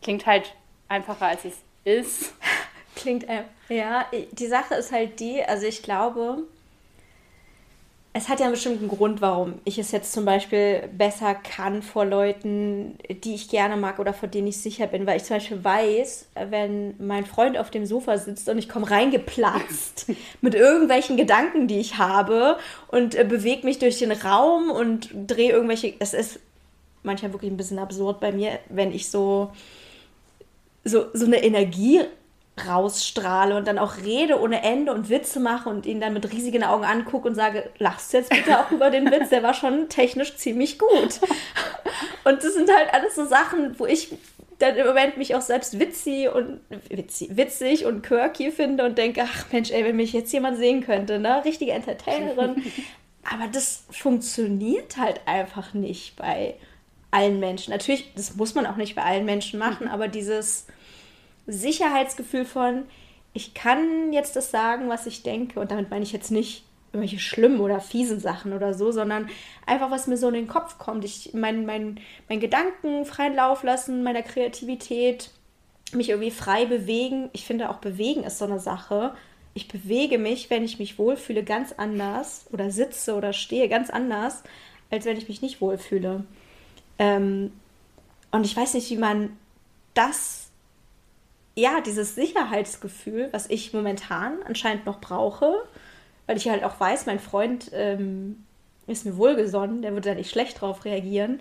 Klingt 0.03 0.27
halt 0.27 0.57
einfacher, 0.89 1.27
als 1.27 1.45
es 1.45 1.59
ist. 1.85 2.35
Klingt, 2.97 3.29
äh, 3.29 3.45
ja, 3.69 4.07
die 4.33 4.47
Sache 4.49 4.75
ist 4.75 4.91
halt 4.91 5.21
die, 5.21 5.41
also 5.45 5.67
ich 5.67 5.85
glaube, 5.85 6.49
es 8.13 8.29
hat 8.29 8.41
ja 8.41 8.47
einen 8.47 8.55
bestimmten 8.55 8.89
Grund, 8.89 9.21
warum 9.21 9.55
ich 9.65 9.79
es 9.79 9.93
jetzt 9.93 10.13
zum 10.13 10.25
Beispiel 10.25 10.89
besser 10.97 11.35
kann 11.35 11.81
vor 11.81 12.05
Leuten, 12.05 12.99
die 13.09 13.35
ich 13.35 13.49
gerne 13.49 13.77
mag 13.77 14.01
oder 14.01 14.13
vor 14.13 14.29
denen 14.29 14.49
ich 14.49 14.57
sicher 14.57 14.89
bin, 14.89 15.07
weil 15.07 15.19
ich 15.19 15.25
zum 15.25 15.37
Beispiel 15.37 15.63
weiß, 15.63 16.27
wenn 16.49 16.95
mein 16.99 17.25
Freund 17.25 17.57
auf 17.57 17.71
dem 17.71 17.87
Sofa 17.87 18.19
sitzt 18.19 18.49
und 18.49 18.59
ich 18.59 18.69
komme 18.69 18.91
reingeplatzt 18.91 20.11
mit 20.41 20.57
irgendwelchen 20.57 21.17
Gedanken, 21.17 21.69
die 21.69 21.79
ich 21.79 21.99
habe 21.99 22.59
und 22.89 23.15
äh, 23.15 23.25
bewege 23.25 23.65
mich 23.65 23.79
durch 23.79 23.99
den 24.01 24.13
Raum 24.13 24.71
und 24.71 25.11
drehe 25.29 25.53
irgendwelche, 25.53 25.95
es 26.01 26.13
ist 26.13 26.41
manchmal 27.05 27.33
wirklich 27.33 27.53
ein 27.53 27.57
bisschen 27.57 27.79
absurd 27.79 28.19
bei 28.19 28.33
mir, 28.33 28.59
wenn 28.69 28.93
ich 28.93 29.09
so 29.09 29.53
so, 30.85 31.07
so 31.13 31.27
eine 31.27 31.43
Energie 31.43 32.01
rausstrahle 32.67 33.57
und 33.57 33.67
dann 33.67 33.79
auch 33.79 33.99
rede 33.99 34.41
ohne 34.41 34.63
Ende 34.63 34.93
und 34.93 35.09
Witze 35.09 35.41
mache 35.41 35.69
und 35.69 35.87
ihn 35.87 36.01
dann 36.01 36.13
mit 36.13 36.31
riesigen 36.33 36.65
Augen 36.65 36.85
angucke 36.85 37.29
und 37.29 37.35
sage, 37.35 37.71
lachst 37.79 38.13
du 38.13 38.19
jetzt 38.19 38.31
bitte 38.31 38.59
auch 38.59 38.71
über 38.71 38.91
den 38.91 39.11
Witz, 39.11 39.31
der 39.31 39.43
war 39.43 39.55
schon 39.55 39.89
technisch 39.89 40.37
ziemlich 40.37 40.79
gut. 40.79 41.21
Und 42.25 42.45
das 42.45 42.53
sind 42.53 42.71
halt 42.71 42.93
alles 42.93 43.15
so 43.15 43.25
Sachen, 43.25 43.79
wo 43.79 43.87
ich 43.87 44.15
dann 44.59 44.77
im 44.77 44.87
Moment 44.87 45.17
mich 45.17 45.35
auch 45.35 45.41
selbst 45.41 45.81
witzig 45.81 46.29
und 46.29 46.61
witzig, 46.91 47.37
witzig 47.37 47.87
und 47.87 48.03
quirky 48.03 48.53
finde 48.53 48.85
und 48.85 48.99
denke, 48.99 49.23
ach 49.25 49.47
Mensch, 49.51 49.71
ey, 49.71 49.85
wenn 49.85 49.97
mich 49.97 50.13
jetzt 50.13 50.33
jemand 50.33 50.59
sehen 50.59 50.83
könnte, 50.83 51.19
ne? 51.19 51.43
Richtige 51.45 51.73
Entertainerin. 51.73 52.63
Aber 53.25 53.49
das 53.49 53.85
funktioniert 53.91 54.97
halt 54.97 55.21
einfach 55.27 55.75
nicht 55.75 56.17
bei 56.17 56.57
allen 57.11 57.41
Menschen. 57.41 57.73
Natürlich, 57.73 58.13
das 58.15 58.37
muss 58.37 58.55
man 58.55 58.67
auch 58.67 58.77
nicht 58.77 58.95
bei 58.95 59.03
allen 59.03 59.25
Menschen 59.25 59.59
machen, 59.59 59.89
aber 59.89 60.09
dieses 60.09 60.67
Sicherheitsgefühl 61.53 62.45
von, 62.45 62.85
ich 63.33 63.55
kann 63.55 64.13
jetzt 64.13 64.37
das 64.37 64.51
sagen, 64.51 64.89
was 64.89 65.07
ich 65.07 65.23
denke, 65.23 65.61
und 65.61 65.71
damit 65.71 65.91
meine 65.91 66.03
ich 66.03 66.13
jetzt 66.13 66.31
nicht 66.31 66.65
irgendwelche 66.93 67.21
schlimmen 67.21 67.61
oder 67.61 67.81
fiesen 67.81 68.19
Sachen 68.19 68.53
oder 68.53 68.75
so, 68.75 68.91
sondern 68.91 69.29
einfach, 69.65 69.91
was 69.91 70.09
mir 70.09 70.17
so 70.17 70.29
in 70.29 70.35
den 70.35 70.49
Kopf 70.49 70.79
kommt. 70.79 71.05
Ich 71.05 71.33
mein, 71.35 71.65
mein, 71.65 72.01
mein 72.29 72.41
Gedanken 72.41 73.05
freien 73.05 73.37
Lauf 73.37 73.63
lassen, 73.63 74.03
meiner 74.03 74.23
Kreativität, 74.23 75.31
mich 75.93 76.11
irgendwie 76.11 76.31
frei 76.31 76.67
bewegen. 76.67 77.31
Ich 77.33 77.45
finde 77.45 77.71
auch 77.71 77.79
bewegen 77.79 78.25
ist 78.25 78.39
so 78.39 78.45
eine 78.45 78.59
Sache. 78.59 79.15
Ich 79.55 79.69
bewege 79.69 80.19
mich, 80.19 80.51
wenn 80.51 80.65
ich 80.65 80.79
mich 80.79 80.99
wohlfühle, 80.99 81.45
ganz 81.45 81.73
anders 81.73 82.47
oder 82.53 82.71
sitze 82.71 83.15
oder 83.15 83.33
stehe 83.33 83.69
ganz 83.69 83.91
anders, 83.91 84.43
als 84.91 85.05
wenn 85.05 85.17
ich 85.17 85.29
mich 85.29 85.43
nicht 85.43 85.61
wohlfühle. 85.61 86.25
Ähm, 86.99 87.53
und 88.31 88.47
ich 88.47 88.57
weiß 88.57 88.75
nicht, 88.75 88.91
wie 88.91 88.97
man 88.97 89.37
das, 89.95 90.40
ja, 91.61 91.81
dieses 91.81 92.15
Sicherheitsgefühl, 92.15 93.29
was 93.33 93.49
ich 93.49 93.73
momentan 93.73 94.43
anscheinend 94.47 94.87
noch 94.87 95.01
brauche, 95.01 95.55
weil 96.27 96.37
ich 96.37 96.49
halt 96.49 96.65
auch 96.65 96.79
weiß, 96.79 97.07
mein 97.07 97.19
Freund 97.19 97.71
ähm, 97.73 98.45
ist 98.87 99.05
mir 99.05 99.17
wohlgesonnen, 99.17 99.83
der 99.83 99.95
wird 99.95 100.07
da 100.07 100.15
nicht 100.15 100.31
schlecht 100.31 100.61
drauf 100.61 100.85
reagieren. 100.85 101.41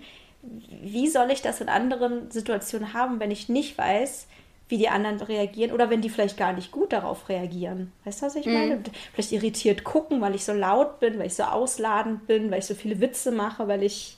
Wie 0.82 1.08
soll 1.08 1.30
ich 1.30 1.42
das 1.42 1.60
in 1.60 1.68
anderen 1.68 2.30
Situationen 2.30 2.94
haben, 2.94 3.20
wenn 3.20 3.30
ich 3.30 3.48
nicht 3.48 3.76
weiß, 3.76 4.26
wie 4.70 4.78
die 4.78 4.88
anderen 4.88 5.20
reagieren 5.20 5.72
oder 5.72 5.90
wenn 5.90 6.00
die 6.00 6.08
vielleicht 6.08 6.36
gar 6.36 6.52
nicht 6.52 6.70
gut 6.70 6.92
darauf 6.92 7.28
reagieren. 7.28 7.92
Weißt 8.04 8.22
du, 8.22 8.26
was 8.26 8.36
ich 8.36 8.46
mhm. 8.46 8.52
meine? 8.52 8.82
Vielleicht 9.12 9.32
irritiert 9.32 9.82
gucken, 9.82 10.20
weil 10.20 10.36
ich 10.36 10.44
so 10.44 10.52
laut 10.52 11.00
bin, 11.00 11.18
weil 11.18 11.26
ich 11.26 11.34
so 11.34 11.42
ausladend 11.42 12.28
bin, 12.28 12.50
weil 12.50 12.60
ich 12.60 12.66
so 12.66 12.74
viele 12.74 13.00
Witze 13.00 13.32
mache, 13.32 13.66
weil 13.66 13.82
ich 13.82 14.16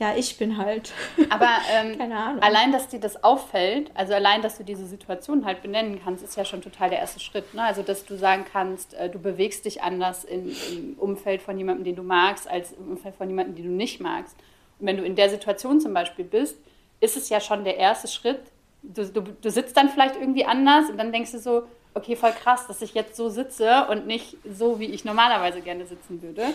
ja, 0.00 0.16
ich 0.16 0.38
bin 0.38 0.56
halt. 0.56 0.92
Aber 1.28 1.50
ähm, 1.72 2.00
allein, 2.40 2.72
dass 2.72 2.88
dir 2.88 3.00
das 3.00 3.22
auffällt, 3.22 3.90
also 3.94 4.14
allein, 4.14 4.40
dass 4.40 4.56
du 4.56 4.64
diese 4.64 4.86
Situation 4.86 5.44
halt 5.44 5.60
benennen 5.60 6.00
kannst, 6.02 6.24
ist 6.24 6.36
ja 6.36 6.46
schon 6.46 6.62
total 6.62 6.88
der 6.88 7.00
erste 7.00 7.20
Schritt. 7.20 7.52
Ne? 7.52 7.62
Also, 7.62 7.82
dass 7.82 8.06
du 8.06 8.16
sagen 8.16 8.46
kannst, 8.50 8.94
äh, 8.94 9.10
du 9.10 9.18
bewegst 9.18 9.66
dich 9.66 9.82
anders 9.82 10.24
in, 10.24 10.56
im 10.72 10.94
Umfeld 10.98 11.42
von 11.42 11.56
jemandem, 11.58 11.84
den 11.84 11.96
du 11.96 12.02
magst, 12.02 12.48
als 12.48 12.72
im 12.72 12.92
Umfeld 12.92 13.14
von 13.14 13.28
jemandem, 13.28 13.54
den 13.56 13.66
du 13.66 13.72
nicht 13.72 14.00
magst. 14.00 14.34
Und 14.78 14.86
wenn 14.86 14.96
du 14.96 15.04
in 15.04 15.16
der 15.16 15.28
Situation 15.28 15.80
zum 15.80 15.92
Beispiel 15.92 16.24
bist, 16.24 16.56
ist 17.00 17.18
es 17.18 17.28
ja 17.28 17.38
schon 17.38 17.64
der 17.64 17.76
erste 17.76 18.08
Schritt. 18.08 18.40
Du, 18.82 19.04
du, 19.04 19.20
du 19.20 19.50
sitzt 19.50 19.76
dann 19.76 19.90
vielleicht 19.90 20.16
irgendwie 20.16 20.46
anders 20.46 20.88
und 20.88 20.96
dann 20.96 21.12
denkst 21.12 21.32
du 21.32 21.38
so, 21.38 21.64
okay, 21.92 22.16
voll 22.16 22.32
krass, 22.32 22.66
dass 22.66 22.80
ich 22.80 22.94
jetzt 22.94 23.16
so 23.16 23.28
sitze 23.28 23.86
und 23.90 24.06
nicht 24.06 24.38
so, 24.50 24.80
wie 24.80 24.86
ich 24.86 25.04
normalerweise 25.04 25.60
gerne 25.60 25.84
sitzen 25.84 26.22
würde. 26.22 26.46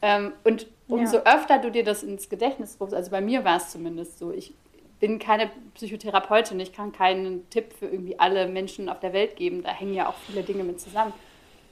Ähm, 0.00 0.32
und 0.44 0.66
umso 0.88 1.18
ja. 1.18 1.36
öfter 1.36 1.58
du 1.58 1.70
dir 1.70 1.84
das 1.84 2.02
ins 2.02 2.28
Gedächtnis 2.28 2.76
rufst, 2.80 2.94
also 2.94 3.10
bei 3.10 3.20
mir 3.20 3.44
war 3.44 3.56
es 3.56 3.70
zumindest 3.70 4.18
so, 4.18 4.32
ich 4.32 4.54
bin 5.00 5.18
keine 5.18 5.50
Psychotherapeutin, 5.74 6.58
ich 6.58 6.72
kann 6.72 6.92
keinen 6.92 7.48
Tipp 7.50 7.72
für 7.78 7.86
irgendwie 7.86 8.18
alle 8.18 8.48
Menschen 8.48 8.88
auf 8.88 8.98
der 9.00 9.12
Welt 9.12 9.36
geben, 9.36 9.62
da 9.62 9.70
hängen 9.70 9.94
ja 9.94 10.08
auch 10.08 10.16
viele 10.26 10.42
Dinge 10.42 10.64
mit 10.64 10.80
zusammen. 10.80 11.12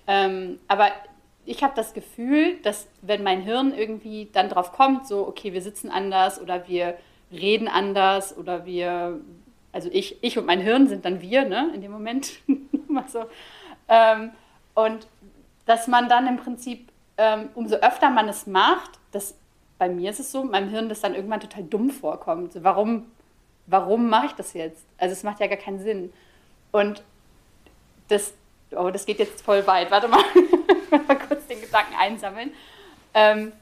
Ähm, 0.07 0.61
aber 0.69 0.91
ich 1.45 1.63
habe 1.63 1.75
das 1.75 1.95
Gefühl, 1.95 2.57
dass 2.63 2.89
wenn 3.03 3.23
mein 3.23 3.41
Hirn 3.41 3.73
irgendwie 3.75 4.29
dann 4.33 4.49
drauf 4.49 4.73
kommt, 4.73 5.07
so, 5.07 5.27
okay, 5.27 5.53
wir 5.53 5.63
sitzen 5.63 5.91
anders 5.91 6.41
oder 6.41 6.69
wir 6.69 6.97
reden 7.33 7.69
anders 7.69 8.37
oder 8.37 8.67
wir, 8.67 9.21
also 9.73 9.89
ich, 9.93 10.23
ich 10.23 10.39
und 10.39 10.47
mein 10.47 10.61
Hirn 10.61 10.89
sind 10.89 11.05
dann 11.05 11.21
wir, 11.21 11.45
ne, 11.45 11.71
in 11.75 11.81
dem 11.81 11.93
Moment. 11.93 12.41
so. 13.09 13.25
Ähm, 13.89 14.31
und 14.75 15.07
dass 15.67 15.89
man 15.89 16.09
dann 16.09 16.27
im 16.27 16.37
Prinzip 16.37 16.89
ähm, 17.19 17.51
umso 17.55 17.77
öfter 17.77 18.11
man 18.11 18.29
es 18.29 18.47
macht, 18.47 18.91
das, 19.13 19.35
bei 19.79 19.89
mir 19.89 20.11
ist 20.11 20.21
es 20.21 20.33
so, 20.33 20.45
meinem 20.45 20.69
Hirn 20.69 20.89
das 20.89 21.01
dann 21.01 21.15
irgendwann 21.15 21.41
total 21.41 21.65
dumm 21.65 21.91
vorkommt. 21.91 22.53
So, 22.53 22.65
warum, 22.65 23.07
warum 23.67 24.09
mache 24.09 24.27
ich 24.27 24.33
das 24.33 24.53
jetzt? 24.53 24.85
Also 24.99 25.13
es 25.13 25.23
macht 25.23 25.41
ja 25.41 25.47
gar 25.47 25.59
keinen 25.59 25.81
Sinn. 25.81 26.13
Und 26.73 27.03
das, 28.09 28.35
oh, 28.73 28.91
das 28.91 29.07
geht 29.07 29.19
jetzt 29.19 29.43
voll 29.43 29.67
weit. 29.67 29.91
Warte 29.91 30.09
mal, 30.09 30.23
mal 31.09 31.19
kurz 31.19 31.47
den 31.47 31.61
Gedanken 31.61 31.95
einsammeln. 31.99 32.53
Ähm, 33.15 33.53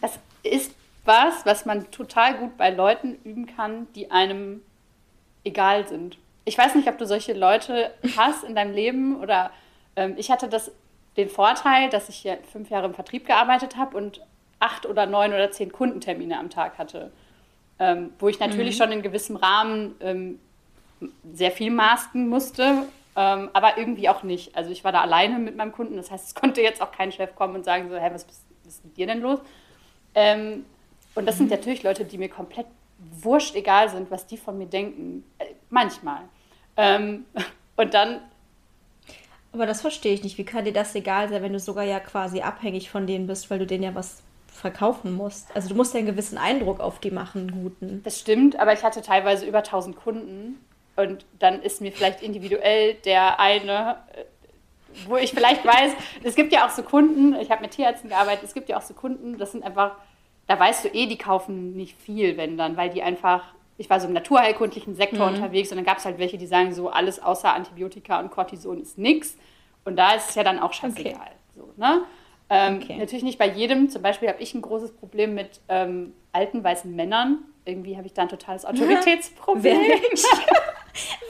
das 0.00 0.18
ist 0.42 0.72
was, 1.04 1.46
was 1.46 1.64
man 1.64 1.90
total 1.90 2.34
gut 2.34 2.56
bei 2.56 2.70
Leuten 2.70 3.18
üben 3.24 3.46
kann, 3.46 3.86
die 3.94 4.10
einem 4.10 4.62
egal 5.44 5.88
sind. 5.88 6.18
Ich 6.44 6.56
weiß 6.58 6.74
nicht, 6.74 6.88
ob 6.88 6.98
du 6.98 7.06
solche 7.06 7.32
Leute 7.32 7.92
hast 8.16 8.44
in 8.44 8.54
deinem 8.54 8.74
Leben 8.74 9.20
oder 9.20 9.50
ähm, 9.96 10.14
ich 10.16 10.30
hatte 10.30 10.48
das 10.48 10.70
den 11.20 11.30
Vorteil, 11.30 11.90
dass 11.90 12.08
ich 12.08 12.24
ja 12.24 12.36
fünf 12.50 12.70
Jahre 12.70 12.86
im 12.86 12.94
Vertrieb 12.94 13.26
gearbeitet 13.26 13.76
habe 13.76 13.96
und 13.96 14.20
acht 14.58 14.86
oder 14.86 15.06
neun 15.06 15.32
oder 15.32 15.50
zehn 15.50 15.72
Kundentermine 15.72 16.38
am 16.38 16.50
Tag 16.50 16.78
hatte. 16.78 17.12
Ähm, 17.78 18.12
wo 18.18 18.28
ich 18.28 18.38
natürlich 18.38 18.78
mhm. 18.78 18.82
schon 18.82 18.92
in 18.92 19.02
gewissem 19.02 19.36
Rahmen 19.36 19.94
ähm, 20.00 20.38
sehr 21.32 21.50
viel 21.50 21.70
masken 21.70 22.28
musste, 22.28 22.86
ähm, 23.16 23.48
aber 23.52 23.78
irgendwie 23.78 24.08
auch 24.08 24.22
nicht. 24.22 24.54
Also 24.54 24.70
ich 24.70 24.84
war 24.84 24.92
da 24.92 25.00
alleine 25.00 25.38
mit 25.38 25.56
meinem 25.56 25.72
Kunden, 25.72 25.96
das 25.96 26.10
heißt, 26.10 26.26
es 26.26 26.34
konnte 26.34 26.60
jetzt 26.60 26.82
auch 26.82 26.92
kein 26.92 27.10
Chef 27.10 27.34
kommen 27.34 27.54
und 27.54 27.64
sagen 27.64 27.88
so, 27.88 27.96
hä, 27.96 28.10
was, 28.12 28.26
was 28.28 28.42
ist 28.66 28.84
mit 28.84 28.96
dir 28.96 29.06
denn 29.06 29.20
los? 29.20 29.40
Ähm, 30.14 30.66
und 31.14 31.26
das 31.26 31.36
mhm. 31.36 31.38
sind 31.38 31.50
natürlich 31.50 31.82
Leute, 31.82 32.04
die 32.04 32.18
mir 32.18 32.28
komplett 32.28 32.66
wurscht 33.22 33.54
egal 33.54 33.88
sind, 33.88 34.10
was 34.10 34.26
die 34.26 34.36
von 34.36 34.58
mir 34.58 34.66
denken. 34.66 35.24
Äh, 35.38 35.46
manchmal. 35.70 36.22
Ähm, 36.76 37.24
und 37.76 37.94
dann 37.94 38.20
aber 39.52 39.66
das 39.66 39.80
verstehe 39.80 40.14
ich 40.14 40.22
nicht. 40.22 40.38
Wie 40.38 40.44
kann 40.44 40.64
dir 40.64 40.72
das 40.72 40.94
egal 40.94 41.28
sein, 41.28 41.42
wenn 41.42 41.52
du 41.52 41.58
sogar 41.58 41.84
ja 41.84 42.00
quasi 42.00 42.40
abhängig 42.40 42.90
von 42.90 43.06
denen 43.06 43.26
bist, 43.26 43.50
weil 43.50 43.58
du 43.58 43.66
denen 43.66 43.82
ja 43.82 43.94
was 43.94 44.22
verkaufen 44.46 45.12
musst? 45.12 45.48
Also 45.54 45.68
du 45.68 45.74
musst 45.74 45.94
ja 45.94 45.98
einen 45.98 46.06
gewissen 46.06 46.38
Eindruck 46.38 46.80
auf 46.80 46.98
die 46.98 47.10
machen, 47.10 47.50
guten. 47.50 48.02
Das 48.04 48.18
stimmt, 48.18 48.58
aber 48.58 48.72
ich 48.72 48.82
hatte 48.82 49.02
teilweise 49.02 49.46
über 49.46 49.58
1000 49.58 49.96
Kunden 49.96 50.60
und 50.96 51.24
dann 51.38 51.62
ist 51.62 51.80
mir 51.80 51.92
vielleicht 51.92 52.22
individuell 52.22 52.94
der 52.94 53.40
eine, 53.40 53.96
äh, 54.14 54.24
wo 55.06 55.16
ich 55.16 55.30
vielleicht 55.30 55.64
weiß, 55.64 55.92
es 56.22 56.34
gibt 56.34 56.52
ja 56.52 56.66
auch 56.66 56.70
so 56.70 56.82
Kunden, 56.82 57.34
ich 57.40 57.50
habe 57.50 57.62
mit 57.62 57.72
Tierärzten 57.72 58.10
gearbeitet, 58.10 58.44
es 58.44 58.54
gibt 58.54 58.68
ja 58.68 58.76
auch 58.76 58.82
so 58.82 58.94
Kunden, 58.94 59.38
das 59.38 59.52
sind 59.52 59.64
einfach, 59.64 59.92
da 60.46 60.58
weißt 60.58 60.84
du 60.84 60.88
eh, 60.88 61.06
die 61.06 61.18
kaufen 61.18 61.74
nicht 61.74 61.96
viel, 61.96 62.36
wenn 62.36 62.56
dann, 62.56 62.76
weil 62.76 62.90
die 62.90 63.02
einfach 63.02 63.54
ich 63.80 63.88
war 63.88 63.98
so 63.98 64.06
im 64.06 64.12
naturheilkundlichen 64.12 64.94
Sektor 64.94 65.26
mhm. 65.26 65.36
unterwegs 65.36 65.70
und 65.70 65.76
dann 65.76 65.86
gab 65.86 65.96
es 65.96 66.04
halt 66.04 66.18
welche, 66.18 66.36
die 66.36 66.46
sagen 66.46 66.74
so, 66.74 66.90
alles 66.90 67.22
außer 67.22 67.54
Antibiotika 67.54 68.20
und 68.20 68.30
Cortison 68.30 68.78
ist 68.78 68.98
nix. 68.98 69.38
Und 69.86 69.96
da 69.96 70.12
ist 70.12 70.28
es 70.28 70.34
ja 70.34 70.44
dann 70.44 70.58
auch 70.58 70.74
scheißegal. 70.74 71.14
Okay. 71.14 71.30
So, 71.56 71.72
ne? 71.78 72.02
Ähm, 72.50 72.80
okay. 72.82 72.98
Natürlich 72.98 73.24
nicht 73.24 73.38
bei 73.38 73.48
jedem. 73.48 73.88
Zum 73.88 74.02
Beispiel 74.02 74.28
habe 74.28 74.42
ich 74.42 74.52
ein 74.52 74.60
großes 74.60 74.92
Problem 74.92 75.34
mit 75.34 75.60
ähm, 75.70 76.12
alten 76.30 76.62
weißen 76.62 76.94
Männern. 76.94 77.38
Irgendwie 77.64 77.96
habe 77.96 78.06
ich 78.06 78.12
da 78.12 78.22
ein 78.22 78.28
totales 78.28 78.66
Autoritätsproblem. 78.66 79.62
Wer 79.62 80.10
nicht? 80.10 80.26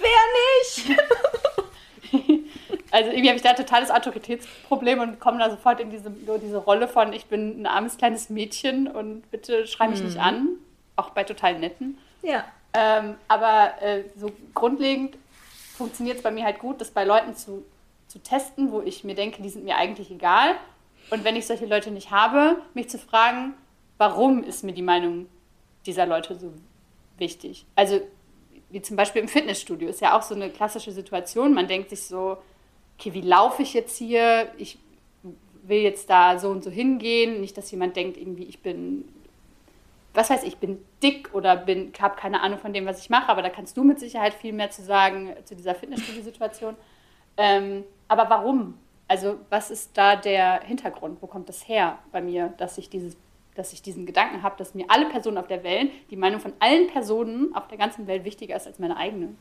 Wer 0.00 0.90
nicht? 2.18 2.44
also 2.90 3.10
irgendwie 3.10 3.28
habe 3.28 3.36
ich 3.36 3.42
da 3.42 3.50
ein 3.50 3.56
totales 3.56 3.92
Autoritätsproblem 3.92 4.98
und 4.98 5.20
komme 5.20 5.38
da 5.38 5.50
sofort 5.50 5.78
in 5.78 5.90
diese, 5.90 6.10
diese 6.42 6.58
Rolle 6.58 6.88
von, 6.88 7.12
ich 7.12 7.26
bin 7.26 7.62
ein 7.62 7.66
armes 7.66 7.96
kleines 7.96 8.28
Mädchen 8.28 8.88
und 8.88 9.30
bitte 9.30 9.68
schrei 9.68 9.86
mich 9.86 10.00
mhm. 10.00 10.06
nicht 10.06 10.18
an. 10.18 10.48
Auch 10.96 11.10
bei 11.10 11.22
total 11.22 11.56
netten. 11.60 11.96
Ja. 12.22 12.44
Ähm, 12.72 13.16
aber 13.28 13.82
äh, 13.82 14.04
so 14.16 14.30
grundlegend 14.54 15.16
funktioniert 15.76 16.18
es 16.18 16.22
bei 16.22 16.30
mir 16.30 16.44
halt 16.44 16.58
gut, 16.58 16.80
das 16.80 16.90
bei 16.90 17.04
Leuten 17.04 17.34
zu, 17.34 17.64
zu 18.06 18.18
testen, 18.20 18.70
wo 18.70 18.80
ich 18.80 19.02
mir 19.02 19.14
denke, 19.14 19.42
die 19.42 19.48
sind 19.48 19.64
mir 19.64 19.76
eigentlich 19.76 20.10
egal. 20.10 20.54
Und 21.10 21.24
wenn 21.24 21.36
ich 21.36 21.46
solche 21.46 21.66
Leute 21.66 21.90
nicht 21.90 22.10
habe, 22.10 22.62
mich 22.74 22.88
zu 22.88 22.98
fragen, 22.98 23.54
warum 23.98 24.44
ist 24.44 24.62
mir 24.62 24.72
die 24.72 24.82
Meinung 24.82 25.26
dieser 25.86 26.06
Leute 26.06 26.36
so 26.36 26.52
wichtig? 27.18 27.66
Also 27.74 28.00
wie 28.70 28.82
zum 28.82 28.96
Beispiel 28.96 29.22
im 29.22 29.28
Fitnessstudio 29.28 29.88
ist 29.88 30.00
ja 30.00 30.16
auch 30.16 30.22
so 30.22 30.34
eine 30.34 30.50
klassische 30.50 30.92
Situation. 30.92 31.54
Man 31.54 31.66
denkt 31.66 31.90
sich 31.90 32.04
so, 32.04 32.38
okay, 32.96 33.12
wie 33.12 33.20
laufe 33.20 33.62
ich 33.62 33.74
jetzt 33.74 33.96
hier? 33.96 34.52
Ich 34.58 34.78
will 35.62 35.80
jetzt 35.80 36.08
da 36.08 36.38
so 36.38 36.50
und 36.50 36.62
so 36.62 36.70
hingehen. 36.70 37.40
Nicht, 37.40 37.56
dass 37.56 37.70
jemand 37.70 37.96
denkt, 37.96 38.16
irgendwie, 38.16 38.44
ich 38.44 38.60
bin 38.60 39.08
was 40.14 40.30
weiß 40.30 40.42
ich, 40.42 40.58
bin 40.58 40.84
dick 41.02 41.34
oder 41.34 41.56
bin, 41.56 41.92
habe 42.00 42.16
keine 42.16 42.40
Ahnung 42.40 42.58
von 42.58 42.72
dem, 42.72 42.86
was 42.86 43.00
ich 43.00 43.10
mache, 43.10 43.28
aber 43.28 43.42
da 43.42 43.48
kannst 43.48 43.76
du 43.76 43.84
mit 43.84 44.00
Sicherheit 44.00 44.34
viel 44.34 44.52
mehr 44.52 44.70
zu 44.70 44.82
sagen 44.82 45.34
zu 45.44 45.54
dieser 45.54 45.74
Fitnessstudio-Situation. 45.74 46.76
Ähm, 47.36 47.84
aber 48.08 48.28
warum? 48.28 48.78
Also 49.06 49.38
was 49.50 49.70
ist 49.70 49.96
da 49.96 50.16
der 50.16 50.62
Hintergrund? 50.62 51.22
Wo 51.22 51.26
kommt 51.26 51.48
das 51.48 51.68
her 51.68 51.98
bei 52.12 52.20
mir, 52.20 52.52
dass 52.58 52.78
ich 52.78 52.90
dieses 52.90 53.16
dass 53.56 53.72
ich 53.72 53.82
diesen 53.82 54.06
Gedanken 54.06 54.42
habe, 54.42 54.56
dass 54.56 54.74
mir 54.74 54.86
alle 54.88 55.06
Personen 55.06 55.36
auf 55.36 55.48
der 55.48 55.64
Welt, 55.64 55.90
die 56.10 56.16
Meinung 56.16 56.40
von 56.40 56.52
allen 56.60 56.86
Personen 56.86 57.54
auf 57.54 57.66
der 57.68 57.78
ganzen 57.78 58.06
Welt 58.06 58.24
wichtiger 58.24 58.56
ist 58.56 58.66
als 58.66 58.78
meine 58.78 58.96
eigene. 58.96 59.34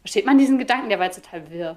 Versteht 0.00 0.24
man 0.24 0.38
diesen 0.38 0.56
Gedanken? 0.56 0.88
Der 0.88 0.98
war 0.98 1.06
jetzt 1.06 1.22
total 1.22 1.50
wirr. 1.50 1.76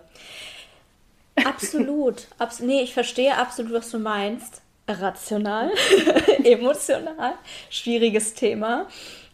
Absolut. 1.43 2.27
Abs 2.37 2.59
nee, 2.59 2.81
ich 2.81 2.93
verstehe 2.93 3.35
absolut, 3.35 3.73
was 3.73 3.89
du 3.89 3.99
meinst 3.99 4.61
rational, 4.89 5.71
emotional, 6.43 7.33
schwieriges 7.69 8.33
Thema. 8.33 8.87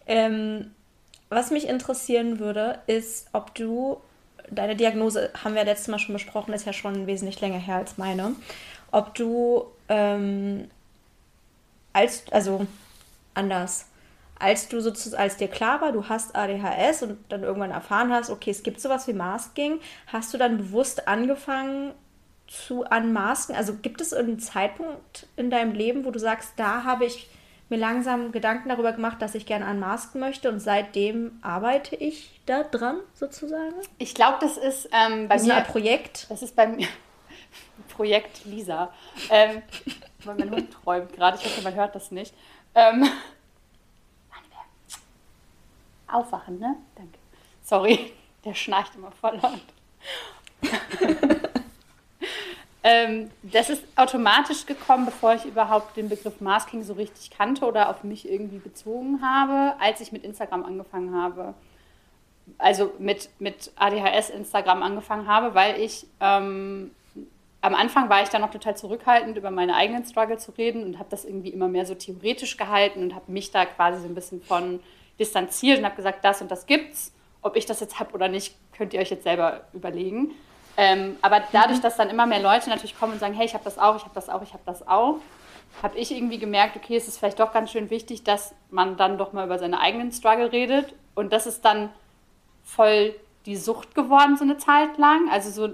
Ähm, 0.07 0.71
was 1.29 1.51
mich 1.51 1.67
interessieren 1.67 2.39
würde, 2.39 2.79
ist, 2.87 3.27
ob 3.33 3.55
du, 3.55 3.97
deine 4.49 4.75
Diagnose 4.75 5.31
haben 5.43 5.55
wir 5.55 5.63
letztes 5.63 5.87
Mal 5.87 5.99
schon 5.99 6.13
besprochen, 6.13 6.53
ist 6.53 6.65
ja 6.65 6.73
schon 6.73 7.07
wesentlich 7.07 7.41
länger 7.41 7.59
her 7.59 7.77
als 7.77 7.97
meine, 7.97 8.35
ob 8.91 9.15
du 9.15 9.65
ähm, 9.89 10.69
als, 11.93 12.23
also 12.31 12.67
anders, 13.33 13.87
als 14.37 14.67
du 14.67 14.81
sozusagen, 14.81 15.23
als 15.23 15.37
dir 15.37 15.47
klar 15.47 15.81
war, 15.81 15.91
du 15.91 16.07
hast 16.09 16.35
ADHS 16.35 17.03
und 17.03 17.17
dann 17.29 17.43
irgendwann 17.43 17.71
erfahren 17.71 18.11
hast, 18.11 18.29
okay, 18.29 18.51
es 18.51 18.63
gibt 18.63 18.81
sowas 18.81 19.07
wie 19.07 19.13
Masking, 19.13 19.79
hast 20.07 20.33
du 20.33 20.37
dann 20.37 20.57
bewusst 20.57 21.07
angefangen 21.07 21.93
zu 22.47 22.85
anmasken? 22.85 23.55
Also 23.55 23.75
gibt 23.75 24.01
es 24.01 24.13
einen 24.13 24.39
Zeitpunkt 24.39 25.27
in 25.35 25.49
deinem 25.49 25.73
Leben, 25.73 26.05
wo 26.05 26.11
du 26.11 26.19
sagst, 26.19 26.53
da 26.57 26.83
habe 26.83 27.05
ich 27.05 27.29
mir 27.69 27.77
langsam 27.77 28.31
Gedanken 28.31 28.69
darüber 28.69 28.93
gemacht, 28.93 29.21
dass 29.21 29.33
ich 29.35 29.45
gerne 29.45 29.65
anmasken 29.65 30.21
möchte 30.21 30.49
und 30.49 30.59
seitdem 30.59 31.39
arbeite 31.41 31.95
ich 31.95 32.39
da 32.45 32.63
dran 32.63 32.99
sozusagen? 33.13 33.75
Ich 33.97 34.13
glaube, 34.13 34.37
das 34.41 34.57
ist 34.57 34.89
ähm, 34.91 35.27
bei 35.27 35.35
das 35.35 35.45
mir 35.45 35.55
ein 35.55 35.63
Projekt. 35.63 36.27
Das 36.29 36.43
ist 36.43 36.55
bei 36.55 36.67
mir 36.67 36.87
Projekt 37.95 38.45
Lisa. 38.45 38.93
Ähm, 39.29 39.63
mein 40.25 40.51
Hund 40.51 40.71
träumt 40.71 41.13
gerade. 41.13 41.37
Ich 41.37 41.45
hoffe, 41.45 41.61
man 41.61 41.73
hört 41.73 41.95
das 41.95 42.11
nicht. 42.11 42.33
Ähm, 42.75 43.09
Aufwachen, 46.07 46.59
ne? 46.59 46.75
Danke. 46.95 47.17
Sorry, 47.63 48.13
der 48.43 48.53
schnarcht 48.53 48.95
immer 48.95 49.11
voll 49.11 49.39
laut. 49.41 49.61
ähm, 52.87 53.31
das 53.41 53.71
ist 53.71 53.83
automatisch 53.95 54.67
gekommen, 54.67 55.07
bevor 55.07 55.33
ich 55.33 55.43
überhaupt 55.43 55.97
den 55.97 56.07
Begriff 56.07 56.39
Masking 56.39 56.83
so 56.83 56.93
richtig 56.93 57.31
kannte 57.31 57.65
oder 57.65 57.89
auf 57.89 58.03
mich 58.03 58.29
irgendwie 58.29 58.59
bezogen 58.59 59.23
habe, 59.23 59.73
als 59.79 60.01
ich 60.01 60.11
mit 60.11 60.23
Instagram 60.23 60.63
angefangen 60.63 61.19
habe. 61.19 61.55
Also 62.59 62.93
mit, 62.99 63.29
mit 63.39 63.71
ADHS 63.75 64.29
Instagram 64.29 64.83
angefangen 64.83 65.25
habe, 65.25 65.55
weil 65.55 65.81
ich 65.81 66.05
ähm, 66.19 66.91
am 67.61 67.73
Anfang 67.73 68.07
war 68.07 68.21
ich 68.21 68.29
da 68.29 68.37
noch 68.37 68.51
total 68.51 68.77
zurückhaltend, 68.77 69.35
über 69.35 69.49
meine 69.49 69.75
eigenen 69.75 70.05
Struggle 70.05 70.37
zu 70.37 70.51
reden 70.51 70.83
und 70.83 70.99
habe 70.99 71.09
das 71.09 71.25
irgendwie 71.25 71.49
immer 71.49 71.67
mehr 71.67 71.87
so 71.87 71.95
theoretisch 71.95 72.55
gehalten 72.55 73.01
und 73.01 73.15
habe 73.15 73.31
mich 73.31 73.49
da 73.49 73.65
quasi 73.65 73.99
so 73.99 74.07
ein 74.07 74.13
bisschen 74.13 74.43
von 74.43 74.79
distanziert 75.19 75.79
und 75.79 75.85
habe 75.85 75.95
gesagt, 75.95 76.23
das 76.23 76.39
und 76.43 76.51
das 76.51 76.67
gibt's. 76.67 77.11
Ob 77.41 77.55
ich 77.55 77.65
das 77.65 77.79
jetzt 77.79 77.99
habe 77.99 78.13
oder 78.13 78.27
nicht, 78.27 78.55
könnt 78.77 78.93
ihr 78.93 78.99
euch 78.99 79.09
jetzt 79.09 79.23
selber 79.23 79.61
überlegen. 79.73 80.35
Ähm, 80.77 81.17
aber 81.21 81.43
dadurch, 81.51 81.79
mhm. 81.79 81.83
dass 81.83 81.97
dann 81.97 82.09
immer 82.09 82.25
mehr 82.25 82.41
Leute 82.41 82.69
natürlich 82.69 82.97
kommen 82.99 83.13
und 83.13 83.19
sagen, 83.19 83.33
hey, 83.33 83.45
ich 83.45 83.53
habe 83.53 83.63
das 83.63 83.77
auch, 83.77 83.95
ich 83.95 84.03
habe 84.03 84.15
das 84.15 84.29
auch, 84.29 84.41
ich 84.41 84.53
habe 84.53 84.63
das 84.65 84.87
auch, 84.87 85.19
habe 85.81 85.97
ich 85.97 86.11
irgendwie 86.11 86.37
gemerkt, 86.37 86.75
okay, 86.75 86.95
es 86.95 87.07
ist 87.07 87.17
vielleicht 87.17 87.39
doch 87.39 87.51
ganz 87.53 87.71
schön 87.71 87.89
wichtig, 87.89 88.23
dass 88.23 88.53
man 88.69 88.97
dann 88.97 89.17
doch 89.17 89.33
mal 89.33 89.45
über 89.45 89.59
seine 89.59 89.79
eigenen 89.79 90.11
Struggle 90.11 90.51
redet. 90.51 90.93
Und 91.15 91.33
das 91.33 91.45
ist 91.45 91.63
dann 91.65 91.89
voll 92.63 93.15
die 93.45 93.55
Sucht 93.55 93.95
geworden, 93.95 94.37
so 94.37 94.43
eine 94.43 94.57
Zeit 94.57 94.97
lang. 94.97 95.29
Also 95.29 95.49
so, 95.49 95.73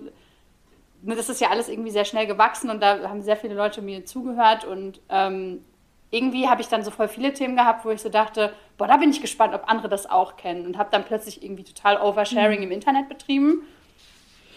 ne, 1.02 1.16
das 1.16 1.30
ist 1.30 1.42
ja 1.42 1.50
alles 1.50 1.70
irgendwie 1.70 1.92
sehr 1.92 2.06
schnell 2.06 2.28
gewachsen 2.28 2.70
und 2.70 2.82
da 2.82 3.08
haben 3.10 3.22
sehr 3.22 3.38
viele 3.38 3.56
Leute 3.56 3.82
mir 3.82 4.06
zugehört 4.06 4.66
und 4.66 5.00
ähm, 5.10 5.64
irgendwie 6.12 6.50
habe 6.50 6.62
ich 6.62 6.68
dann 6.68 6.84
so 6.84 6.92
voll 6.92 7.08
viele 7.08 7.34
Themen 7.34 7.56
gehabt, 7.56 7.86
wo 7.86 7.90
ich 7.90 8.02
so 8.02 8.10
dachte, 8.10 8.54
boah, 8.78 8.88
da 8.88 8.98
bin 8.98 9.10
ich 9.10 9.22
gespannt, 9.22 9.56
ob 9.56 9.70
andere 9.70 9.88
das 9.88 10.10
auch 10.10 10.36
kennen 10.36 10.66
und 10.66 10.78
habe 10.78 10.90
dann 10.92 11.06
plötzlich 11.06 11.42
irgendwie 11.42 11.64
total 11.64 12.02
Oversharing 12.02 12.58
mhm. 12.58 12.64
im 12.66 12.72
Internet 12.72 13.08
betrieben. 13.08 13.66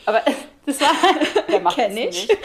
Aber 0.07 0.23
das 0.67 0.81
war, 0.81 0.93
der 1.49 1.61
macht 1.61 1.77
Kenn 1.77 1.97
ich. 1.97 2.29
Nicht. 2.29 2.31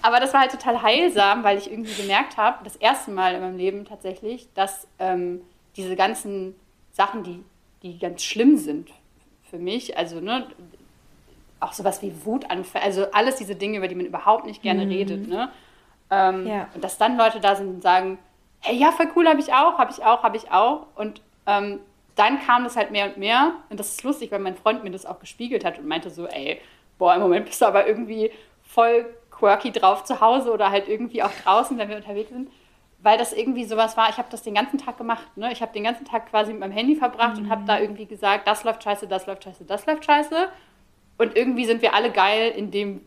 Aber 0.00 0.20
das 0.20 0.32
war 0.32 0.42
halt 0.42 0.52
total 0.52 0.80
heilsam, 0.82 1.42
weil 1.42 1.58
ich 1.58 1.70
irgendwie 1.70 1.94
gemerkt 1.94 2.36
habe, 2.36 2.62
das 2.62 2.76
erste 2.76 3.10
Mal 3.10 3.34
in 3.34 3.40
meinem 3.40 3.56
Leben 3.56 3.84
tatsächlich, 3.84 4.48
dass 4.54 4.86
ähm, 4.98 5.42
diese 5.76 5.96
ganzen 5.96 6.54
Sachen, 6.92 7.24
die, 7.24 7.44
die 7.82 7.98
ganz 7.98 8.22
schlimm 8.22 8.56
sind 8.56 8.90
für 9.50 9.58
mich, 9.58 9.98
also 9.98 10.20
ne, 10.20 10.46
auch 11.60 11.72
sowas 11.72 12.00
wie 12.02 12.12
Wutanfälle, 12.24 12.84
also 12.84 13.10
alles 13.12 13.36
diese 13.36 13.56
Dinge, 13.56 13.78
über 13.78 13.88
die 13.88 13.96
man 13.96 14.06
überhaupt 14.06 14.46
nicht 14.46 14.62
gerne 14.62 14.84
mhm. 14.84 14.92
redet, 14.92 15.28
ne? 15.28 15.50
Ähm, 16.10 16.46
ja. 16.46 16.68
Und 16.74 16.82
dass 16.82 16.96
dann 16.96 17.18
Leute 17.18 17.40
da 17.40 17.54
sind 17.56 17.68
und 17.68 17.82
sagen, 17.82 18.18
hey, 18.60 18.76
ja, 18.76 18.92
voll 18.92 19.08
cool, 19.16 19.28
habe 19.28 19.40
ich 19.40 19.52
auch, 19.52 19.78
habe 19.78 19.90
ich 19.90 20.02
auch, 20.02 20.22
habe 20.22 20.36
ich 20.36 20.50
auch. 20.50 20.86
Und 20.94 21.20
ähm, 21.46 21.80
dann 22.18 22.40
kam 22.40 22.64
das 22.64 22.76
halt 22.76 22.90
mehr 22.90 23.06
und 23.06 23.16
mehr. 23.16 23.52
Und 23.70 23.78
das 23.78 23.90
ist 23.90 24.02
lustig, 24.02 24.32
weil 24.32 24.40
mein 24.40 24.56
Freund 24.56 24.82
mir 24.84 24.90
das 24.90 25.06
auch 25.06 25.20
gespiegelt 25.20 25.64
hat 25.64 25.78
und 25.78 25.86
meinte 25.86 26.10
so, 26.10 26.26
ey, 26.26 26.60
boah, 26.98 27.14
im 27.14 27.20
Moment 27.20 27.46
bist 27.46 27.60
du 27.60 27.66
aber 27.66 27.86
irgendwie 27.86 28.30
voll 28.62 29.06
quirky 29.30 29.70
drauf 29.70 30.04
zu 30.04 30.20
Hause 30.20 30.52
oder 30.52 30.70
halt 30.70 30.88
irgendwie 30.88 31.22
auch 31.22 31.30
draußen, 31.44 31.78
wenn 31.78 31.88
wir 31.88 31.96
unterwegs 31.96 32.30
sind. 32.30 32.50
Weil 33.00 33.16
das 33.16 33.32
irgendwie 33.32 33.64
sowas 33.64 33.96
war, 33.96 34.10
ich 34.10 34.18
habe 34.18 34.28
das 34.30 34.42
den 34.42 34.54
ganzen 34.54 34.78
Tag 34.78 34.98
gemacht. 34.98 35.36
Ne? 35.36 35.52
Ich 35.52 35.62
habe 35.62 35.72
den 35.72 35.84
ganzen 35.84 36.04
Tag 36.04 36.28
quasi 36.30 36.50
mit 36.50 36.60
meinem 36.60 36.72
Handy 36.72 36.96
verbracht 36.96 37.36
mhm. 37.36 37.44
und 37.44 37.50
habe 37.50 37.62
da 37.64 37.78
irgendwie 37.78 38.06
gesagt, 38.06 38.48
das 38.48 38.64
läuft 38.64 38.82
scheiße, 38.82 39.06
das 39.06 39.26
läuft 39.26 39.44
scheiße, 39.44 39.64
das 39.64 39.86
läuft 39.86 40.04
scheiße. 40.04 40.48
Und 41.18 41.36
irgendwie 41.36 41.66
sind 41.66 41.82
wir 41.82 41.94
alle 41.94 42.10
geil 42.10 42.52
in 42.56 42.72
dem, 42.72 43.02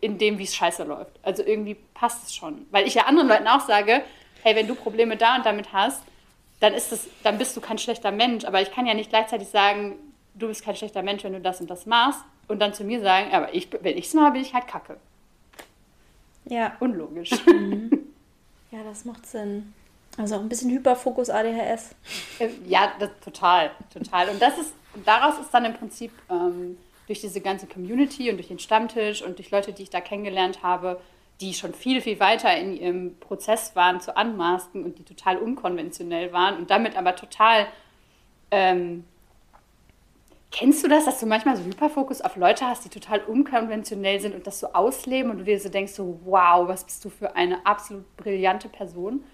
in 0.00 0.18
dem, 0.18 0.38
wie 0.38 0.44
es 0.44 0.54
scheiße 0.56 0.82
läuft. 0.82 1.20
Also 1.22 1.44
irgendwie 1.44 1.76
passt 1.94 2.26
es 2.26 2.34
schon. 2.34 2.66
Weil 2.72 2.86
ich 2.86 2.94
ja 2.94 3.04
anderen 3.04 3.28
Leuten 3.28 3.46
auch 3.46 3.60
sage, 3.60 4.02
hey, 4.42 4.56
wenn 4.56 4.66
du 4.66 4.74
Probleme 4.74 5.16
da 5.16 5.36
und 5.36 5.46
damit 5.46 5.72
hast, 5.72 6.02
dann 6.64 6.72
ist 6.72 6.92
es, 6.92 7.08
dann 7.22 7.36
bist 7.36 7.54
du 7.56 7.60
kein 7.60 7.76
schlechter 7.76 8.10
Mensch. 8.10 8.46
Aber 8.46 8.62
ich 8.62 8.72
kann 8.72 8.86
ja 8.86 8.94
nicht 8.94 9.10
gleichzeitig 9.10 9.48
sagen, 9.48 9.96
du 10.34 10.48
bist 10.48 10.64
kein 10.64 10.74
schlechter 10.74 11.02
Mensch, 11.02 11.22
wenn 11.22 11.34
du 11.34 11.40
das 11.40 11.60
und 11.60 11.68
das 11.68 11.84
machst, 11.84 12.20
und 12.48 12.58
dann 12.58 12.72
zu 12.72 12.84
mir 12.84 13.00
sagen, 13.00 13.32
aber 13.32 13.54
ich, 13.54 13.68
wenn 13.82 13.98
ich 13.98 14.06
es 14.06 14.14
mache, 14.14 14.32
bin 14.32 14.42
ich 14.42 14.54
halt 14.54 14.66
Kacke. 14.66 14.96
Ja. 16.46 16.76
Unlogisch. 16.80 17.30
Mhm. 17.46 17.90
Ja, 18.70 18.82
das 18.82 19.04
macht 19.04 19.24
Sinn. 19.24 19.72
Also 20.16 20.34
auch 20.34 20.40
ein 20.40 20.48
bisschen 20.48 20.70
Hyperfokus 20.70 21.30
ADHS. 21.30 21.94
Äh, 22.40 22.48
ja, 22.66 22.92
das, 22.98 23.10
total, 23.24 23.70
total. 23.92 24.30
Und 24.30 24.42
das 24.42 24.58
ist, 24.58 24.72
daraus 25.04 25.38
ist 25.38 25.54
dann 25.54 25.64
im 25.64 25.74
Prinzip 25.74 26.10
ähm, 26.28 26.76
durch 27.06 27.20
diese 27.20 27.40
ganze 27.40 27.68
Community 27.68 28.30
und 28.30 28.36
durch 28.36 28.48
den 28.48 28.58
Stammtisch 28.58 29.22
und 29.22 29.38
durch 29.38 29.52
Leute, 29.52 29.72
die 29.72 29.84
ich 29.84 29.90
da 29.90 30.00
kennengelernt 30.00 30.64
habe, 30.64 31.00
die 31.40 31.54
schon 31.54 31.74
viel, 31.74 32.00
viel 32.00 32.20
weiter 32.20 32.56
in 32.56 32.76
ihrem 32.76 33.18
Prozess 33.18 33.74
waren 33.74 34.00
zu 34.00 34.16
anmasken 34.16 34.84
und 34.84 34.98
die 34.98 35.04
total 35.04 35.38
unkonventionell 35.38 36.32
waren 36.32 36.56
und 36.56 36.70
damit 36.70 36.96
aber 36.96 37.16
total. 37.16 37.66
Ähm, 38.50 39.04
kennst 40.52 40.84
du 40.84 40.88
das, 40.88 41.04
dass 41.04 41.18
du 41.18 41.26
manchmal 41.26 41.56
so 41.56 41.64
Hyperfokus 41.64 42.20
auf 42.20 42.36
Leute 42.36 42.66
hast, 42.66 42.84
die 42.84 42.88
total 42.88 43.20
unkonventionell 43.20 44.20
sind 44.20 44.34
und 44.34 44.46
das 44.46 44.60
so 44.60 44.68
ausleben 44.72 45.32
und 45.32 45.38
du 45.38 45.44
dir 45.44 45.58
so 45.58 45.68
denkst, 45.68 45.92
so, 45.92 46.20
wow, 46.24 46.68
was 46.68 46.84
bist 46.84 47.04
du 47.04 47.10
für 47.10 47.34
eine 47.34 47.66
absolut 47.66 48.16
brillante 48.16 48.68
Person? 48.68 49.24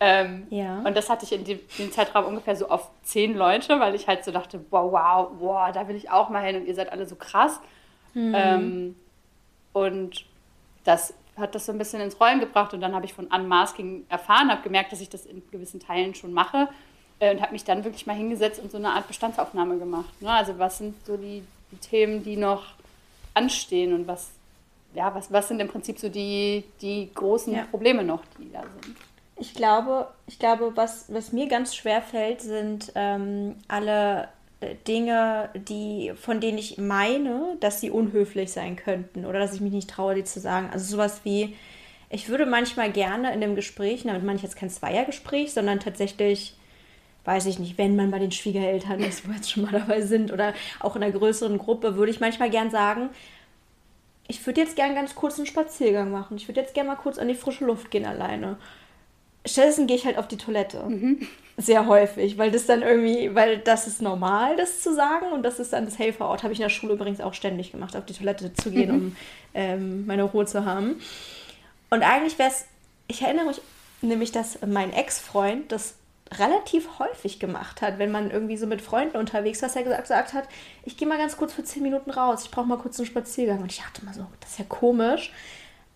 Ähm, 0.00 0.46
ja. 0.50 0.78
Und 0.80 0.96
das 0.96 1.10
hatte 1.10 1.24
ich 1.24 1.32
in 1.32 1.44
dem, 1.44 1.60
dem, 1.78 1.92
Zeitraum 1.92 2.24
ungefähr 2.24 2.56
so 2.56 2.68
auf 2.68 2.90
zehn 3.02 3.36
Leute, 3.36 3.78
weil 3.78 3.94
ich 3.94 4.08
halt 4.08 4.24
so 4.24 4.32
dachte, 4.32 4.64
wow, 4.70 4.90
wow, 4.90 5.30
wow, 5.38 5.72
da 5.72 5.86
will 5.86 5.96
ich 5.96 6.10
auch 6.10 6.30
mal 6.30 6.42
hin 6.42 6.56
und 6.56 6.66
ihr 6.66 6.74
seid 6.74 6.90
alle 6.90 7.06
so 7.06 7.16
krass. 7.16 7.60
Mhm. 8.14 8.34
Ähm, 8.34 8.96
und 9.72 10.24
das 10.84 11.14
hat 11.36 11.54
das 11.54 11.66
so 11.66 11.72
ein 11.72 11.78
bisschen 11.78 12.00
ins 12.00 12.20
Rollen 12.20 12.40
gebracht 12.40 12.74
und 12.74 12.80
dann 12.80 12.94
habe 12.94 13.06
ich 13.06 13.14
von 13.14 13.26
Unmasking 13.26 14.06
erfahren, 14.08 14.50
habe 14.50 14.62
gemerkt, 14.62 14.92
dass 14.92 15.00
ich 15.00 15.08
das 15.08 15.26
in 15.26 15.42
gewissen 15.50 15.80
Teilen 15.80 16.14
schon 16.14 16.32
mache 16.32 16.68
äh, 17.18 17.34
und 17.34 17.40
habe 17.40 17.52
mich 17.52 17.64
dann 17.64 17.84
wirklich 17.84 18.06
mal 18.06 18.16
hingesetzt 18.16 18.60
und 18.60 18.70
so 18.70 18.78
eine 18.78 18.90
Art 18.90 19.08
Bestandsaufnahme 19.08 19.78
gemacht. 19.78 20.20
Ne? 20.20 20.30
Also 20.30 20.58
was 20.58 20.78
sind 20.78 20.94
so 21.06 21.16
die, 21.16 21.42
die, 21.72 21.76
Themen, 21.76 22.22
die 22.22 22.36
noch 22.36 22.64
anstehen 23.34 23.92
und 23.94 24.06
was, 24.06 24.30
ja, 24.94 25.14
was, 25.14 25.32
was 25.32 25.48
sind 25.48 25.60
im 25.60 25.68
Prinzip 25.68 25.98
so 25.98 26.08
die, 26.08 26.64
die 26.80 27.10
großen 27.14 27.52
ja. 27.52 27.64
Probleme 27.64 28.04
noch, 28.04 28.22
die 28.38 28.52
da 28.52 28.62
sind. 28.82 28.96
Ich 29.36 29.54
glaube, 29.54 30.08
ich 30.28 30.38
glaube, 30.38 30.72
was, 30.76 31.12
was 31.12 31.32
mir 31.32 31.48
ganz 31.48 31.74
schwer 31.74 32.00
fällt, 32.00 32.40
sind 32.40 32.92
ähm, 32.94 33.56
alle 33.66 34.28
Dinge, 34.86 35.50
die, 35.54 36.12
von 36.16 36.40
denen 36.40 36.58
ich 36.58 36.78
meine, 36.78 37.56
dass 37.60 37.80
sie 37.80 37.90
unhöflich 37.90 38.52
sein 38.52 38.76
könnten 38.76 39.26
oder 39.26 39.38
dass 39.38 39.54
ich 39.54 39.60
mich 39.60 39.72
nicht 39.72 39.90
traue, 39.90 40.14
die 40.14 40.24
zu 40.24 40.40
sagen. 40.40 40.70
Also 40.72 40.84
sowas 40.84 41.20
wie, 41.24 41.56
ich 42.10 42.28
würde 42.28 42.46
manchmal 42.46 42.90
gerne 42.90 43.32
in 43.34 43.40
dem 43.40 43.56
Gespräch, 43.56 44.04
damit 44.04 44.22
meine 44.22 44.36
ich 44.36 44.42
jetzt 44.42 44.56
kein 44.56 44.70
Zweiergespräch, 44.70 45.52
sondern 45.52 45.80
tatsächlich, 45.80 46.54
weiß 47.24 47.46
ich 47.46 47.58
nicht, 47.58 47.78
wenn 47.78 47.96
man 47.96 48.10
bei 48.10 48.18
den 48.18 48.32
Schwiegereltern 48.32 49.00
ist, 49.00 49.28
wo 49.28 49.32
jetzt 49.32 49.50
schon 49.50 49.64
mal 49.64 49.72
dabei 49.72 50.02
sind, 50.02 50.32
oder 50.32 50.54
auch 50.80 50.96
in 50.96 51.02
einer 51.02 51.12
größeren 51.12 51.58
Gruppe, 51.58 51.96
würde 51.96 52.12
ich 52.12 52.20
manchmal 52.20 52.50
gern 52.50 52.70
sagen, 52.70 53.10
ich 54.26 54.44
würde 54.46 54.62
jetzt 54.62 54.76
gern 54.76 54.94
ganz 54.94 55.14
kurz 55.14 55.36
einen 55.36 55.46
Spaziergang 55.46 56.10
machen. 56.10 56.36
Ich 56.36 56.48
würde 56.48 56.60
jetzt 56.60 56.74
gern 56.74 56.86
mal 56.86 56.96
kurz 56.96 57.18
an 57.18 57.28
die 57.28 57.34
frische 57.34 57.66
Luft 57.66 57.90
gehen 57.90 58.06
alleine. 58.06 58.56
Stattdessen 59.46 59.86
gehe 59.86 59.96
ich 59.96 60.06
halt 60.06 60.18
auf 60.18 60.28
die 60.28 60.36
Toilette. 60.36 60.82
Mhm. 60.82 61.26
Sehr 61.56 61.86
häufig, 61.86 62.36
weil 62.36 62.50
das 62.50 62.66
dann 62.66 62.82
irgendwie, 62.82 63.34
weil 63.34 63.58
das 63.58 63.86
ist 63.86 64.02
normal, 64.02 64.56
das 64.56 64.80
zu 64.80 64.92
sagen 64.92 65.26
und 65.32 65.44
das 65.44 65.60
ist 65.60 65.72
dann 65.72 65.84
das 65.84 65.98
Helferort. 65.98 66.42
Habe 66.42 66.52
ich 66.52 66.58
in 66.58 66.64
der 66.64 66.70
Schule 66.70 66.94
übrigens 66.94 67.20
auch 67.20 67.34
ständig 67.34 67.70
gemacht, 67.70 67.94
auf 67.96 68.04
die 68.06 68.12
Toilette 68.14 68.52
zu 68.54 68.70
gehen, 68.72 68.90
mhm. 68.90 68.94
um 68.94 69.16
ähm, 69.54 70.06
meine 70.06 70.24
Ruhe 70.24 70.46
zu 70.46 70.64
haben. 70.64 71.00
Und 71.90 72.02
eigentlich 72.02 72.38
wäre 72.38 72.50
es, 72.50 72.64
ich 73.06 73.22
erinnere 73.22 73.46
mich 73.46 73.60
nämlich, 74.02 74.32
dass 74.32 74.58
mein 74.66 74.92
Ex-Freund 74.92 75.70
das 75.70 75.94
relativ 76.38 76.98
häufig 76.98 77.38
gemacht 77.38 77.82
hat, 77.82 77.98
wenn 77.98 78.10
man 78.10 78.30
irgendwie 78.30 78.56
so 78.56 78.66
mit 78.66 78.82
Freunden 78.82 79.16
unterwegs 79.16 79.62
war, 79.62 79.68
dass 79.68 79.76
er 79.76 79.84
gesagt, 79.84 80.02
gesagt 80.02 80.32
hat, 80.32 80.48
ich 80.84 80.96
gehe 80.96 81.06
mal 81.06 81.18
ganz 81.18 81.36
kurz 81.36 81.52
für 81.52 81.62
zehn 81.62 81.82
Minuten 81.82 82.10
raus, 82.10 82.42
ich 82.44 82.50
brauche 82.50 82.66
mal 82.66 82.78
kurz 82.78 82.98
einen 82.98 83.06
Spaziergang. 83.06 83.60
Und 83.62 83.70
ich 83.70 83.78
dachte 83.78 84.04
mal 84.04 84.14
so, 84.14 84.26
das 84.40 84.52
ist 84.52 84.58
ja 84.58 84.64
komisch 84.68 85.30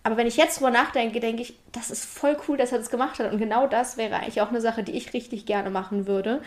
aber 0.03 0.17
wenn 0.17 0.27
ich 0.27 0.37
jetzt 0.37 0.57
drüber 0.57 0.71
nachdenke, 0.71 1.19
denke 1.19 1.41
ich, 1.41 1.55
das 1.71 1.91
ist 1.91 2.05
voll 2.05 2.37
cool, 2.47 2.57
dass 2.57 2.71
er 2.71 2.77
das 2.79 2.89
gemacht 2.89 3.19
hat. 3.19 3.31
Und 3.31 3.39
genau 3.39 3.67
das 3.67 3.97
wäre 3.97 4.15
eigentlich 4.15 4.41
auch 4.41 4.49
eine 4.49 4.61
Sache, 4.61 4.83
die 4.83 4.93
ich 4.93 5.13
richtig 5.13 5.45
gerne 5.45 5.69
machen 5.69 6.07
würde. 6.07 6.41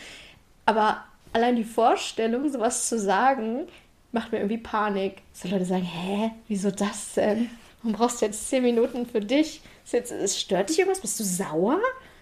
Aber 0.65 1.05
allein 1.33 1.57
die 1.57 1.65
Vorstellung, 1.65 2.49
sowas 2.51 2.89
zu 2.89 2.99
sagen, 2.99 3.67
macht 4.11 4.33
mir 4.33 4.39
irgendwie 4.39 4.59
Panik. 4.59 5.23
So 5.33 5.49
Leute 5.49 5.65
sagen, 5.65 5.83
hä, 5.83 6.31
wieso 6.49 6.71
das 6.71 7.15
denn? 7.15 7.51
Warum 7.83 7.97
brauchst 7.97 8.23
du 8.23 8.27
jetzt 8.27 8.49
zehn 8.49 8.63
Minuten 8.63 9.07
für 9.07 9.21
dich? 9.21 9.61
Ist 9.85 9.93
jetzt, 9.93 10.13
ist, 10.13 10.41
stört 10.41 10.71
dich 10.71 10.79
irgendwas? 10.79 11.01
Bist 11.01 11.19
du 11.21 11.25
sauer? 11.25 11.81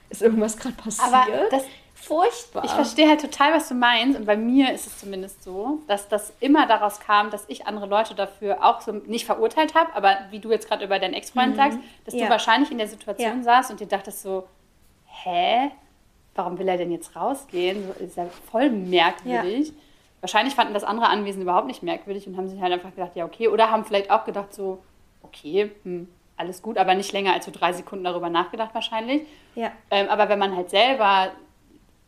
Ist 0.09 0.23
irgendwas 0.23 0.57
gerade 0.57 0.75
passiert? 0.75 1.07
Aber 1.07 1.27
das, 1.51 1.63
furchtbar. 2.03 2.65
Ich 2.65 2.71
verstehe 2.71 3.09
halt 3.09 3.21
total, 3.21 3.53
was 3.53 3.69
du 3.69 3.75
meinst. 3.75 4.19
Und 4.19 4.27
bei 4.27 4.37
mir 4.37 4.73
ist 4.73 4.87
es 4.87 4.99
zumindest 4.99 5.43
so, 5.43 5.81
dass 5.87 6.09
das 6.09 6.33
immer 6.41 6.67
daraus 6.67 7.01
kam, 7.01 7.31
dass 7.31 7.45
ich 7.49 7.67
andere 7.67 7.87
Leute 7.87 8.15
dafür 8.15 8.65
auch 8.65 8.81
so 8.81 8.93
nicht 8.93 9.27
verurteilt 9.27 9.75
habe, 9.75 9.95
aber 9.95 10.17
wie 10.31 10.39
du 10.39 10.51
jetzt 10.51 10.69
gerade 10.69 10.85
über 10.85 10.99
deinen 10.99 11.15
Ex-Freund 11.15 11.53
mhm. 11.53 11.57
sagst, 11.57 11.79
dass 12.05 12.15
ja. 12.15 12.25
du 12.25 12.31
wahrscheinlich 12.31 12.71
in 12.71 12.79
der 12.79 12.89
Situation 12.89 13.39
ja. 13.39 13.43
saßt 13.43 13.71
und 13.71 13.81
dir 13.81 13.87
dachtest 13.87 14.23
so, 14.23 14.47
hä? 15.07 15.71
Warum 16.35 16.59
will 16.59 16.69
er 16.69 16.77
denn 16.77 16.93
jetzt 16.93 17.17
rausgehen? 17.17 17.87
So 17.87 18.05
ist 18.05 18.17
ja 18.17 18.27
voll 18.51 18.71
merkwürdig. 18.71 19.69
Ja. 19.69 19.75
Wahrscheinlich 20.21 20.55
fanden 20.55 20.75
das 20.75 20.85
andere 20.85 21.09
Anwesen 21.09 21.43
überhaupt 21.43 21.67
nicht 21.67 21.83
merkwürdig 21.83 22.27
und 22.27 22.37
haben 22.37 22.49
sich 22.49 22.61
halt 22.61 22.73
einfach 22.73 22.91
gedacht, 22.91 23.17
ja, 23.17 23.25
okay. 23.25 23.49
Oder 23.49 23.71
haben 23.71 23.85
vielleicht 23.85 24.11
auch 24.11 24.25
gedacht, 24.25 24.55
so, 24.55 24.83
okay, 25.23 25.71
hm, 25.83 26.09
alles 26.37 26.63
gut, 26.63 26.79
aber 26.79 26.95
nicht 26.95 27.13
länger 27.13 27.35
als 27.35 27.45
so 27.45 27.51
drei 27.51 27.73
Sekunden 27.73 28.05
darüber 28.05 28.31
nachgedacht 28.31 28.75
wahrscheinlich. 28.75 29.27
Ja. 29.55 29.73
Ähm, 29.91 30.09
aber 30.09 30.29
wenn 30.29 30.39
man 30.39 30.57
halt 30.57 30.71
selber 30.71 31.33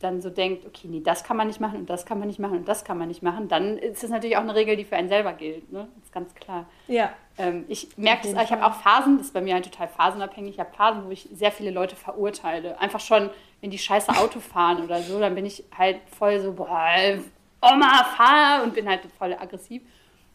dann 0.03 0.21
so 0.21 0.29
denkt, 0.29 0.65
okay, 0.65 0.87
nee, 0.87 1.01
das 1.01 1.23
kann 1.23 1.37
man 1.37 1.47
nicht 1.47 1.59
machen 1.59 1.79
und 1.79 1.89
das 1.89 2.05
kann 2.05 2.19
man 2.19 2.27
nicht 2.27 2.39
machen 2.39 2.57
und 2.57 2.67
das 2.67 2.83
kann 2.83 2.97
man 2.97 3.07
nicht 3.07 3.23
machen, 3.23 3.47
dann 3.47 3.77
ist 3.77 4.03
das 4.03 4.09
natürlich 4.09 4.37
auch 4.37 4.41
eine 4.41 4.55
Regel, 4.55 4.75
die 4.75 4.83
für 4.83 4.95
einen 4.95 5.09
selber 5.09 5.33
gilt. 5.33 5.71
Ne? 5.71 5.87
Das 5.95 6.05
ist 6.05 6.13
ganz 6.13 6.35
klar. 6.35 6.65
Ja. 6.87 7.13
Ähm, 7.37 7.65
ich 7.67 7.97
merke 7.97 8.31
das, 8.31 8.43
ich 8.43 8.51
habe 8.51 8.65
auch 8.65 8.73
Phasen, 8.73 9.17
das 9.17 9.27
ist 9.27 9.33
bei 9.33 9.41
mir 9.41 9.53
halt 9.53 9.65
total 9.65 9.87
phasenabhängig. 9.87 10.55
Ich 10.55 10.59
habe 10.59 10.73
Phasen, 10.75 11.05
wo 11.05 11.11
ich 11.11 11.27
sehr 11.33 11.51
viele 11.51 11.71
Leute 11.71 11.95
verurteile. 11.95 12.79
Einfach 12.79 12.99
schon, 12.99 13.29
wenn 13.61 13.71
die 13.71 13.77
scheiße 13.77 14.11
Auto 14.17 14.39
fahren 14.39 14.83
oder 14.83 15.01
so, 15.01 15.19
dann 15.19 15.35
bin 15.35 15.45
ich 15.45 15.63
halt 15.75 15.97
voll 16.17 16.39
so, 16.39 16.53
boah, 16.53 16.89
Oma, 17.61 18.03
fahr 18.17 18.63
und 18.63 18.73
bin 18.73 18.89
halt 18.89 19.01
voll 19.17 19.33
aggressiv. 19.33 19.81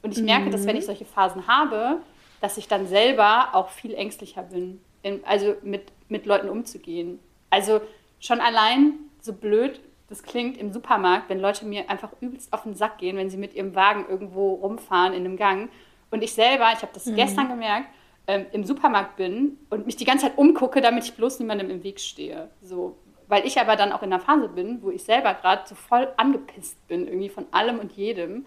Und 0.02 0.16
ich 0.16 0.22
merke, 0.22 0.46
mhm. 0.46 0.50
dass 0.50 0.66
wenn 0.66 0.76
ich 0.76 0.86
solche 0.86 1.04
Phasen 1.04 1.46
habe, 1.46 2.00
dass 2.40 2.56
ich 2.56 2.68
dann 2.68 2.86
selber 2.86 3.48
auch 3.52 3.68
viel 3.68 3.94
ängstlicher 3.94 4.44
bin, 4.44 4.80
in, 5.02 5.24
also 5.24 5.56
mit, 5.62 5.92
mit 6.08 6.24
Leuten 6.24 6.48
umzugehen. 6.48 7.18
Also 7.50 7.80
schon 8.20 8.40
allein 8.40 8.94
so 9.28 9.32
blöd 9.32 9.80
das 10.08 10.22
klingt 10.22 10.56
im 10.56 10.72
Supermarkt, 10.72 11.28
wenn 11.28 11.38
Leute 11.38 11.66
mir 11.66 11.90
einfach 11.90 12.10
übelst 12.20 12.52
auf 12.52 12.62
den 12.62 12.74
Sack 12.74 12.98
gehen, 12.98 13.16
wenn 13.16 13.28
sie 13.28 13.36
mit 13.36 13.54
ihrem 13.54 13.74
Wagen 13.74 14.06
irgendwo 14.08 14.54
rumfahren 14.54 15.12
in 15.12 15.24
einem 15.24 15.36
Gang. 15.36 15.70
Und 16.10 16.24
ich 16.24 16.32
selber, 16.32 16.70
ich 16.72 16.80
habe 16.80 16.92
das 16.94 17.06
mhm. 17.06 17.16
gestern 17.16 17.48
gemerkt, 17.48 17.88
ähm, 18.26 18.46
im 18.52 18.64
Supermarkt 18.64 19.16
bin 19.16 19.58
und 19.68 19.84
mich 19.84 19.96
die 19.96 20.06
ganze 20.06 20.26
Zeit 20.26 20.38
umgucke, 20.38 20.80
damit 20.80 21.04
ich 21.04 21.14
bloß 21.14 21.40
niemandem 21.40 21.68
im 21.70 21.82
Weg 21.82 22.00
stehe. 22.00 22.50
So, 22.62 22.96
weil 23.26 23.46
ich 23.46 23.60
aber 23.60 23.76
dann 23.76 23.92
auch 23.92 24.02
in 24.02 24.10
einer 24.12 24.22
Phase 24.22 24.48
bin, 24.48 24.82
wo 24.82 24.90
ich 24.90 25.04
selber 25.04 25.34
gerade 25.34 25.68
so 25.68 25.74
voll 25.74 26.08
angepisst 26.16 26.88
bin, 26.88 27.06
irgendwie 27.06 27.28
von 27.28 27.44
allem 27.50 27.78
und 27.78 27.92
jedem. 27.92 28.46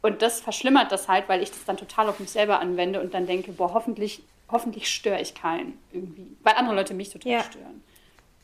Und 0.00 0.22
das 0.22 0.40
verschlimmert 0.40 0.92
das 0.92 1.08
halt, 1.08 1.28
weil 1.28 1.42
ich 1.42 1.50
das 1.50 1.66
dann 1.66 1.76
total 1.76 2.08
auf 2.08 2.20
mich 2.20 2.30
selber 2.30 2.60
anwende 2.60 3.02
und 3.02 3.12
dann 3.12 3.26
denke, 3.26 3.52
boah, 3.52 3.74
hoffentlich, 3.74 4.22
hoffentlich 4.50 4.88
störe 4.88 5.20
ich 5.20 5.34
keinen 5.34 5.78
irgendwie. 5.92 6.36
Weil 6.42 6.54
andere 6.54 6.76
Leute 6.76 6.94
mich 6.94 7.10
total 7.10 7.32
ja. 7.32 7.42
stören. 7.42 7.82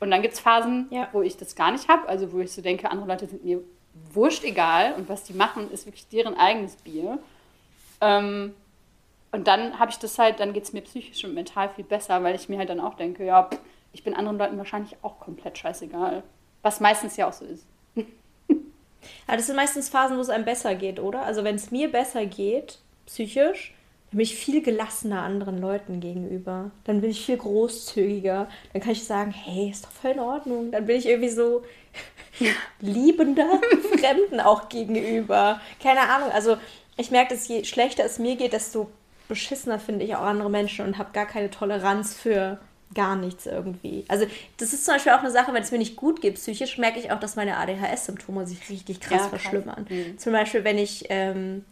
Und 0.03 0.11
dann 0.11 0.21
gibt 0.21 0.35
es 0.35 0.41
Phasen, 0.41 0.89
ja. 0.91 1.07
wo 1.13 1.23
ich 1.23 1.37
das 1.37 1.55
gar 1.55 1.71
nicht 1.71 1.87
habe, 1.87 2.09
also 2.09 2.33
wo 2.33 2.41
ich 2.41 2.51
so 2.51 2.61
denke, 2.61 2.91
andere 2.91 3.07
Leute 3.07 3.29
sind 3.29 3.45
mir 3.45 3.61
wurscht 4.13 4.43
egal 4.43 4.95
und 4.95 5.09
was 5.09 5.23
die 5.23 5.33
machen, 5.33 5.71
ist 5.71 5.87
wirklich 5.87 6.09
deren 6.09 6.37
eigenes 6.37 6.75
Bier. 6.75 7.21
Ähm, 8.01 8.53
und 9.31 9.47
dann 9.47 9.79
habe 9.79 9.93
ich 9.93 9.99
das 10.01 10.19
halt, 10.19 10.41
dann 10.41 10.55
geht 10.55 10.65
es 10.65 10.73
mir 10.73 10.81
psychisch 10.81 11.25
und 11.25 11.35
mental 11.35 11.69
viel 11.69 11.85
besser, 11.85 12.21
weil 12.25 12.35
ich 12.35 12.49
mir 12.49 12.59
halt 12.59 12.69
dann 12.69 12.81
auch 12.81 12.95
denke, 12.95 13.25
ja, 13.25 13.45
pff, 13.45 13.61
ich 13.93 14.03
bin 14.03 14.15
anderen 14.15 14.39
Leuten 14.39 14.59
wahrscheinlich 14.59 14.97
auch 15.03 15.21
komplett 15.21 15.57
scheißegal. 15.57 16.25
Was 16.63 16.81
meistens 16.81 17.17
ja 17.17 17.29
auch 17.29 17.33
so 17.33 17.45
ist. 17.45 17.65
Aber 17.95 19.37
das 19.37 19.47
sind 19.47 19.55
meistens 19.55 19.89
Phasen, 19.89 20.17
wo 20.17 20.21
es 20.21 20.31
einem 20.31 20.45
besser 20.45 20.75
geht, 20.75 20.99
oder? 20.99 21.23
Also 21.23 21.45
wenn 21.45 21.55
es 21.55 21.71
mir 21.71 21.93
besser 21.93 22.27
geht, 22.27 22.81
psychisch, 23.07 23.73
dann 24.13 24.19
bin 24.19 24.25
ich 24.25 24.37
viel 24.37 24.61
gelassener 24.61 25.23
anderen 25.23 25.59
Leuten 25.59 26.01
gegenüber. 26.01 26.71
Dann 26.85 27.01
bin 27.01 27.11
ich 27.11 27.25
viel 27.25 27.39
großzügiger. 27.39 28.47
Dann 28.75 28.83
kann 28.83 28.93
ich 28.93 29.05
sagen, 29.05 29.31
hey, 29.31 29.71
ist 29.71 29.87
doch 29.87 29.91
voll 29.91 30.11
in 30.11 30.21
Ordnung. 30.21 30.71
Dann 30.71 30.85
bin 30.85 30.99
ich 30.99 31.07
irgendwie 31.07 31.31
so 31.31 31.63
liebender 32.81 33.59
Fremden 33.99 34.41
auch 34.41 34.69
gegenüber. 34.69 35.63
Keine 35.83 36.01
Ahnung. 36.01 36.31
Also 36.31 36.59
ich 36.99 37.11
merke, 37.11 37.35
dass 37.35 37.49
je 37.49 37.65
schlechter 37.65 38.05
es 38.05 38.19
mir 38.19 38.37
geht, 38.37 38.53
desto 38.53 38.91
beschissener 39.29 39.79
finde 39.79 40.05
ich 40.05 40.15
auch 40.15 40.21
andere 40.21 40.51
Menschen 40.51 40.85
und 40.85 40.99
habe 40.99 41.13
gar 41.15 41.27
keine 41.27 41.49
Toleranz 41.49 42.15
für 42.15 42.59
gar 42.93 43.17
nichts 43.17 43.47
irgendwie. 43.47 44.05
Also 44.09 44.27
das 44.59 44.75
ist 44.75 44.85
zum 44.85 44.97
Beispiel 44.97 45.13
auch 45.13 45.21
eine 45.21 45.31
Sache, 45.31 45.55
wenn 45.55 45.63
es 45.63 45.71
mir 45.71 45.79
nicht 45.79 45.97
gut 45.97 46.21
geht 46.21 46.35
psychisch, 46.35 46.77
merke 46.77 46.99
ich 46.99 47.11
auch, 47.11 47.19
dass 47.19 47.37
meine 47.37 47.57
ADHS-Symptome 47.57 48.47
sich 48.47 48.69
richtig 48.69 49.01
krass 49.01 49.23
ja, 49.23 49.29
verschlimmern. 49.29 49.87
Mhm. 49.89 50.19
Zum 50.19 50.33
Beispiel, 50.35 50.65
wenn 50.65 50.77
ich 50.77 51.07
ähm, 51.09 51.65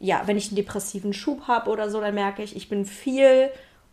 ja, 0.00 0.22
wenn 0.24 0.36
ich 0.36 0.48
einen 0.48 0.56
depressiven 0.56 1.12
Schub 1.12 1.46
habe 1.46 1.70
oder 1.70 1.90
so, 1.90 2.00
dann 2.00 2.14
merke 2.14 2.42
ich, 2.42 2.56
ich 2.56 2.68
bin 2.68 2.86
viel 2.86 3.50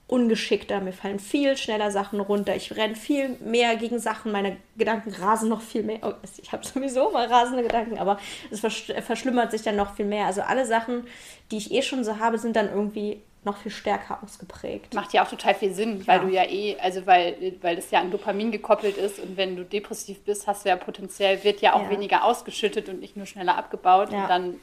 ungeschickter, 0.07 0.79
mir 0.79 0.93
fallen 0.93 1.19
viel 1.19 1.57
schneller 1.57 1.91
Sachen 1.91 2.21
runter, 2.21 2.55
ich 2.55 2.73
renne 2.77 2.95
viel 2.95 3.35
mehr 3.41 3.75
gegen 3.75 3.99
Sachen, 3.99 4.31
meine 4.31 4.55
Gedanken 4.77 5.13
rasen 5.13 5.49
noch 5.49 5.61
viel 5.61 5.83
mehr. 5.83 5.99
Oh, 6.01 6.13
ich 6.41 6.51
habe 6.53 6.65
sowieso 6.65 7.11
mal 7.11 7.27
rasende 7.27 7.63
Gedanken, 7.63 7.97
aber 7.97 8.17
es 8.49 8.61
verschlimmert 8.61 9.51
sich 9.51 9.63
dann 9.63 9.75
noch 9.75 9.95
viel 9.95 10.05
mehr. 10.05 10.25
Also 10.25 10.41
alle 10.41 10.65
Sachen, 10.65 11.05
die 11.51 11.57
ich 11.57 11.73
eh 11.73 11.81
schon 11.81 12.05
so 12.05 12.19
habe, 12.19 12.37
sind 12.37 12.55
dann 12.55 12.69
irgendwie 12.69 13.21
noch 13.43 13.57
viel 13.57 13.71
stärker 13.71 14.19
ausgeprägt. 14.23 14.93
Macht 14.93 15.13
ja 15.13 15.23
auch 15.23 15.29
total 15.29 15.55
viel 15.55 15.73
Sinn, 15.73 16.05
weil 16.07 16.19
ja. 16.19 16.23
du 16.23 16.33
ja 16.33 16.43
eh, 16.43 16.77
also 16.79 17.05
weil, 17.05 17.53
weil 17.61 17.75
das 17.75 17.91
ja 17.91 17.99
an 17.99 18.11
Dopamin 18.11 18.51
gekoppelt 18.51 18.97
ist 18.97 19.19
und 19.19 19.35
wenn 19.35 19.55
du 19.55 19.63
depressiv 19.63 20.23
bist, 20.23 20.47
hast 20.47 20.63
du 20.63 20.69
ja 20.69 20.77
potenziell, 20.77 21.43
wird 21.43 21.61
ja 21.61 21.73
auch 21.73 21.83
ja. 21.83 21.89
weniger 21.89 22.23
ausgeschüttet 22.23 22.87
und 22.87 23.01
nicht 23.01 23.17
nur 23.17 23.25
schneller 23.25 23.57
abgebaut 23.57 24.11
ja. 24.11 24.21
und 24.21 24.29
dann 24.29 24.59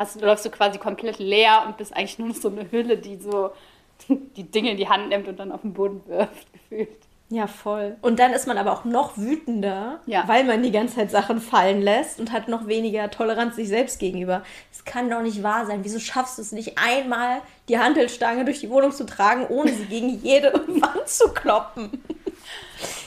hast, 0.00 0.20
läufst 0.20 0.46
du 0.46 0.50
quasi 0.50 0.78
komplett 0.78 1.18
leer 1.18 1.62
und 1.66 1.76
bist 1.76 1.94
eigentlich 1.94 2.18
nur 2.18 2.28
noch 2.28 2.34
so 2.34 2.48
eine 2.48 2.70
Hülle, 2.72 2.96
die 2.96 3.16
so 3.16 3.52
die 4.08 4.50
Dinge 4.50 4.72
in 4.72 4.76
die 4.78 4.88
Hand 4.88 5.10
nimmt 5.10 5.28
und 5.28 5.38
dann 5.38 5.52
auf 5.52 5.60
den 5.60 5.74
Boden 5.74 6.00
wirft, 6.06 6.52
gefühlt. 6.52 6.88
Ja, 7.32 7.46
voll. 7.46 7.96
Und 8.02 8.18
dann 8.18 8.32
ist 8.32 8.48
man 8.48 8.58
aber 8.58 8.72
auch 8.72 8.84
noch 8.84 9.16
wütender, 9.16 10.00
ja. 10.06 10.24
weil 10.26 10.42
man 10.42 10.64
die 10.64 10.72
ganze 10.72 10.96
Zeit 10.96 11.12
Sachen 11.12 11.40
fallen 11.40 11.80
lässt 11.80 12.18
und 12.18 12.32
hat 12.32 12.48
noch 12.48 12.66
weniger 12.66 13.08
Toleranz 13.08 13.54
sich 13.54 13.68
selbst 13.68 14.00
gegenüber. 14.00 14.42
Es 14.72 14.84
kann 14.84 15.08
doch 15.08 15.22
nicht 15.22 15.44
wahr 15.44 15.64
sein. 15.64 15.84
Wieso 15.84 16.00
schaffst 16.00 16.38
du 16.38 16.42
es 16.42 16.50
nicht 16.50 16.76
einmal, 16.76 17.40
die 17.68 17.78
Handelstange 17.78 18.44
durch 18.44 18.58
die 18.58 18.68
Wohnung 18.68 18.90
zu 18.90 19.06
tragen, 19.06 19.46
ohne 19.46 19.72
sie 19.72 19.84
gegen 19.84 20.08
jede 20.08 20.52
Wand 20.66 21.06
zu 21.06 21.28
kloppen? 21.32 22.02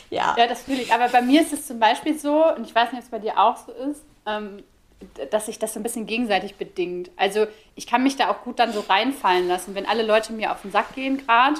ja. 0.09 0.35
Ja, 0.37 0.47
das 0.47 0.61
fühle 0.61 0.83
ich. 0.83 0.93
Aber 0.93 1.09
bei 1.09 1.21
mir 1.21 1.41
ist 1.41 1.51
es 1.51 1.67
zum 1.67 1.79
Beispiel 1.79 2.17
so, 2.17 2.45
und 2.55 2.65
ich 2.65 2.73
weiß 2.73 2.93
nicht, 2.93 2.99
ob 2.99 3.03
es 3.03 3.11
bei 3.11 3.19
dir 3.19 3.37
auch 3.37 3.57
so 3.57 3.73
ist, 3.73 4.05
ähm, 4.25 4.63
dass 5.31 5.47
sich 5.47 5.59
das 5.59 5.73
so 5.73 5.79
ein 5.79 5.83
bisschen 5.83 6.05
gegenseitig 6.05 6.55
bedingt. 6.55 7.11
Also 7.15 7.45
ich 7.75 7.87
kann 7.87 8.03
mich 8.03 8.15
da 8.15 8.29
auch 8.29 8.43
gut 8.43 8.59
dann 8.59 8.73
so 8.73 8.81
reinfallen 8.81 9.47
lassen. 9.47 9.75
Wenn 9.75 9.85
alle 9.85 10.03
Leute 10.03 10.33
mir 10.33 10.51
auf 10.51 10.61
den 10.61 10.71
Sack 10.71 10.95
gehen 10.95 11.17
gerade, 11.17 11.59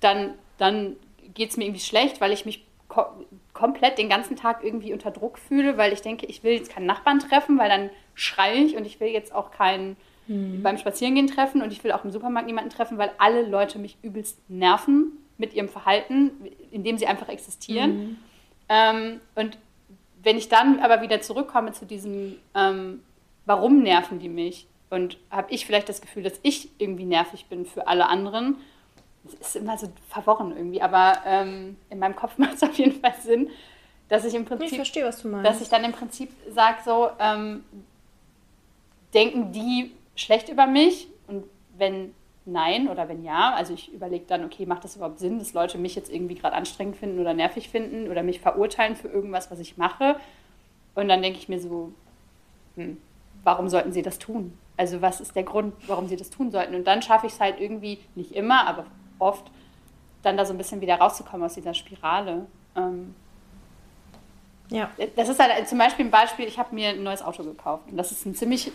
dann, 0.00 0.34
dann 0.58 0.96
geht 1.34 1.50
es 1.50 1.56
mir 1.56 1.64
irgendwie 1.64 1.84
schlecht, 1.84 2.20
weil 2.20 2.32
ich 2.32 2.44
mich 2.44 2.64
ko 2.88 3.04
komplett 3.52 3.98
den 3.98 4.08
ganzen 4.08 4.34
Tag 4.34 4.64
irgendwie 4.64 4.92
unter 4.92 5.12
Druck 5.12 5.38
fühle, 5.38 5.78
weil 5.78 5.92
ich 5.92 6.02
denke, 6.02 6.26
ich 6.26 6.42
will 6.42 6.54
jetzt 6.54 6.70
keinen 6.70 6.86
Nachbarn 6.86 7.20
treffen, 7.20 7.56
weil 7.56 7.68
dann 7.68 7.88
schreie 8.14 8.64
ich 8.64 8.76
und 8.76 8.84
ich 8.84 8.98
will 8.98 9.08
jetzt 9.08 9.32
auch 9.32 9.52
keinen 9.52 9.96
hm. 10.26 10.62
beim 10.62 10.76
Spazierengehen 10.76 11.28
treffen 11.28 11.62
und 11.62 11.72
ich 11.72 11.84
will 11.84 11.92
auch 11.92 12.04
im 12.04 12.10
Supermarkt 12.10 12.48
niemanden 12.48 12.70
treffen, 12.70 12.98
weil 12.98 13.12
alle 13.18 13.42
Leute 13.42 13.78
mich 13.78 13.96
übelst 14.02 14.38
nerven 14.50 15.12
mit 15.38 15.54
ihrem 15.54 15.68
Verhalten, 15.68 16.32
indem 16.72 16.98
sie 16.98 17.06
einfach 17.06 17.28
existieren. 17.28 17.90
Hm. 17.90 18.16
Ähm, 18.68 19.20
und 19.36 19.58
wenn 20.24 20.36
ich 20.36 20.48
dann 20.48 20.80
aber 20.80 21.02
wieder 21.02 21.20
zurückkomme 21.20 21.72
zu 21.72 21.86
diesem, 21.86 22.36
ähm, 22.54 23.02
warum 23.46 23.82
nerven 23.82 24.18
die 24.18 24.28
mich? 24.28 24.66
Und 24.90 25.18
habe 25.30 25.52
ich 25.52 25.66
vielleicht 25.66 25.88
das 25.88 26.00
Gefühl, 26.00 26.22
dass 26.22 26.38
ich 26.42 26.68
irgendwie 26.78 27.04
nervig 27.04 27.46
bin 27.46 27.66
für 27.66 27.86
alle 27.86 28.08
anderen? 28.08 28.56
Das 29.24 29.48
ist 29.48 29.56
immer 29.56 29.78
so 29.78 29.88
verworren 30.08 30.54
irgendwie, 30.56 30.82
aber 30.82 31.18
ähm, 31.24 31.76
in 31.90 31.98
meinem 31.98 32.16
Kopf 32.16 32.38
macht 32.38 32.54
es 32.54 32.62
auf 32.62 32.74
jeden 32.74 33.00
Fall 33.00 33.14
Sinn, 33.22 33.50
dass 34.08 34.24
ich 34.24 34.34
im 34.34 34.44
Prinzip. 34.44 34.68
Ich 34.68 34.76
verstehe, 34.76 35.04
was 35.04 35.22
du 35.22 35.28
meinst. 35.28 35.46
Dass 35.46 35.60
ich 35.60 35.68
dann 35.68 35.84
im 35.84 35.92
Prinzip 35.92 36.30
sage, 36.50 36.78
so, 36.84 37.10
ähm, 37.18 37.64
denken 39.14 39.52
die 39.52 39.92
schlecht 40.16 40.48
über 40.48 40.66
mich? 40.66 41.08
Und 41.26 41.44
wenn 41.76 42.14
nein 42.46 42.88
oder 42.88 43.08
wenn 43.08 43.22
ja, 43.24 43.54
also 43.54 43.72
ich 43.72 43.92
überlege 43.92 44.26
dann, 44.26 44.44
okay, 44.44 44.66
macht 44.66 44.84
das 44.84 44.96
überhaupt 44.96 45.18
Sinn, 45.18 45.38
dass 45.38 45.54
Leute 45.54 45.78
mich 45.78 45.94
jetzt 45.94 46.12
irgendwie 46.12 46.34
gerade 46.34 46.54
anstrengend 46.54 46.96
finden 46.96 47.20
oder 47.20 47.34
nervig 47.34 47.68
finden 47.68 48.10
oder 48.10 48.22
mich 48.22 48.40
verurteilen 48.40 48.96
für 48.96 49.08
irgendwas, 49.08 49.50
was 49.50 49.58
ich 49.58 49.76
mache? 49.76 50.16
Und 50.94 51.08
dann 51.08 51.22
denke 51.22 51.38
ich 51.38 51.48
mir 51.48 51.58
so, 51.58 51.92
hm, 52.76 52.98
warum 53.42 53.68
sollten 53.68 53.92
sie 53.92 54.02
das 54.02 54.18
tun? 54.18 54.56
Also 54.76 55.00
was 55.00 55.20
ist 55.20 55.34
der 55.36 55.44
Grund, 55.44 55.74
warum 55.86 56.08
sie 56.08 56.16
das 56.16 56.30
tun 56.30 56.50
sollten? 56.50 56.74
Und 56.74 56.86
dann 56.86 57.00
schaffe 57.00 57.26
ich 57.26 57.32
es 57.32 57.40
halt 57.40 57.60
irgendwie, 57.60 57.98
nicht 58.14 58.32
immer, 58.32 58.66
aber 58.66 58.86
oft, 59.18 59.50
dann 60.22 60.36
da 60.36 60.44
so 60.44 60.52
ein 60.52 60.58
bisschen 60.58 60.80
wieder 60.80 60.96
rauszukommen 60.96 61.46
aus 61.46 61.54
dieser 61.54 61.74
Spirale. 61.74 62.46
Ähm, 62.76 63.14
ja. 64.70 64.90
Das 65.16 65.28
ist 65.28 65.38
halt 65.38 65.68
zum 65.68 65.78
Beispiel 65.78 66.06
ein 66.06 66.10
Beispiel, 66.10 66.46
ich 66.46 66.58
habe 66.58 66.74
mir 66.74 66.90
ein 66.90 67.02
neues 67.02 67.22
Auto 67.22 67.44
gekauft. 67.44 67.84
Und 67.90 67.96
das 67.96 68.10
ist 68.10 68.26
ein 68.26 68.34
ziemlich 68.34 68.68
äh, 68.68 68.70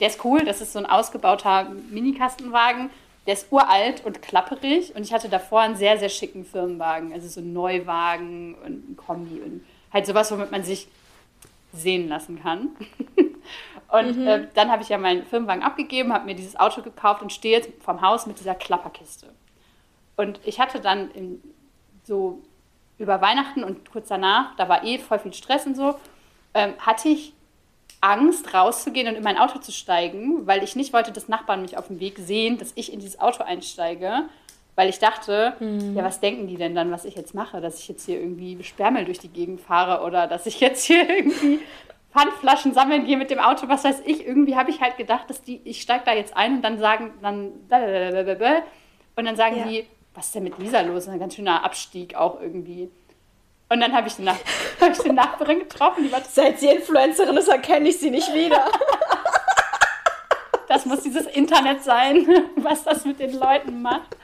der 0.00 0.08
ist 0.08 0.24
cool, 0.24 0.44
das 0.44 0.60
ist 0.60 0.72
so 0.72 0.78
ein 0.78 0.86
ausgebauter 0.86 1.70
Minikastenwagen 1.90 2.90
der 3.26 3.34
ist 3.34 3.50
uralt 3.50 4.04
und 4.04 4.22
klapperig 4.22 4.94
und 4.94 5.02
ich 5.02 5.12
hatte 5.12 5.28
davor 5.28 5.60
einen 5.60 5.76
sehr, 5.76 5.98
sehr 5.98 6.08
schicken 6.08 6.44
Firmenwagen, 6.44 7.12
also 7.12 7.28
so 7.28 7.40
einen 7.40 7.52
Neuwagen 7.52 8.54
und 8.64 8.90
ein 8.90 8.96
Kombi 8.96 9.40
und 9.40 9.66
halt 9.92 10.06
sowas, 10.06 10.30
womit 10.30 10.52
man 10.52 10.62
sich 10.62 10.86
sehen 11.72 12.08
lassen 12.08 12.40
kann. 12.40 12.70
und 13.88 14.16
mhm. 14.16 14.26
äh, 14.26 14.46
dann 14.54 14.70
habe 14.70 14.82
ich 14.82 14.88
ja 14.88 14.98
meinen 14.98 15.24
Firmenwagen 15.24 15.64
abgegeben, 15.64 16.12
habe 16.12 16.26
mir 16.26 16.36
dieses 16.36 16.58
Auto 16.58 16.82
gekauft 16.82 17.20
und 17.20 17.32
stehe 17.32 17.58
jetzt 17.58 17.70
vom 17.82 18.00
Haus 18.00 18.26
mit 18.26 18.38
dieser 18.38 18.54
Klapperkiste. 18.54 19.26
Und 20.16 20.40
ich 20.44 20.60
hatte 20.60 20.80
dann 20.80 21.10
in, 21.10 21.42
so 22.04 22.40
über 22.98 23.20
Weihnachten 23.20 23.64
und 23.64 23.90
kurz 23.90 24.08
danach, 24.08 24.54
da 24.56 24.68
war 24.68 24.84
eh 24.84 24.98
voll 24.98 25.18
viel 25.18 25.34
Stress 25.34 25.66
und 25.66 25.74
so, 25.74 25.96
ähm, 26.54 26.74
hatte 26.78 27.08
ich 27.08 27.34
Angst, 28.00 28.52
rauszugehen 28.54 29.08
und 29.08 29.14
in 29.14 29.22
mein 29.22 29.38
Auto 29.38 29.58
zu 29.58 29.72
steigen, 29.72 30.46
weil 30.46 30.62
ich 30.62 30.76
nicht 30.76 30.92
wollte, 30.92 31.12
dass 31.12 31.28
Nachbarn 31.28 31.62
mich 31.62 31.76
auf 31.76 31.88
dem 31.88 32.00
Weg 32.00 32.18
sehen, 32.18 32.58
dass 32.58 32.72
ich 32.74 32.92
in 32.92 33.00
dieses 33.00 33.18
Auto 33.18 33.42
einsteige, 33.42 34.24
weil 34.74 34.88
ich 34.88 34.98
dachte, 34.98 35.54
mhm. 35.58 35.96
ja, 35.96 36.04
was 36.04 36.20
denken 36.20 36.46
die 36.46 36.56
denn 36.56 36.74
dann, 36.74 36.90
was 36.90 37.04
ich 37.04 37.14
jetzt 37.14 37.34
mache, 37.34 37.60
dass 37.60 37.80
ich 37.80 37.88
jetzt 37.88 38.04
hier 38.04 38.20
irgendwie 38.20 38.62
Sperrmüll 38.62 39.06
durch 39.06 39.18
die 39.18 39.28
Gegend 39.28 39.60
fahre 39.60 40.04
oder 40.04 40.26
dass 40.26 40.46
ich 40.46 40.60
jetzt 40.60 40.84
hier 40.84 41.08
irgendwie 41.18 41.60
Pfandflaschen 42.12 42.72
sammeln 42.72 43.06
gehe 43.06 43.16
mit 43.16 43.30
dem 43.30 43.38
Auto, 43.38 43.68
was 43.68 43.84
weiß 43.84 44.02
ich. 44.06 44.26
Irgendwie 44.26 44.56
habe 44.56 44.70
ich 44.70 44.80
halt 44.80 44.96
gedacht, 44.96 45.28
dass 45.28 45.42
die, 45.42 45.60
ich 45.64 45.82
steige 45.82 46.04
da 46.04 46.14
jetzt 46.14 46.36
ein 46.36 46.56
und 46.56 46.62
dann 46.62 46.78
sagen, 46.78 47.12
dann 47.20 47.52
und 49.16 49.24
dann 49.24 49.36
sagen 49.36 49.56
ja. 49.56 49.66
die, 49.66 49.86
was 50.14 50.26
ist 50.26 50.34
denn 50.34 50.44
mit 50.44 50.58
Lisa 50.58 50.80
los? 50.80 51.08
Ein 51.08 51.18
ganz 51.18 51.34
schöner 51.34 51.64
Abstieg 51.64 52.14
auch 52.14 52.40
irgendwie. 52.40 52.90
Und 53.68 53.80
dann 53.80 53.92
habe 53.92 54.08
ich, 54.08 54.16
den 54.16 54.28
hab 54.80 54.92
ich 54.92 54.98
den 54.98 55.14
Nachbarin 55.14 55.60
getroffen. 55.60 56.04
Die 56.04 56.12
war 56.12 56.20
Seit 56.28 56.60
sie 56.60 56.68
Influencerin 56.68 57.36
ist, 57.36 57.48
erkenne 57.48 57.88
ich 57.88 57.98
sie 57.98 58.10
nicht 58.10 58.32
wieder. 58.32 58.64
das 60.68 60.86
muss 60.86 61.02
dieses 61.02 61.26
Internet 61.26 61.82
sein, 61.82 62.26
was 62.56 62.84
das 62.84 63.04
mit 63.04 63.18
den 63.20 63.38
Leuten 63.38 63.82
macht. 63.82 64.16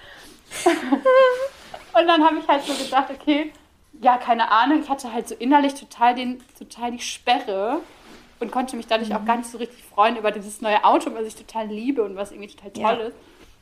Und 0.65 2.07
dann 2.07 2.25
habe 2.25 2.39
ich 2.39 2.49
halt 2.49 2.63
so 2.65 2.75
gedacht, 2.75 3.11
okay, 3.11 3.53
ja, 4.01 4.17
keine 4.17 4.51
Ahnung. 4.51 4.81
Ich 4.83 4.89
hatte 4.89 5.13
halt 5.13 5.29
so 5.29 5.35
innerlich 5.35 5.75
total, 5.75 6.15
den, 6.15 6.43
total 6.59 6.93
die 6.93 7.01
Sperre 7.01 7.81
und 8.41 8.51
konnte 8.51 8.77
mich 8.77 8.87
dadurch 8.87 9.11
mhm. 9.11 9.17
auch 9.17 9.25
gar 9.25 9.37
nicht 9.37 9.51
so 9.51 9.59
richtig 9.59 9.85
freuen 9.85 10.17
über 10.17 10.31
dieses 10.31 10.61
neue 10.61 10.85
Auto, 10.85 11.15
was 11.15 11.27
ich 11.27 11.37
total 11.37 11.67
liebe 11.69 12.03
und 12.03 12.17
was 12.17 12.33
irgendwie 12.33 12.55
total 12.55 12.73
toll 12.73 13.01
ja. 13.01 13.09
ist. 13.09 13.17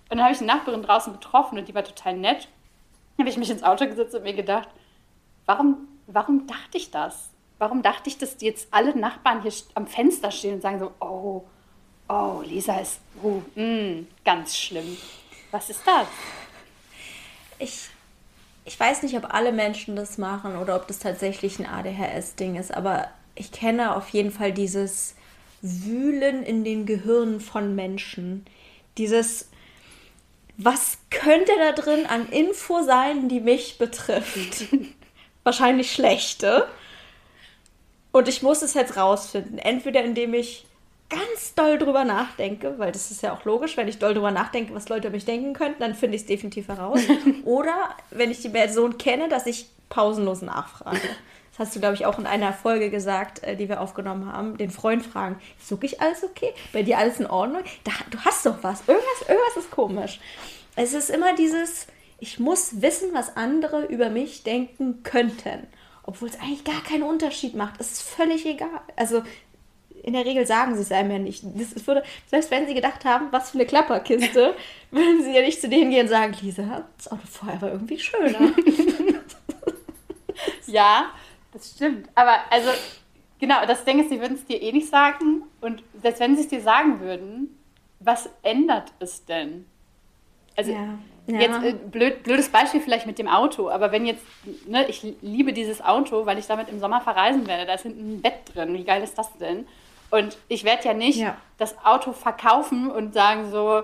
Und 0.09 0.17
dann 0.17 0.23
habe 0.23 0.33
ich 0.33 0.39
die 0.39 0.45
Nachbarin 0.45 0.83
draußen 0.83 1.13
getroffen 1.13 1.59
und 1.59 1.69
die 1.69 1.75
war 1.75 1.85
total 1.85 2.17
nett. 2.17 2.49
Dann 3.17 3.25
habe 3.25 3.31
ich 3.31 3.37
mich 3.37 3.51
ins 3.51 3.63
Auto 3.63 3.87
gesetzt 3.87 4.15
und 4.15 4.23
mir 4.23 4.35
gedacht, 4.35 4.69
warum, 5.51 5.89
warum 6.07 6.47
dachte 6.47 6.79
ich 6.79 6.93
das? 6.93 7.31
Warum 7.59 7.83
dachte 7.83 8.09
ich, 8.09 8.19
dass 8.19 8.37
die 8.37 8.47
jetzt 8.47 8.69
alle 8.71 8.97
Nachbarn 8.97 9.43
hier 9.43 9.53
am 9.75 9.89
Fenster 9.89 10.31
stehen 10.31 10.55
und 10.55 10.63
sagen 10.63 10.79
so, 10.79 10.93
oh, 11.01 11.45
oh, 12.09 12.43
Lisa 12.47 12.79
ist 12.79 13.01
oh, 13.21 13.43
mm, 13.57 14.07
ganz 14.25 14.57
schlimm. 14.57 14.97
Was 15.51 15.69
ist 15.69 15.81
das? 15.85 16.07
Ich, 17.59 17.89
ich 18.65 18.79
weiß 18.79 19.03
nicht, 19.03 19.17
ob 19.17 19.35
alle 19.35 19.51
Menschen 19.51 19.97
das 19.97 20.19
machen 20.19 20.57
oder 20.57 20.77
ob 20.77 20.87
das 20.87 21.01
tatsächlich 21.01 21.59
ein 21.59 21.67
ADHS-Ding 21.67 22.55
ist, 22.55 22.73
aber 22.73 23.09
ich 23.35 23.51
kenne 23.51 23.97
auf 23.97 24.09
jeden 24.11 24.31
Fall 24.31 24.53
dieses 24.53 25.17
Wühlen 25.63 26.45
in 26.45 26.63
den 26.63 26.87
Gehirnen 26.87 27.41
von 27.41 27.75
Menschen. 27.75 28.47
Dieses, 28.99 29.51
was 30.57 30.99
könnte 31.11 31.53
da 31.59 31.73
drin 31.73 32.07
an 32.07 32.29
Info 32.29 32.83
sein, 32.85 33.29
die 33.29 33.41
mich 33.41 33.79
betrifft? 33.79 34.67
wahrscheinlich 35.45 35.93
schlechte. 35.93 36.67
Und 38.13 38.29
ich 38.29 38.43
muss 38.43 38.63
es 38.63 38.75
jetzt 38.75 38.97
rausfinden. 38.97 39.59
Entweder 39.59 40.03
indem 40.03 40.35
ich 40.35 40.67
ganz 41.11 41.55
doll 41.55 41.77
drüber 41.77 42.05
nachdenke, 42.05 42.79
weil 42.79 42.93
das 42.93 43.11
ist 43.11 43.23
ja 43.23 43.35
auch 43.35 43.45
logisch, 43.45 43.77
wenn 43.77 43.89
ich 43.89 43.99
doll 43.99 44.15
drüber 44.15 44.31
nachdenke, 44.31 44.75
was 44.75 44.89
Leute 44.89 45.09
über 45.09 45.17
mich 45.17 45.25
denken 45.25 45.53
könnten, 45.53 45.81
dann 45.81 45.95
finde 45.95 46.17
ich 46.17 46.23
es 46.23 46.27
definitiv 46.29 46.69
heraus. 46.69 47.01
Oder 47.45 47.91
wenn 48.11 48.31
ich 48.31 48.41
die 48.41 48.49
Person 48.49 48.97
kenne, 48.97 49.29
dass 49.29 49.47
ich 49.47 49.67
pausenlos 49.89 50.41
nachfrage. 50.41 51.01
Das 51.51 51.67
hast 51.67 51.77
du, 51.77 51.81
glaube 51.81 51.97
ich, 51.97 52.07
auch 52.07 52.19
in 52.19 52.27
einer 52.27 52.53
Folge 52.53 52.91
gesagt, 52.91 53.43
äh, 53.43 53.57
die 53.57 53.69
wir 53.69 53.81
aufgenommen 53.81 54.33
haben, 54.33 54.57
den 54.57 54.71
Freund 54.71 55.05
fragen, 55.05 55.41
ist 55.61 55.71
wirklich 55.71 56.01
alles 56.01 56.23
okay? 56.23 56.55
Bei 56.73 56.83
dir 56.83 56.97
alles 56.97 57.19
in 57.19 57.27
Ordnung? 57.27 57.63
Da, 57.83 57.91
du 58.11 58.19
hast 58.21 58.47
doch 58.47 58.57
was. 58.63 58.83
Irgendwas, 58.87 59.29
irgendwas 59.29 59.57
ist 59.57 59.71
komisch. 59.71 60.21
Es 60.77 60.95
ist 60.95 61.11
immer 61.11 61.35
dieses, 61.35 61.89
ich 62.21 62.39
muss 62.39 62.83
wissen, 62.83 63.11
was 63.13 63.37
andere 63.37 63.87
über 63.87 64.11
mich 64.11 64.43
denken 64.43 65.03
könnten. 65.03 65.67
Obwohl 66.03 66.29
es 66.29 66.39
eigentlich 66.41 66.65
gar 66.65 66.83
keinen 66.83 67.03
Unterschied 67.03 67.55
macht. 67.55 67.81
Es 67.81 67.93
ist 67.93 68.03
völlig 68.03 68.47
egal. 68.47 68.81
Also 68.97 69.23
in 70.03 70.15
der 70.15 70.25
Regel 70.25 70.47
sagen 70.47 70.75
sie 70.75 70.83
es 70.83 70.93
einem 70.93 71.11
ja 71.11 71.19
nicht. 71.19 71.45
Das 71.55 71.87
würde, 71.87 72.03
selbst 72.27 72.51
wenn 72.51 72.67
sie 72.67 72.75
gedacht 72.75 73.05
haben, 73.05 73.29
was 73.31 73.51
für 73.51 73.59
eine 73.59 73.67
Klapperkiste, 73.67 74.55
würden 74.91 75.23
sie 75.23 75.35
ja 75.35 75.43
nicht 75.43 75.61
zu 75.61 75.69
denen 75.69 75.91
gehen 75.91 76.03
und 76.03 76.09
sagen, 76.09 76.35
Lisa, 76.41 76.85
das 76.97 77.11
Auto 77.11 77.27
vorher 77.31 77.61
war 77.61 77.73
irgendwie 77.73 77.99
schöner. 77.99 78.53
ja, 80.67 81.11
das 81.53 81.71
stimmt. 81.73 82.09
Aber 82.15 82.39
also, 82.51 82.71
genau, 83.39 83.67
das 83.67 83.85
Ding 83.85 84.01
ist, 84.01 84.11
sie 84.11 84.21
würden 84.21 84.35
es 84.35 84.47
dir 84.47 84.61
eh 84.61 84.73
nicht 84.73 84.89
sagen. 84.89 85.43
Und 85.61 85.83
selbst 86.01 86.21
wenn 86.21 86.37
sie 86.37 86.43
es 86.43 86.49
dir 86.49 86.63
sagen 86.63 87.01
würden, 87.01 87.59
was 87.99 88.31
ändert 88.43 88.93
es 89.01 89.25
denn? 89.27 89.67
Also, 90.57 90.73
ja. 90.73 90.99
Ja. 91.31 91.41
Jetzt 91.41 91.63
äh, 91.63 91.73
blöd, 91.73 92.23
blödes 92.23 92.49
Beispiel 92.49 92.81
vielleicht 92.81 93.07
mit 93.07 93.19
dem 93.19 93.29
Auto, 93.29 93.71
aber 93.71 93.93
wenn 93.93 94.07
jetzt, 94.07 94.23
ne, 94.67 94.89
ich 94.89 95.03
liebe 95.23 95.53
dieses 95.53 95.83
Auto, 95.83 96.27
weil 96.27 96.39
ich 96.39 96.47
damit 96.47 96.69
im 96.69 96.81
Sommer 96.81 97.01
verreisen 97.01 97.47
werde, 97.47 97.67
da 97.67 97.75
ist 97.75 97.83
hinten 97.83 98.15
ein 98.15 98.23
Bett 98.23 98.55
drin, 98.55 98.75
wie 98.75 98.85
geil 98.85 99.03
ist 99.03 99.17
das 99.17 99.37
denn? 99.39 99.67
Und 100.11 100.37
ich 100.49 100.65
werde 100.65 100.85
ja 100.85 100.95
nicht 100.95 101.19
ja. 101.19 101.37
das 101.59 101.77
Auto 101.85 102.13
verkaufen 102.13 102.91
und 102.91 103.15
sagen 103.15 103.51
so, 103.51 103.83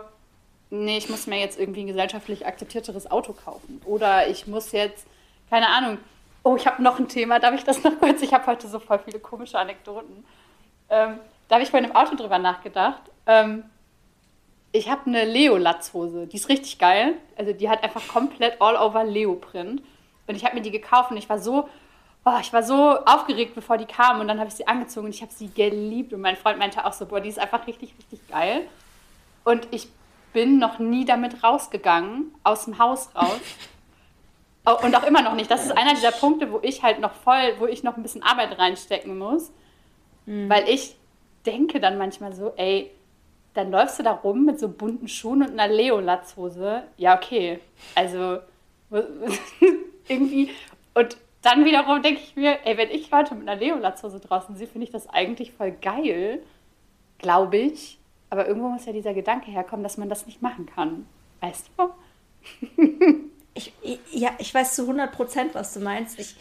nee, 0.71 0.99
ich 0.99 1.09
muss 1.09 1.27
mir 1.27 1.39
jetzt 1.39 1.59
irgendwie 1.59 1.83
ein 1.83 1.87
gesellschaftlich 1.87 2.47
akzeptierteres 2.47 3.11
Auto 3.11 3.33
kaufen. 3.33 3.81
Oder 3.85 4.29
ich 4.29 4.47
muss 4.47 4.73
jetzt, 4.73 5.07
keine 5.49 5.69
Ahnung, 5.69 5.99
oh, 6.43 6.57
ich 6.57 6.67
habe 6.67 6.83
noch 6.83 6.99
ein 6.99 7.09
Thema, 7.09 7.39
darf 7.39 7.55
ich 7.55 7.65
das 7.65 7.83
noch 7.85 7.99
kurz? 7.99 8.23
Ich 8.23 8.33
habe 8.35 8.47
heute 8.47 8.69
so 8.69 8.79
voll 8.79 8.99
viele 8.99 9.21
komische 9.21 9.59
Anekdoten. 9.59 10.25
Ähm, 10.91 11.19
da 11.49 11.57
habe 11.57 11.65
ich 11.65 11.71
bei 11.71 11.79
einem 11.79 11.95
Auto 11.95 12.17
drüber 12.17 12.39
nachgedacht. 12.39 13.03
Ähm, 13.27 13.65
ich 14.77 14.91
habe 14.91 15.07
eine 15.07 15.25
Leo-Latzhose. 15.25 16.27
Die 16.27 16.37
ist 16.37 16.49
richtig 16.49 16.79
geil. 16.79 17.15
Also 17.37 17.53
die 17.53 17.69
hat 17.69 17.83
einfach 17.83 18.07
komplett 18.09 18.61
all 18.61 18.77
over 18.77 19.05
Leo-Print. 19.05 19.83
Und 20.27 20.35
ich 20.35 20.45
habe 20.45 20.55
mir 20.55 20.63
die 20.63 20.71
gekauft 20.71 21.11
und 21.11 21.17
ich 21.17 21.29
war 21.29 21.39
so, 21.39 21.69
oh, 22.25 22.39
ich 22.41 22.53
war 22.53 22.63
so 22.63 22.99
aufgeregt, 23.05 23.55
bevor 23.55 23.79
die 23.79 23.87
kam. 23.87 24.21
Und 24.21 24.29
dann 24.29 24.39
habe 24.39 24.49
ich 24.49 24.55
sie 24.55 24.67
angezogen 24.67 25.07
und 25.07 25.15
ich 25.15 25.23
habe 25.23 25.33
sie 25.33 25.49
geliebt. 25.49 26.13
Und 26.13 26.21
mein 26.21 26.37
Freund 26.37 26.59
meinte 26.59 26.85
auch 26.85 26.93
so, 26.93 27.07
boah, 27.07 27.21
die 27.21 27.29
ist 27.29 27.39
einfach 27.39 27.67
richtig, 27.67 27.95
richtig 27.99 28.27
geil. 28.29 28.63
Und 29.45 29.69
ich 29.71 29.89
bin 30.33 30.59
noch 30.59 30.79
nie 30.79 31.05
damit 31.05 31.43
rausgegangen, 31.43 32.35
aus 32.43 32.65
dem 32.65 32.79
Haus 32.79 33.11
raus. 33.15 33.41
Und 34.83 34.97
auch 34.97 35.05
immer 35.05 35.23
noch 35.23 35.35
nicht. 35.35 35.49
Das 35.49 35.65
ist 35.65 35.71
einer 35.71 35.95
dieser 35.95 36.11
Punkte, 36.11 36.51
wo 36.51 36.59
ich 36.61 36.83
halt 36.83 36.99
noch 36.99 37.13
voll, 37.13 37.55
wo 37.59 37.67
ich 37.67 37.85
noch 37.85 37.97
ein 37.97 38.03
bisschen 38.03 38.25
Arbeit 38.25 38.59
reinstecken 38.59 39.17
muss. 39.17 39.53
Mhm. 40.27 40.51
Weil 40.51 40.69
ich 40.69 40.97
denke 41.47 41.79
dann 41.79 41.99
manchmal 41.99 42.35
so, 42.35 42.53
ey, 42.57 42.91
dann 43.57 43.71
läufst 43.71 43.99
du 43.99 44.03
da 44.03 44.13
rum 44.13 44.45
mit 44.45 44.61
so 44.61 44.69
bunten 44.69 45.09
Schuhen 45.09 45.43
und 45.43 45.59
einer 45.59 45.73
Leo-Latzhose. 45.73 46.85
Ja, 46.97 47.17
okay. 47.17 47.61
Also 47.95 48.39
irgendwie. 50.09 50.51
Und 50.95 51.17
dann 51.43 51.65
wiederum 51.65 52.03
denke 52.03 52.21
ich 52.21 52.37
mir, 52.37 52.59
ey, 52.65 52.77
wenn 52.77 52.91
ich 52.91 53.11
Leute 53.11 53.35
mit 53.35 53.49
einer 53.49 53.59
Leo-Latzhose 53.59 54.21
draußen 54.21 54.57
sehe, 54.57 54.67
finde 54.67 54.87
ich 54.87 54.93
das 54.93 55.09
eigentlich 55.09 55.53
voll 55.53 55.73
geil. 55.73 56.43
Glaube 57.19 57.57
ich. 57.57 57.99
Aber 58.31 58.47
irgendwo 58.49 58.69
muss 58.69 58.87
ja 58.87 58.93
dieser 58.93 59.15
Gedanke 59.15 59.51
herkommen, 59.51 59.83
dass 59.83 59.97
man 59.97 60.09
das 60.09 60.27
nicht 60.27 60.43
machen 60.43 60.67
kann. 60.67 61.07
Weißt 61.41 61.71
du? 61.77 61.91
ich, 63.55 63.73
ja, 64.13 64.31
ich 64.39 64.53
weiß 64.53 64.75
zu 64.75 64.83
100 64.83 65.13
Prozent, 65.13 65.55
was 65.55 65.73
du 65.75 65.81
meinst. 65.81 66.19
Ich, 66.19 66.37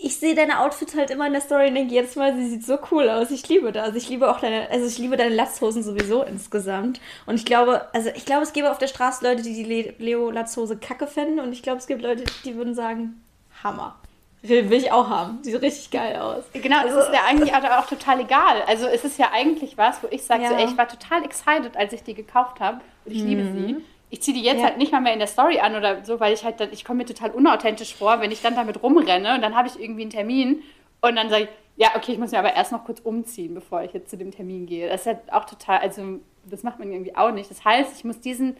ich 0.00 0.16
sehe 0.16 0.36
deine 0.36 0.60
Outfits 0.60 0.94
halt 0.94 1.10
immer 1.10 1.26
in 1.26 1.32
der 1.32 1.42
Story 1.42 1.68
und 1.68 1.74
denke 1.74 1.92
jedes 1.92 2.14
Mal, 2.14 2.34
sie 2.36 2.48
sieht 2.48 2.64
so 2.64 2.78
cool 2.92 3.08
aus. 3.08 3.32
Ich 3.32 3.48
liebe 3.48 3.72
das. 3.72 3.96
Ich 3.96 4.08
liebe 4.08 4.30
auch 4.30 4.38
deine, 4.38 4.70
also 4.70 4.86
ich 4.86 4.96
liebe 4.98 5.16
deine 5.16 5.34
Latzhosen 5.34 5.82
sowieso 5.82 6.22
insgesamt. 6.22 7.00
Und 7.26 7.34
ich 7.34 7.44
glaube, 7.44 7.88
also 7.92 8.08
ich 8.14 8.24
glaube, 8.24 8.44
es 8.44 8.52
gäbe 8.52 8.70
auf 8.70 8.78
der 8.78 8.86
Straße 8.86 9.24
Leute, 9.24 9.42
die 9.42 9.54
die 9.54 9.94
Leo 9.98 10.30
Latzhose 10.30 10.76
kacke 10.76 11.08
fänden. 11.08 11.40
Und 11.40 11.52
ich 11.52 11.64
glaube, 11.64 11.78
es 11.78 11.88
gibt 11.88 12.02
Leute, 12.02 12.22
die 12.44 12.54
würden 12.54 12.74
sagen, 12.74 13.24
Hammer. 13.64 13.96
Will, 14.42 14.70
will 14.70 14.78
ich 14.78 14.92
auch 14.92 15.10
haben. 15.10 15.42
Sieht 15.42 15.60
richtig 15.60 15.90
geil 15.90 16.14
aus. 16.14 16.44
Genau, 16.52 16.78
also, 16.78 16.94
das 16.94 17.08
ist 17.08 17.14
ja 17.14 17.24
eigentlich 17.26 17.52
auch 17.52 17.86
total 17.86 18.20
egal. 18.20 18.62
Also 18.68 18.86
es 18.86 19.04
ist 19.04 19.18
ja 19.18 19.30
eigentlich 19.32 19.76
was, 19.76 20.00
wo 20.00 20.06
ich 20.12 20.22
sage, 20.22 20.44
ja. 20.44 20.50
so, 20.50 20.54
ey, 20.54 20.66
ich 20.66 20.78
war 20.78 20.86
total 20.86 21.24
excited, 21.24 21.76
als 21.76 21.92
ich 21.92 22.04
die 22.04 22.14
gekauft 22.14 22.60
habe. 22.60 22.80
Und 23.04 23.12
ich 23.12 23.22
mhm. 23.22 23.28
liebe 23.28 23.42
sie 23.42 23.76
ich 24.10 24.22
ziehe 24.22 24.36
die 24.36 24.42
jetzt 24.42 24.60
ja. 24.60 24.64
halt 24.64 24.78
nicht 24.78 24.92
mal 24.92 25.00
mehr 25.00 25.12
in 25.12 25.18
der 25.18 25.28
Story 25.28 25.60
an 25.60 25.76
oder 25.76 26.04
so, 26.04 26.18
weil 26.20 26.32
ich 26.32 26.44
halt, 26.44 26.60
dann, 26.60 26.72
ich 26.72 26.84
komme 26.84 26.98
mir 26.98 27.06
total 27.06 27.30
unauthentisch 27.30 27.94
vor, 27.94 28.20
wenn 28.20 28.30
ich 28.30 28.40
dann 28.40 28.54
damit 28.54 28.82
rumrenne 28.82 29.34
und 29.34 29.42
dann 29.42 29.54
habe 29.54 29.68
ich 29.68 29.78
irgendwie 29.78 30.02
einen 30.02 30.10
Termin 30.10 30.62
und 31.00 31.16
dann 31.16 31.28
sage 31.28 31.44
ich, 31.44 31.48
ja, 31.76 31.90
okay, 31.94 32.12
ich 32.12 32.18
muss 32.18 32.32
mir 32.32 32.38
aber 32.38 32.54
erst 32.54 32.72
noch 32.72 32.84
kurz 32.84 33.00
umziehen, 33.00 33.54
bevor 33.54 33.82
ich 33.82 33.92
jetzt 33.92 34.10
zu 34.10 34.16
dem 34.16 34.32
Termin 34.32 34.66
gehe. 34.66 34.88
Das 34.88 35.02
ist 35.02 35.06
halt 35.06 35.32
auch 35.32 35.44
total, 35.44 35.78
also 35.78 36.18
das 36.44 36.62
macht 36.64 36.78
man 36.78 36.90
irgendwie 36.90 37.14
auch 37.14 37.30
nicht. 37.30 37.50
Das 37.50 37.64
heißt, 37.64 37.96
ich 37.96 38.04
muss 38.04 38.20
diesen, 38.20 38.56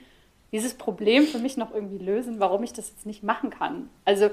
dieses 0.52 0.74
Problem 0.74 1.26
für 1.26 1.38
mich 1.38 1.56
noch 1.56 1.74
irgendwie 1.74 1.98
lösen, 1.98 2.38
warum 2.38 2.62
ich 2.62 2.72
das 2.72 2.90
jetzt 2.90 3.06
nicht 3.06 3.24
machen 3.24 3.50
kann. 3.50 3.90
Also 4.04 4.30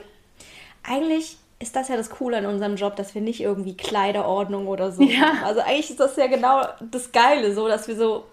eigentlich 0.83 1.37
ist 1.59 1.75
das 1.75 1.87
ja 1.87 1.95
das 1.97 2.09
Coole 2.09 2.37
an 2.37 2.45
unserem 2.45 2.75
Job, 2.75 2.95
dass 2.95 3.15
wir 3.15 3.21
nicht 3.21 3.41
irgendwie 3.41 3.75
Kleiderordnung 3.75 4.67
oder 4.67 4.91
so 4.91 5.01
ja. 5.01 5.19
machen. 5.21 5.43
Also 5.43 5.61
eigentlich 5.61 5.89
ist 5.89 5.99
das 5.99 6.15
ja 6.17 6.27
genau 6.27 6.61
das 6.91 7.11
Geile, 7.11 7.55
so 7.55 7.67
dass 7.67 7.87
wir 7.87 7.95
so 7.95 8.25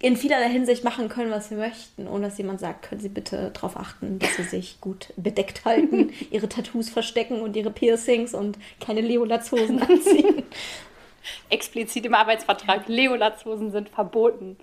in 0.00 0.16
vielerlei 0.16 0.48
Hinsicht 0.48 0.84
machen 0.84 1.08
können, 1.08 1.30
was 1.30 1.50
wir 1.50 1.58
möchten, 1.58 2.06
ohne 2.06 2.28
dass 2.28 2.38
jemand 2.38 2.60
sagt, 2.60 2.88
können 2.88 3.00
Sie 3.00 3.08
bitte 3.08 3.50
darauf 3.52 3.76
achten, 3.76 4.18
dass 4.20 4.36
Sie 4.36 4.44
sich 4.44 4.80
gut 4.80 5.12
bedeckt 5.16 5.64
halten, 5.64 6.12
Ihre 6.30 6.48
Tattoos 6.48 6.88
verstecken 6.88 7.40
und 7.40 7.56
Ihre 7.56 7.70
Piercings 7.70 8.32
und 8.32 8.58
keine 8.80 9.00
Leolatzhosen 9.00 9.82
anziehen. 9.82 10.44
Explizit 11.50 12.06
im 12.06 12.14
Arbeitsvertrag, 12.14 12.86
Leolatzhosen 12.86 13.72
sind 13.72 13.88
verboten. 13.88 14.56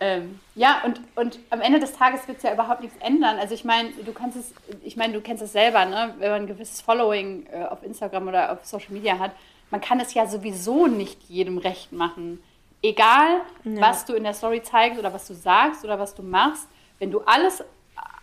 Ähm, 0.00 0.40
ja, 0.54 0.82
und, 0.84 1.00
und 1.14 1.38
am 1.50 1.60
Ende 1.60 1.78
des 1.78 1.92
Tages 1.92 2.26
wird 2.28 2.38
es 2.38 2.42
ja 2.42 2.52
überhaupt 2.52 2.82
nichts 2.82 2.96
ändern. 3.00 3.38
Also 3.38 3.54
ich 3.54 3.64
meine, 3.64 3.90
du 4.04 4.12
kannst 4.12 4.36
es, 4.36 4.52
ich 4.82 4.96
meine, 4.96 5.14
du 5.14 5.20
kennst 5.20 5.42
es 5.42 5.52
selber, 5.52 5.84
ne? 5.86 6.14
wenn 6.18 6.30
man 6.30 6.42
ein 6.42 6.46
gewisses 6.46 6.80
Following 6.80 7.46
äh, 7.52 7.64
auf 7.64 7.82
Instagram 7.82 8.28
oder 8.28 8.52
auf 8.52 8.64
Social 8.64 8.92
Media 8.92 9.18
hat, 9.18 9.30
man 9.70 9.80
kann 9.80 10.00
es 10.00 10.12
ja 10.12 10.26
sowieso 10.26 10.88
nicht 10.88 11.22
jedem 11.28 11.56
recht 11.56 11.92
machen. 11.92 12.42
Egal, 12.82 13.42
ja. 13.64 13.80
was 13.80 14.04
du 14.04 14.14
in 14.14 14.24
der 14.24 14.34
Story 14.34 14.62
zeigst 14.62 14.98
oder 14.98 15.12
was 15.12 15.26
du 15.26 15.34
sagst 15.34 15.84
oder 15.84 15.98
was 15.98 16.14
du 16.14 16.22
machst, 16.22 16.68
wenn 16.98 17.10
du 17.10 17.20
alles 17.20 17.64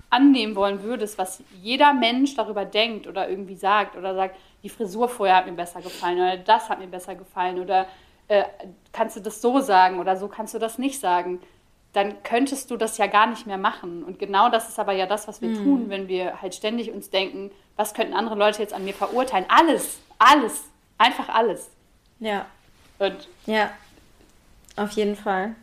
annehmen 0.09 0.55
wollen 0.55 0.83
würdest, 0.83 1.17
was 1.17 1.43
jeder 1.61 1.93
Mensch 1.93 2.35
darüber 2.35 2.65
denkt 2.65 3.07
oder 3.07 3.29
irgendwie 3.29 3.55
sagt 3.55 3.95
oder 3.95 4.15
sagt, 4.15 4.35
die 4.63 4.69
Frisur 4.69 5.07
vorher 5.07 5.37
hat 5.37 5.45
mir 5.45 5.53
besser 5.53 5.81
gefallen 5.81 6.17
oder 6.17 6.37
das 6.37 6.69
hat 6.69 6.79
mir 6.79 6.87
besser 6.87 7.15
gefallen 7.15 7.59
oder 7.59 7.87
äh, 8.27 8.43
kannst 8.91 9.15
du 9.15 9.21
das 9.21 9.41
so 9.41 9.59
sagen 9.59 9.99
oder 9.99 10.17
so 10.17 10.27
kannst 10.27 10.53
du 10.53 10.59
das 10.59 10.77
nicht 10.77 10.99
sagen, 10.99 11.39
dann 11.93 12.21
könntest 12.23 12.69
du 12.69 12.77
das 12.77 12.97
ja 12.97 13.07
gar 13.07 13.27
nicht 13.27 13.47
mehr 13.47 13.57
machen. 13.57 14.03
Und 14.03 14.19
genau 14.19 14.49
das 14.49 14.69
ist 14.69 14.79
aber 14.79 14.93
ja 14.93 15.05
das, 15.05 15.27
was 15.27 15.41
wir 15.41 15.49
mhm. 15.49 15.63
tun, 15.63 15.89
wenn 15.89 16.07
wir 16.07 16.41
halt 16.41 16.53
ständig 16.53 16.91
uns 16.91 17.09
denken, 17.09 17.51
was 17.75 17.93
könnten 17.93 18.13
andere 18.13 18.35
Leute 18.35 18.61
jetzt 18.61 18.73
an 18.73 18.85
mir 18.85 18.93
verurteilen? 18.93 19.45
Alles, 19.47 19.99
alles, 20.19 20.65
einfach 20.97 21.29
alles. 21.29 21.71
Ja. 22.19 22.45
Und 22.99 23.27
ja, 23.45 23.71
auf 24.79 24.91
jeden 24.91 25.15
Fall. 25.15 25.55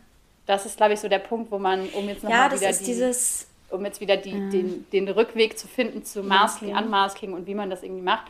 Das 0.45 0.65
ist, 0.65 0.77
glaube 0.77 0.93
ich, 0.93 0.99
so 0.99 1.09
der 1.09 1.19
Punkt, 1.19 1.51
wo 1.51 1.59
man, 1.59 1.87
um 1.89 2.07
jetzt 2.07 2.23
nochmal 2.23 2.49
ja, 2.49 2.55
wieder 2.55 2.71
die, 2.71 2.83
dieses, 2.85 3.47
um 3.69 3.83
jetzt 3.83 3.99
wieder 3.99 4.15
die, 4.15 4.31
ja. 4.31 4.49
den, 4.49 4.85
den 4.91 5.09
Rückweg 5.09 5.57
zu 5.57 5.67
finden 5.67 6.05
zu 6.05 6.23
Masking. 6.23 6.75
Unmasking 6.75 7.33
und 7.33 7.47
wie 7.47 7.55
man 7.55 7.69
das 7.69 7.83
irgendwie 7.83 8.03
macht. 8.03 8.27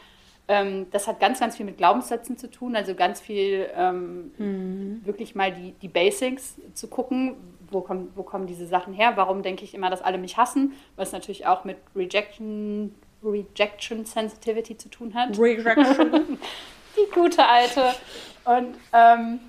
Ähm, 0.48 0.88
das 0.92 1.08
hat 1.08 1.20
ganz, 1.20 1.40
ganz 1.40 1.58
viel 1.58 1.66
mit 1.66 1.78
Glaubenssätzen 1.78 2.38
zu 2.38 2.50
tun, 2.50 2.76
also 2.76 2.96
ganz 2.96 3.20
viel 3.20 3.68
ähm, 3.76 4.32
mhm. 4.38 5.02
wirklich 5.04 5.36
mal 5.36 5.54
die, 5.54 5.74
die 5.82 5.90
Basics 5.90 6.56
zu 6.74 6.88
gucken, 6.88 7.36
wo, 7.70 7.82
kommen, 7.82 8.12
wo 8.16 8.24
kommen 8.24 8.48
diese 8.48 8.66
Sachen 8.66 8.94
her, 8.94 9.14
warum 9.16 9.44
denke 9.44 9.66
ich 9.66 9.74
immer, 9.74 9.90
dass 9.90 10.02
alle 10.02 10.18
mich 10.18 10.38
hassen, 10.38 10.74
was 10.96 11.12
natürlich 11.12 11.46
auch 11.46 11.66
mit 11.66 11.78
Rejection, 11.96 12.96
Rejection 13.22 14.06
Sensitivity 14.06 14.78
zu 14.78 14.90
tun 14.90 15.14
hat. 15.14 15.38
Rejection. 15.38 16.40
die 16.96 17.12
gute 17.14 17.46
alte. 17.46 17.94
Und 18.46 18.76
ähm, 18.94 19.40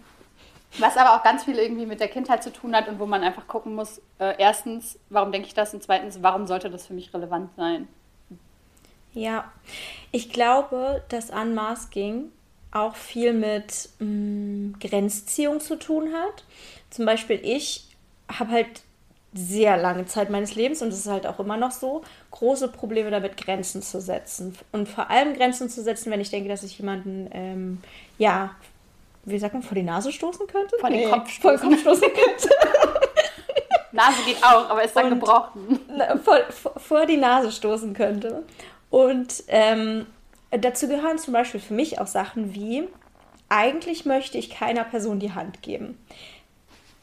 was 0.78 0.96
aber 0.96 1.16
auch 1.16 1.22
ganz 1.22 1.44
viel 1.44 1.58
irgendwie 1.58 1.86
mit 1.86 2.00
der 2.00 2.08
Kindheit 2.08 2.42
zu 2.42 2.52
tun 2.52 2.74
hat 2.76 2.88
und 2.88 2.98
wo 2.98 3.06
man 3.06 3.22
einfach 3.22 3.48
gucken 3.48 3.74
muss, 3.74 4.00
äh, 4.18 4.34
erstens, 4.38 4.98
warum 5.08 5.32
denke 5.32 5.48
ich 5.48 5.54
das 5.54 5.72
und 5.72 5.82
zweitens, 5.82 6.22
warum 6.22 6.46
sollte 6.46 6.70
das 6.70 6.86
für 6.86 6.94
mich 6.94 7.12
relevant 7.14 7.50
sein? 7.56 7.88
Ja, 9.14 9.50
ich 10.12 10.30
glaube, 10.30 11.02
dass 11.08 11.30
Unmasking 11.30 12.30
auch 12.70 12.94
viel 12.94 13.32
mit 13.32 13.88
mh, 13.98 14.06
mm, 14.06 14.76
Grenzziehung 14.80 15.60
zu 15.60 15.76
tun 15.76 16.12
hat. 16.12 16.44
Zum 16.90 17.06
Beispiel 17.06 17.40
ich 17.42 17.86
habe 18.30 18.50
halt 18.50 18.82
sehr 19.34 19.76
lange 19.76 20.06
Zeit 20.06 20.30
meines 20.30 20.54
Lebens, 20.54 20.82
und 20.82 20.90
das 20.90 21.00
ist 21.00 21.08
halt 21.08 21.26
auch 21.26 21.38
immer 21.38 21.56
noch 21.56 21.70
so, 21.70 22.02
große 22.30 22.68
Probleme 22.68 23.10
damit, 23.10 23.36
Grenzen 23.36 23.82
zu 23.82 24.00
setzen. 24.00 24.56
Und 24.72 24.88
vor 24.88 25.10
allem 25.10 25.34
Grenzen 25.34 25.68
zu 25.68 25.82
setzen, 25.82 26.10
wenn 26.10 26.20
ich 26.20 26.30
denke, 26.30 26.48
dass 26.48 26.62
ich 26.62 26.78
jemanden, 26.78 27.28
ähm, 27.32 27.82
ja, 28.16 28.54
wie 29.31 29.39
sagt 29.39 29.55
man, 29.55 29.62
vor 29.62 29.74
die 29.74 29.83
Nase 29.83 30.12
stoßen 30.12 30.47
könnte? 30.47 30.76
Vor 30.79 30.91
den 30.91 31.01
nee, 31.01 31.11
Kopf 31.11 31.31
stoßen. 31.31 31.59
Vor 31.59 31.68
den 31.68 31.70
Kopf 31.70 31.81
stoßen 31.81 32.09
könnte. 32.12 32.49
Nase 33.93 34.22
geht 34.26 34.43
auch, 34.43 34.70
aber 34.70 34.85
ist 34.85 34.95
dann 34.95 35.12
und, 35.12 35.20
gebrochen. 35.20 35.81
Vor, 36.24 36.39
vor, 36.76 37.07
die 37.07 37.16
Nase 37.16 37.51
stoßen 37.51 37.95
könnte. 37.95 38.45
Und 38.91 39.45
ähm, 39.49 40.07
dazu 40.51 40.89
gehören 40.89 41.18
zum 41.18 41.33
Beispiel 41.33 41.61
für 41.61 41.74
mich 41.74 42.01
auch 42.01 42.07
Sachen 42.07 42.55
wie, 42.55 42.89
eigentlich 43.49 44.05
möchte 44.05 44.39
ich 44.39 44.51
keiner 44.51 44.85
Person 44.85 45.18
die 45.18 45.33
Hand 45.33 45.62
geben 45.62 45.99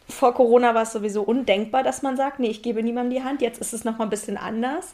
vor 0.08 0.34
Corona 0.34 0.76
war 0.76 0.84
es 0.84 0.92
sowieso 0.92 1.24
undenkbar, 1.24 1.84
dass 1.84 2.02
man 2.02 2.16
sagt, 2.18 2.40
nee, 2.40 2.50
ich 2.50 2.62
gebe 2.62 2.84
niemandem 2.84 3.20
die 3.20 3.24
Hand. 3.24 3.42
Jetzt 3.42 3.60
ist 3.60 3.74
es 3.74 3.84
noch 3.84 3.98
mal 3.98 4.06
ein 4.06 4.10
bisschen 4.10 4.38
anders. 4.38 4.94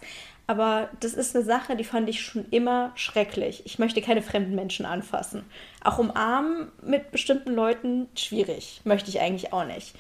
Aber 0.52 0.90
das 1.00 1.14
ist 1.14 1.34
eine 1.34 1.46
Sache, 1.46 1.78
die 1.78 1.86
fand 1.86 2.10
ich 2.10 2.20
schon 2.20 2.46
immer 2.52 2.92
schrecklich. 2.96 3.62
Ich 3.64 3.80
möchte 3.80 4.02
keine 4.02 4.22
fremden 4.22 4.54
Menschen 4.54 4.86
anfassen. 4.86 5.46
Auch 5.82 5.98
umarmen 5.98 6.74
mit 6.82 7.10
bestimmten 7.10 7.54
Leuten 7.54 8.10
schwierig. 8.18 8.82
Möchte 8.84 9.10
ich 9.10 9.22
eigentlich 9.22 9.54
auch 9.54 9.64
nicht. 9.64 9.96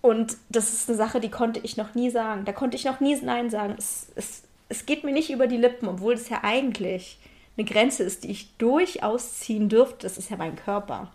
Und 0.00 0.38
das 0.48 0.72
ist 0.72 0.88
eine 0.88 0.98
Sache, 0.98 1.20
die 1.20 1.30
konnte 1.30 1.60
ich 1.62 1.76
noch 1.76 1.94
nie 1.94 2.10
sagen. 2.10 2.44
Da 2.44 2.52
konnte 2.52 2.76
ich 2.76 2.84
noch 2.84 2.98
nie 2.98 3.14
Nein 3.14 3.48
sagen. 3.48 3.76
Es, 3.78 4.08
es, 4.16 4.42
es 4.68 4.86
geht 4.86 5.04
mir 5.04 5.12
nicht 5.12 5.30
über 5.30 5.46
die 5.46 5.56
Lippen, 5.56 5.86
obwohl 5.86 6.14
es 6.14 6.30
ja 6.30 6.40
eigentlich 6.42 7.20
eine 7.56 7.64
Grenze 7.64 8.02
ist, 8.02 8.24
die 8.24 8.32
ich 8.32 8.56
durchaus 8.56 9.38
ziehen 9.38 9.68
dürfte. 9.68 9.98
Das 10.00 10.18
ist 10.18 10.30
ja 10.30 10.36
mein 10.36 10.56
Körper. 10.56 11.12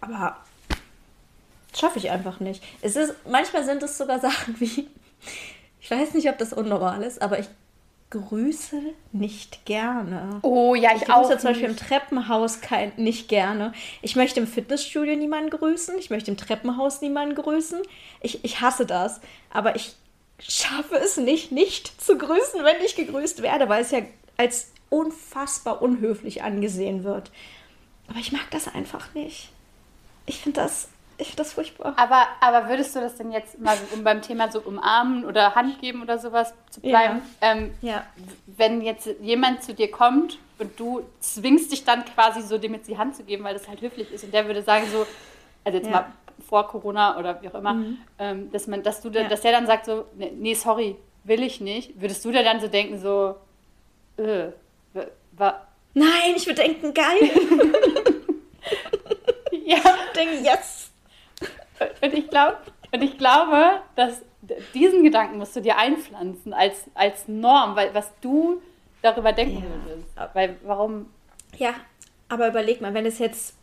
Aber 0.00 0.38
schaffe 1.78 1.98
ich 1.98 2.10
einfach 2.10 2.40
nicht. 2.40 2.64
Es 2.80 2.96
ist, 2.96 3.12
manchmal 3.28 3.66
sind 3.66 3.82
es 3.82 3.98
sogar 3.98 4.18
Sachen 4.28 4.58
wie, 4.60 4.88
ich 5.82 5.90
weiß 5.90 6.14
nicht, 6.14 6.30
ob 6.30 6.38
das 6.38 6.54
unnormal 6.54 7.02
ist, 7.02 7.20
aber 7.20 7.38
ich 7.38 7.48
grüße 8.10 8.80
nicht 9.12 9.64
gerne. 9.64 10.40
Oh 10.42 10.74
ja, 10.74 10.90
ich, 10.94 11.02
ich 11.02 11.10
auch. 11.10 11.30
Ich 11.30 11.38
zum 11.38 11.50
Beispiel 11.50 11.68
im 11.68 11.76
Treppenhaus 11.76 12.60
kein, 12.60 12.92
nicht 12.96 13.28
gerne. 13.28 13.72
Ich 14.02 14.16
möchte 14.16 14.40
im 14.40 14.46
Fitnessstudio 14.46 15.16
niemanden 15.16 15.50
grüßen. 15.50 15.98
Ich 15.98 16.10
möchte 16.10 16.30
im 16.30 16.36
Treppenhaus 16.36 17.00
niemanden 17.00 17.34
grüßen. 17.34 17.80
Ich, 18.20 18.44
ich 18.44 18.60
hasse 18.60 18.86
das. 18.86 19.20
Aber 19.50 19.76
ich 19.76 19.94
schaffe 20.38 20.96
es 20.96 21.16
nicht, 21.16 21.52
nicht 21.52 22.00
zu 22.00 22.16
grüßen, 22.16 22.62
wenn 22.62 22.84
ich 22.84 22.96
gegrüßt 22.96 23.42
werde, 23.42 23.68
weil 23.68 23.82
es 23.82 23.90
ja 23.90 24.00
als 24.36 24.72
unfassbar 24.90 25.82
unhöflich 25.82 26.42
angesehen 26.42 27.04
wird. 27.04 27.30
Aber 28.08 28.18
ich 28.18 28.32
mag 28.32 28.48
das 28.50 28.72
einfach 28.72 29.12
nicht. 29.14 29.50
Ich 30.26 30.40
finde 30.40 30.60
das 30.60 30.88
ich 31.16 31.28
finde 31.28 31.42
das 31.42 31.52
furchtbar. 31.52 31.94
Aber, 31.96 32.26
aber 32.40 32.68
würdest 32.68 32.94
du 32.96 33.00
das 33.00 33.16
denn 33.16 33.30
jetzt 33.30 33.58
mal, 33.60 33.76
um 33.92 34.04
beim 34.04 34.22
Thema 34.22 34.50
so 34.50 34.60
umarmen 34.60 35.24
oder 35.24 35.54
Hand 35.54 35.80
geben 35.80 36.02
oder 36.02 36.18
sowas 36.18 36.54
zu 36.70 36.80
bleiben, 36.80 37.22
ja. 37.40 37.52
Ähm, 37.52 37.74
ja. 37.82 38.04
wenn 38.46 38.80
jetzt 38.80 39.08
jemand 39.20 39.62
zu 39.62 39.74
dir 39.74 39.90
kommt 39.90 40.38
und 40.58 40.78
du 40.78 41.02
zwingst 41.20 41.72
dich 41.72 41.84
dann 41.84 42.04
quasi 42.04 42.42
so, 42.42 42.58
dem 42.58 42.74
jetzt 42.74 42.88
die 42.88 42.98
Hand 42.98 43.16
zu 43.16 43.24
geben, 43.24 43.44
weil 43.44 43.54
das 43.54 43.68
halt 43.68 43.80
höflich 43.80 44.12
ist 44.12 44.24
und 44.24 44.34
der 44.34 44.46
würde 44.46 44.62
sagen 44.62 44.86
so, 44.90 45.06
also 45.64 45.78
jetzt 45.78 45.86
ja. 45.86 45.92
mal 45.92 46.06
vor 46.48 46.66
Corona 46.66 47.18
oder 47.18 47.40
wie 47.42 47.48
auch 47.48 47.54
immer, 47.54 47.74
mhm. 47.74 47.98
ähm, 48.18 48.50
dass 48.52 48.66
man, 48.66 48.82
dass 48.82 49.00
du, 49.00 49.08
ja. 49.10 49.28
dass 49.28 49.42
der 49.42 49.52
dann 49.52 49.66
sagt 49.66 49.86
so, 49.86 50.06
nee, 50.14 50.54
sorry, 50.54 50.96
will 51.24 51.42
ich 51.42 51.60
nicht, 51.60 52.00
würdest 52.00 52.24
du 52.24 52.32
da 52.32 52.42
dann 52.42 52.60
so 52.60 52.68
denken 52.68 52.98
so, 52.98 53.36
äh, 54.16 54.48
war... 55.32 55.68
Nein, 55.94 56.34
ich 56.36 56.46
würde 56.46 56.62
denken, 56.62 56.92
geil. 56.92 57.18
ja. 59.64 59.76
Ich 59.76 60.12
denke, 60.16 60.34
yes. 60.42 60.73
Und 62.04 62.12
ich, 62.12 62.28
glaub, 62.28 62.58
und 62.92 63.02
ich 63.02 63.16
glaube, 63.16 63.80
dass 63.96 64.22
diesen 64.74 65.02
Gedanken 65.02 65.38
musst 65.38 65.56
du 65.56 65.60
dir 65.60 65.78
einpflanzen 65.78 66.52
als, 66.52 66.84
als 66.94 67.28
Norm, 67.28 67.76
weil 67.76 67.94
was 67.94 68.12
du 68.20 68.60
darüber 69.00 69.32
denken 69.32 69.64
ja. 69.64 69.90
würdest. 69.90 70.34
Weil 70.34 70.56
warum? 70.64 71.06
Ja, 71.56 71.74
aber 72.28 72.48
überleg 72.48 72.82
mal, 72.82 72.92
wenn 72.92 73.06
es 73.06 73.18
jetzt 73.18 73.56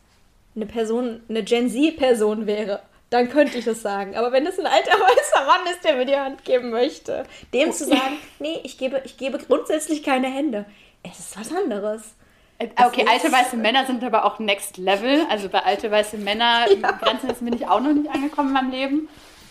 eine 0.56 0.66
Person, 0.66 1.22
eine 1.28 1.44
Gen 1.44 1.70
Z-Person 1.70 2.46
wäre, 2.46 2.82
dann 3.10 3.28
könnte 3.28 3.58
ich 3.58 3.64
das 3.64 3.80
sagen. 3.80 4.16
Aber 4.16 4.32
wenn 4.32 4.46
es 4.46 4.58
ein 4.58 4.66
alter 4.66 4.92
weißer 4.98 5.46
Mann 5.46 5.72
ist, 5.72 5.84
der 5.84 5.96
mir 5.96 6.06
die 6.06 6.16
Hand 6.16 6.44
geben 6.44 6.70
möchte, 6.70 7.24
dem 7.54 7.70
zu 7.72 7.84
sagen, 7.84 8.18
nee, 8.40 8.58
ich 8.64 8.76
gebe, 8.76 9.02
ich 9.04 9.18
gebe 9.18 9.38
grundsätzlich 9.38 10.02
keine 10.02 10.28
Hände, 10.28 10.64
es 11.04 11.18
ist 11.20 11.38
was 11.38 11.54
anderes. 11.54 12.14
Äh, 12.62 12.86
okay, 12.86 13.04
alte 13.08 13.30
weiße 13.30 13.56
Männer 13.56 13.86
sind 13.86 14.04
aber 14.04 14.24
auch 14.24 14.38
Next 14.38 14.76
Level. 14.76 15.26
Also 15.28 15.48
bei 15.48 15.60
alte 15.60 15.90
weiße 15.90 16.18
Männer 16.18 16.66
ja. 16.80 16.90
Grenzen 16.92 17.30
ist 17.30 17.44
bin 17.44 17.54
ich 17.54 17.66
auch 17.66 17.80
noch 17.80 17.92
nicht 17.92 18.10
angekommen 18.10 18.48
in 18.48 18.54
meinem 18.54 18.70
Leben. 18.70 19.08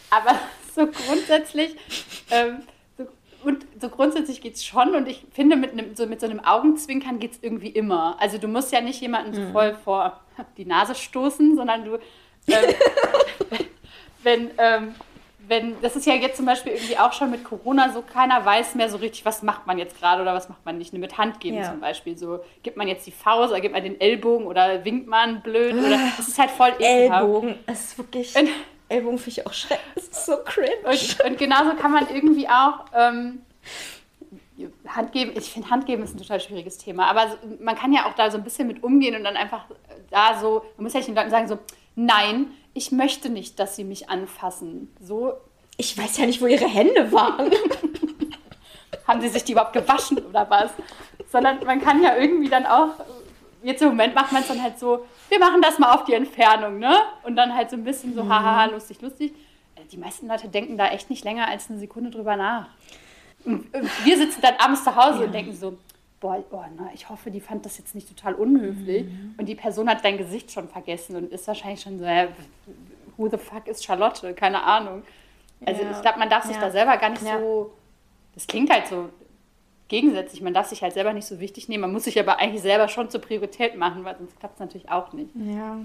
Aber 0.09 0.35
so 0.75 0.87
grundsätzlich, 0.87 1.75
ähm, 2.31 2.63
so, 2.97 3.05
und 3.43 3.65
so 3.79 3.89
grundsätzlich 3.89 4.41
geht 4.41 4.55
es 4.55 4.65
schon. 4.65 4.95
Und 4.95 5.07
ich 5.07 5.25
finde, 5.33 5.55
mit, 5.55 5.73
einem, 5.73 5.95
so, 5.95 6.05
mit 6.05 6.21
so 6.21 6.27
einem 6.27 6.39
Augenzwinkern 6.39 7.19
geht 7.19 7.33
es 7.33 7.39
irgendwie 7.41 7.69
immer. 7.69 8.15
Also 8.19 8.37
du 8.37 8.47
musst 8.47 8.71
ja 8.71 8.81
nicht 8.81 9.01
jemanden 9.01 9.33
so 9.33 9.41
mhm. 9.41 9.51
voll 9.51 9.77
vor 9.83 10.21
die 10.57 10.65
Nase 10.65 10.95
stoßen, 10.95 11.55
sondern 11.55 11.85
du, 11.85 11.95
ähm, 12.47 12.75
wenn, 14.23 14.51
ähm, 14.57 14.95
wenn, 15.51 15.75
das 15.81 15.97
ist 15.97 16.05
ja 16.07 16.13
jetzt 16.13 16.37
zum 16.37 16.45
Beispiel 16.45 16.71
irgendwie 16.71 16.97
auch 16.97 17.11
schon 17.11 17.29
mit 17.29 17.43
Corona 17.43 17.91
so, 17.91 18.01
keiner 18.01 18.43
weiß 18.45 18.73
mehr 18.75 18.89
so 18.89 18.95
richtig, 18.95 19.25
was 19.25 19.43
macht 19.43 19.67
man 19.67 19.77
jetzt 19.77 19.99
gerade 19.99 20.21
oder 20.21 20.33
was 20.33 20.47
macht 20.47 20.63
man 20.63 20.77
nicht. 20.77 20.93
Mit 20.93 21.17
Hand 21.17 21.41
geben 21.41 21.57
ja. 21.57 21.69
zum 21.69 21.81
Beispiel. 21.81 22.17
So, 22.17 22.39
gibt 22.63 22.77
man 22.77 22.87
jetzt 22.87 23.05
die 23.05 23.11
Faust 23.11 23.51
oder 23.51 23.59
gibt 23.59 23.73
man 23.73 23.83
den 23.83 23.99
Ellbogen 23.99 24.47
oder 24.47 24.85
winkt 24.85 25.07
man 25.07 25.41
blöd 25.41 25.73
oder 25.73 25.99
das 26.17 26.29
ist 26.29 26.39
halt 26.39 26.51
voll 26.51 26.71
ekelhaft. 26.79 27.23
Ellbogen, 27.23 27.55
das 27.67 27.81
ist 27.81 27.97
wirklich. 27.97 28.33
Und, 28.33 28.47
Ellbogen 28.87 29.17
finde 29.19 29.41
ich 29.41 29.45
auch 29.45 29.51
schrecklich. 29.51 29.93
Das 29.95 30.03
ist 30.05 30.25
so 30.25 30.37
cringe. 30.45 30.71
Und, 30.85 31.25
und 31.25 31.37
genauso 31.37 31.75
kann 31.75 31.91
man 31.91 32.07
irgendwie 32.09 32.47
auch. 32.47 32.85
Ähm, 32.95 33.41
Handgeben, 34.87 35.33
ich 35.35 35.51
finde 35.51 35.69
Handgeben 35.69 36.03
ist 36.03 36.13
ein 36.13 36.19
total 36.19 36.39
schwieriges 36.39 36.77
Thema, 36.77 37.07
aber 37.09 37.35
man 37.59 37.75
kann 37.75 37.91
ja 37.91 38.05
auch 38.05 38.13
da 38.13 38.29
so 38.29 38.37
ein 38.37 38.43
bisschen 38.43 38.67
mit 38.67 38.83
umgehen 38.83 39.15
und 39.15 39.23
dann 39.23 39.35
einfach 39.35 39.65
da 40.11 40.39
so, 40.39 40.63
man 40.77 40.83
muss 40.83 40.93
ja 40.93 41.01
den 41.01 41.15
Leuten 41.15 41.31
sagen 41.31 41.47
so, 41.47 41.57
nein, 41.95 42.51
ich 42.73 42.91
möchte 42.91 43.29
nicht, 43.29 43.59
dass 43.59 43.75
sie 43.75 43.83
mich 43.83 44.09
anfassen. 44.09 44.93
So. 44.99 45.33
Ich 45.77 45.97
weiß 45.97 46.17
ja 46.17 46.25
nicht, 46.25 46.41
wo 46.41 46.47
ihre 46.47 46.67
Hände 46.67 47.11
waren. 47.11 47.51
Haben 49.07 49.21
sie 49.21 49.29
sich 49.29 49.43
die 49.43 49.53
überhaupt 49.53 49.73
gewaschen 49.73 50.19
oder 50.19 50.49
was? 50.49 50.71
Sondern 51.31 51.63
man 51.65 51.81
kann 51.81 52.01
ja 52.01 52.15
irgendwie 52.15 52.49
dann 52.49 52.65
auch, 52.65 52.89
jetzt 53.63 53.81
im 53.81 53.89
Moment 53.89 54.15
macht 54.15 54.31
man 54.31 54.41
es 54.41 54.47
dann 54.47 54.61
halt 54.61 54.79
so, 54.79 55.05
wir 55.29 55.39
machen 55.39 55.61
das 55.61 55.79
mal 55.79 55.93
auf 55.93 56.03
die 56.05 56.13
Entfernung, 56.13 56.79
ne? 56.79 56.95
Und 57.23 57.35
dann 57.35 57.55
halt 57.55 57.69
so 57.69 57.77
ein 57.77 57.83
bisschen 57.83 58.13
so, 58.13 58.27
hahaha, 58.27 58.65
lustig, 58.65 59.01
lustig. 59.01 59.33
Äh, 59.75 59.81
Die 59.91 59.97
meisten 59.97 60.27
Leute 60.27 60.47
denken 60.49 60.77
da 60.77 60.87
echt 60.87 61.09
nicht 61.09 61.23
länger 61.23 61.47
als 61.47 61.69
eine 61.69 61.79
Sekunde 61.79 62.09
drüber 62.11 62.35
nach. 62.35 62.67
Und 63.43 63.65
wir 64.03 64.17
sitzen 64.17 64.41
dann 64.41 64.55
abends 64.59 64.83
zu 64.83 64.95
Hause 64.95 65.25
und 65.25 65.33
denken 65.33 65.55
so, 65.55 65.77
boah, 66.21 66.41
oh, 66.51 66.63
na, 66.77 66.89
ich 66.93 67.09
hoffe, 67.09 67.29
die 67.31 67.41
fand 67.41 67.65
das 67.65 67.77
jetzt 67.79 67.95
nicht 67.95 68.07
total 68.07 68.35
unhöflich. 68.35 69.05
Und 69.37 69.47
die 69.49 69.55
Person 69.55 69.89
hat 69.89 70.05
dein 70.05 70.17
Gesicht 70.17 70.51
schon 70.51 70.69
vergessen 70.69 71.15
und 71.17 71.31
ist 71.31 71.47
wahrscheinlich 71.47 71.81
schon 71.81 71.97
so, 71.99 72.05
ja, 72.05 72.27
who 73.17 73.27
the 73.27 73.37
fuck 73.37 73.67
ist 73.67 73.83
Charlotte? 73.83 74.33
Keine 74.33 74.63
Ahnung. 74.63 75.01
Also 75.65 75.81
Ja. 75.83 75.91
ich 75.91 76.01
glaube, 76.01 76.19
man 76.19 76.29
darf 76.29 76.45
sich 76.45 76.55
Ja. 76.55 76.61
da 76.61 76.71
selber 76.71 76.95
gar 76.97 77.09
nicht 77.09 77.23
Ja. 77.23 77.39
so, 77.39 77.73
das 78.35 78.47
klingt 78.47 78.71
halt 78.71 78.87
so 78.87 79.09
gegensätzlich, 79.87 80.41
man 80.41 80.53
darf 80.53 80.67
sich 80.67 80.81
halt 80.83 80.93
selber 80.93 81.11
nicht 81.11 81.25
so 81.27 81.39
wichtig 81.39 81.67
nehmen, 81.67 81.81
man 81.81 81.91
muss 81.91 82.05
sich 82.05 82.17
aber 82.19 82.39
eigentlich 82.39 82.61
selber 82.61 82.87
schon 82.87 83.09
zur 83.09 83.19
Priorität 83.19 83.75
machen, 83.75 84.05
weil 84.05 84.15
sonst 84.17 84.39
klappt 84.39 84.53
es 84.55 84.59
natürlich 84.61 84.89
auch 84.89 85.11
nicht. 85.11 85.31
Ja. 85.35 85.77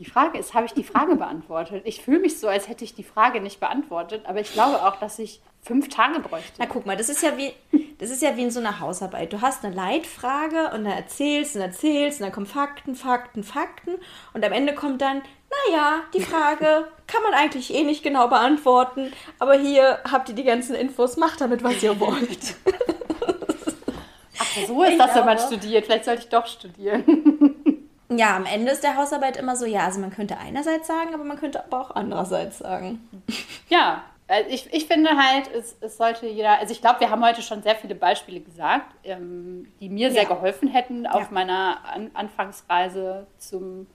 Die 0.00 0.04
Frage 0.04 0.38
ist, 0.38 0.52
habe 0.54 0.66
ich 0.66 0.72
die 0.72 0.82
Frage 0.82 1.14
beantwortet? 1.14 1.82
Ich 1.84 2.02
fühle 2.02 2.18
mich 2.18 2.40
so, 2.40 2.48
als 2.48 2.68
hätte 2.68 2.82
ich 2.82 2.94
die 2.94 3.04
Frage 3.04 3.40
nicht 3.40 3.60
beantwortet, 3.60 4.22
aber 4.26 4.40
ich 4.40 4.52
glaube 4.52 4.82
auch, 4.84 4.96
dass 4.96 5.18
ich 5.20 5.40
fünf 5.60 5.88
Tage 5.90 6.18
bräuchte. 6.18 6.54
Na 6.58 6.66
guck 6.66 6.86
mal, 6.86 6.96
das 6.96 7.08
ist 7.08 7.22
ja 7.22 7.36
wie, 7.38 7.52
das 8.02 8.10
ist 8.10 8.20
ja 8.20 8.36
wie 8.36 8.42
in 8.42 8.50
so 8.50 8.58
einer 8.58 8.80
Hausarbeit. 8.80 9.32
Du 9.32 9.42
hast 9.42 9.64
eine 9.64 9.76
Leitfrage 9.76 10.72
und 10.74 10.84
dann 10.84 10.86
erzählst 10.86 11.54
und 11.54 11.62
erzählst 11.62 12.18
und 12.18 12.24
dann 12.24 12.32
kommen 12.32 12.46
Fakten, 12.46 12.96
Fakten, 12.96 13.44
Fakten 13.44 13.94
und 14.34 14.44
am 14.44 14.50
Ende 14.50 14.74
kommt 14.74 15.00
dann, 15.00 15.22
naja, 15.68 16.00
die 16.12 16.20
Frage 16.20 16.88
kann 17.06 17.22
man 17.22 17.32
eigentlich 17.32 17.72
eh 17.72 17.84
nicht 17.84 18.02
genau 18.02 18.26
beantworten, 18.26 19.12
aber 19.38 19.54
hier 19.54 20.00
habt 20.10 20.28
ihr 20.28 20.34
die 20.34 20.42
ganzen 20.42 20.74
Infos, 20.74 21.16
macht 21.16 21.40
damit, 21.40 21.62
was 21.62 21.80
ihr 21.80 22.00
wollt. 22.00 22.56
Ach, 24.40 24.66
so 24.66 24.82
ist 24.82 24.90
Ich 24.90 24.98
das, 24.98 25.14
wenn 25.14 25.24
man 25.24 25.38
studiert. 25.38 25.84
Vielleicht 25.84 26.04
sollte 26.04 26.22
ich 26.22 26.28
doch 26.28 26.46
studieren. 26.46 27.04
Ja, 28.14 28.36
am 28.36 28.44
Ende 28.44 28.72
ist 28.72 28.82
der 28.82 28.98
Hausarbeit 28.98 29.38
immer 29.38 29.56
so, 29.56 29.64
ja, 29.64 29.86
also 29.86 29.98
man 29.98 30.10
könnte 30.10 30.36
einerseits 30.36 30.86
sagen, 30.86 31.14
aber 31.14 31.24
man 31.24 31.38
könnte 31.38 31.64
aber 31.64 31.80
auch 31.80 31.96
andererseits 31.96 32.58
sagen. 32.58 33.08
Ja, 33.70 34.04
also 34.28 34.48
ich, 34.50 34.72
ich 34.72 34.86
finde 34.86 35.10
halt, 35.10 35.50
es, 35.54 35.76
es 35.80 35.96
sollte 35.96 36.26
jeder, 36.26 36.58
also 36.58 36.72
ich 36.72 36.80
glaube, 36.80 37.00
wir 37.00 37.10
haben 37.10 37.24
heute 37.24 37.42
schon 37.42 37.62
sehr 37.62 37.74
viele 37.76 37.94
Beispiele 37.94 38.40
gesagt, 38.40 38.94
ähm, 39.04 39.72
die 39.80 39.88
mir 39.88 40.10
sehr 40.12 40.22
Ja. 40.22 40.28
geholfen 40.28 40.68
hätten 40.68 41.06
auf 41.06 41.22
Ja. 41.24 41.28
meiner 41.30 41.78
An 41.84 42.10
Anfangsreise 42.14 43.26
zum 43.38 43.86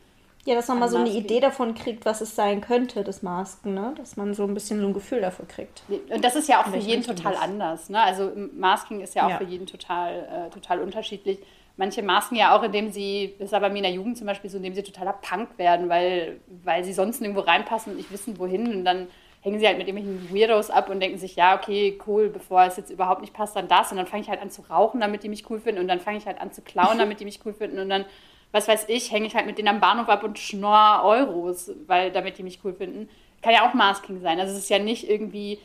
Ja, 0.46 0.56
dass 0.56 0.68
man 0.70 0.80
mal 0.80 0.88
so 0.90 0.98
eine. 0.98 1.10
Idee 1.10 1.40
davon 1.42 1.76
kriegt, 1.76 2.06
was 2.06 2.22
es 2.22 2.36
sein 2.36 2.62
könnte, 2.62 3.04
das 3.04 3.22
Masken, 3.22 3.74
ne? 3.74 3.94
Dass 3.98 4.16
man 4.16 4.34
so 4.34 4.44
ein 4.44 4.54
bisschen 4.54 4.80
so 4.80 4.88
ein 4.88 4.94
Gefühl 4.94 5.20
dafür 5.22 5.46
kriegt. 5.46 5.84
Und 5.90 6.24
das 6.24 6.36
ist 6.38 6.48
ja 6.48 6.62
auch 6.62 6.68
für 6.68 6.78
jeden 6.78 7.00
Richtung 7.00 7.16
total 7.18 7.34
das? 7.34 7.42
anders. 7.42 7.90
Ne? 7.90 8.00
Also 8.02 8.32
Masking 8.54 9.02
ist 9.02 9.14
ja 9.16 9.26
auch 9.26 9.30
Ja. 9.32 9.38
für 9.40 9.44
jeden 9.44 9.66
total, 9.68 10.48
äh, 10.48 10.50
total 10.54 10.80
unterschiedlich. 10.82 11.40
Manche 11.76 12.02
masken 12.02 12.36
ja 12.36 12.58
auch, 12.58 12.64
indem 12.64 12.90
sie, 12.92 13.36
das 13.40 13.52
war 13.52 13.60
bei 13.60 13.70
mir 13.70 13.78
in 13.78 13.84
der 13.84 13.92
Jugend 13.92 14.18
zum 14.18 14.26
Beispiel 14.26 14.50
so, 14.50 14.58
indem 14.58 14.74
sie 14.74 14.84
totaler 14.84 15.14
Punk 15.14 15.58
werden, 15.58 15.90
weil, 15.90 16.40
weil 16.64 16.84
sie 16.84 16.94
sonst 16.94 17.20
nirgendwo 17.22 17.42
reinpassen 17.42 17.92
und 17.92 17.98
nicht 17.98 18.12
wissen, 18.12 18.40
wohin. 18.40 18.68
Und 18.74 18.84
dann 18.86 19.08
hängen 19.48 19.60
sie 19.60 19.66
halt 19.68 19.78
mit 19.78 19.88
irgendwelchen 19.88 20.36
Weirdos 20.36 20.70
ab 20.70 20.90
und 20.90 21.00
denken 21.00 21.18
sich, 21.18 21.38
ja, 21.38 21.56
okay, 21.56 21.98
cool, 22.06 22.30
bevor 22.30 22.64
es 22.64 22.76
jetzt 22.76 22.92
überhaupt 22.92 23.22
nicht 23.22 23.34
passt, 23.34 23.56
dann 23.56 23.68
das. 23.70 23.92
Und 23.92 23.98
dann 23.98 24.06
fange 24.06 24.24
ich 24.24 24.30
halt 24.30 24.42
an 24.42 24.50
zu 24.50 24.62
rauchen, 24.70 25.00
damit 25.00 25.24
die 25.24 25.30
mich 25.30 25.50
cool 25.50 25.60
finden. 25.60 25.80
Und 25.82 25.88
dann 25.88 26.02
fange 26.02 26.18
ich 26.18 26.26
halt 26.26 26.42
an 26.42 26.52
zu 26.52 26.62
klauen, 26.62 26.98
damit 26.98 27.20
die 27.22 27.26
mich 27.26 27.40
cool 27.46 27.54
finden. 27.54 27.80
Und 27.80 27.90
dann, 27.90 28.04
was 28.52 28.68
weiß 28.68 28.86
ich, 28.90 29.12
hänge 29.12 29.26
ich 29.26 29.36
halt 29.36 29.46
mit 29.46 29.58
denen 29.58 29.70
am 29.70 29.80
Bahnhof 29.80 30.10
ab 30.10 30.24
und 30.24 30.38
schnorr 30.38 31.02
Euros, 31.04 31.72
weil, 31.88 32.12
damit 32.12 32.38
die 32.38 32.44
mich 32.44 32.60
cool 32.66 32.74
finden. 32.74 33.10
Kann 33.42 33.54
ja 33.54 33.68
auch 33.70 33.74
Masking 33.74 34.22
sein. 34.22 34.38
Also 34.40 34.52
es 34.54 34.60
ist 34.60 34.70
ja 34.70 34.80
nicht 34.80 35.10
irgendwie 35.10 35.60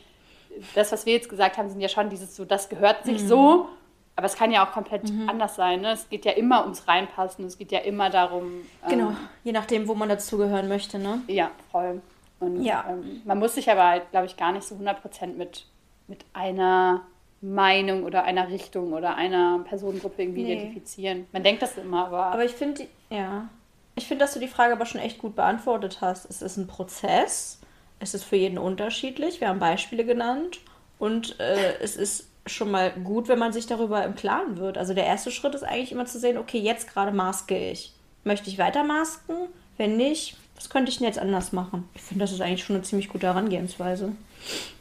das, 0.75 0.93
was 0.93 1.05
wir 1.05 1.15
jetzt 1.15 1.29
gesagt 1.29 1.57
haben, 1.59 1.69
sind 1.69 1.81
ja 1.81 1.89
schon 1.89 2.09
dieses 2.09 2.37
so, 2.37 2.45
das 2.45 2.69
gehört 2.69 3.05
sich 3.05 3.27
so, 3.27 3.69
aber 4.15 4.27
es 4.27 4.37
kann 4.37 4.53
ja 4.53 4.65
auch 4.65 4.73
komplett 4.73 5.11
anders 5.27 5.57
sein. 5.57 5.81
Ne? 5.81 5.93
Es 5.93 6.09
geht 6.09 6.25
ja 6.25 6.33
immer 6.33 6.63
ums 6.63 6.87
Reinpassen, 6.87 7.47
es 7.47 7.57
geht 7.59 7.73
ja 7.73 7.81
immer 7.81 8.11
darum. 8.11 8.45
ähm, 8.85 8.91
Genau, 8.91 9.13
je 9.43 9.53
nachdem, 9.53 9.89
wo 9.89 9.95
man 9.95 10.09
dazugehören 10.09 10.69
möchte, 10.69 10.99
ne? 10.99 11.23
Ja, 11.27 11.51
voll. 11.71 12.03
Und 12.43 12.63
Ja. 12.65 12.85
ähm, 12.89 13.23
man 13.25 13.39
muss 13.39 13.55
sich 13.55 13.71
aber 13.71 13.85
halt, 13.87 14.11
glaube 14.11 14.27
ich, 14.27 14.37
gar 14.37 14.53
nicht 14.53 14.65
so 14.65 14.75
100% 14.75 15.37
mit, 15.37 15.67
mit 16.09 16.25
einer 16.33 17.03
Meinung 17.41 18.05
oder 18.05 18.25
einer 18.25 18.49
Richtung 18.49 18.93
oder 18.93 19.17
einer 19.17 19.61
Personengruppe 19.65 20.23
irgendwie 20.23 20.43
Nee. 20.45 20.53
identifizieren. 20.55 21.27
Man 21.33 21.43
denkt 21.43 21.63
das 21.63 21.77
immer, 21.79 22.07
aber, 22.07 22.27
Aber 22.27 22.45
ich 22.45 22.53
finde, 22.53 22.87
ja, 23.11 23.49
ich 23.95 24.07
finde, 24.07 24.25
dass 24.25 24.35
du 24.35 24.41
die 24.41 24.49
Frage 24.49 24.73
aber 24.73 24.87
schon 24.87 25.01
echt 25.01 25.19
gut 25.19 25.35
beantwortet 25.37 25.99
hast. 26.01 26.29
Es 26.31 26.41
ist 26.43 26.57
ein 26.57 26.67
Prozess, 26.67 27.61
es 27.99 28.15
ist 28.15 28.25
für 28.25 28.37
jeden 28.37 28.59
unterschiedlich. 28.59 29.41
Wir 29.41 29.49
haben 29.49 29.59
Beispiele 29.59 30.05
genannt 30.05 30.61
und 30.99 31.39
äh, 31.41 31.79
es 31.81 31.97
ist 31.97 32.29
schon 32.47 32.71
mal 32.71 32.91
gut, 32.93 33.29
wenn 33.29 33.39
man 33.39 33.53
sich 33.53 33.67
darüber 33.67 34.05
im 34.05 34.15
Klaren 34.15 34.57
wird. 34.57 34.77
Also 34.79 34.95
der 34.95 35.07
erste 35.07 35.31
Schritt 35.31 35.55
ist 35.55 35.63
eigentlich 35.63 35.93
immer 35.93 36.07
zu 36.07 36.19
sehen, 36.19 36.39
okay, 36.39 36.59
jetzt 36.59 36.93
gerade 36.93 37.13
maske 37.13 37.57
ich. 37.71 37.93
Möchte 38.25 38.49
ich 38.51 38.59
weiter 38.59 38.83
masken? 38.85 39.35
Wenn 39.77 39.97
nicht, 39.97 40.37
was 40.55 40.71
könnte 40.71 40.91
ich 40.91 40.99
denn 40.99 41.07
jetzt 41.07 41.19
anders 41.19 41.53
machen? 41.53 41.89
Ich 41.95 42.03
finde, 42.03 42.25
das 42.25 42.33
ist 42.33 42.41
eigentlich 42.41 42.65
schon 42.65 42.77
eine 42.77 42.85
ziemlich 42.85 43.09
gute 43.09 43.27
Herangehensweise. 43.27 44.13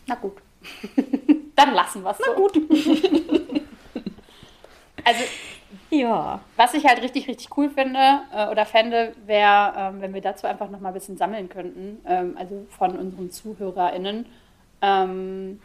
na 0.08 0.16
gut. 0.16 0.38
Dann 1.56 1.74
lassen 1.74 2.04
wir 2.04 2.12
es 2.12 2.18
so. 2.18 2.34
gut. 2.34 2.54
also 5.04 5.24
Ja. 5.92 6.40
Was 6.56 6.74
ich 6.74 6.86
halt 6.86 7.02
richtig, 7.02 7.28
richtig 7.28 7.50
cool 7.58 7.70
finde 7.70 8.00
äh, 8.34 8.48
oder 8.48 8.66
fände, 8.66 9.14
wäre, 9.26 9.74
ähm, 9.78 10.02
wenn 10.02 10.14
wir 10.14 10.22
dazu 10.22 10.48
einfach 10.48 10.70
noch 10.70 10.80
mal 10.80 10.90
ein 10.90 10.94
bisschen 10.94 11.18
sammeln 11.18 11.50
könnten, 11.50 12.00
ähm, 12.08 12.36
also 12.40 12.66
von 12.70 12.98
unseren 12.98 13.30
ZuhörerInnen. 13.30 14.26
Ähm, 14.82 15.60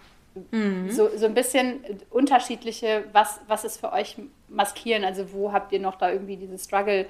so, 0.91 1.09
so 1.17 1.25
ein 1.25 1.33
bisschen 1.33 1.81
unterschiedliche, 2.11 3.05
was, 3.13 3.41
was 3.47 3.65
ist 3.65 3.81
für 3.81 3.93
euch 3.93 4.17
Maskieren? 4.49 5.03
Also 5.03 5.33
wo 5.33 5.51
habt 5.51 5.73
ihr 5.73 5.81
noch 5.81 5.97
da 5.97 6.11
irgendwie 6.11 6.37
diese 6.37 6.59
Struggle 6.59 7.07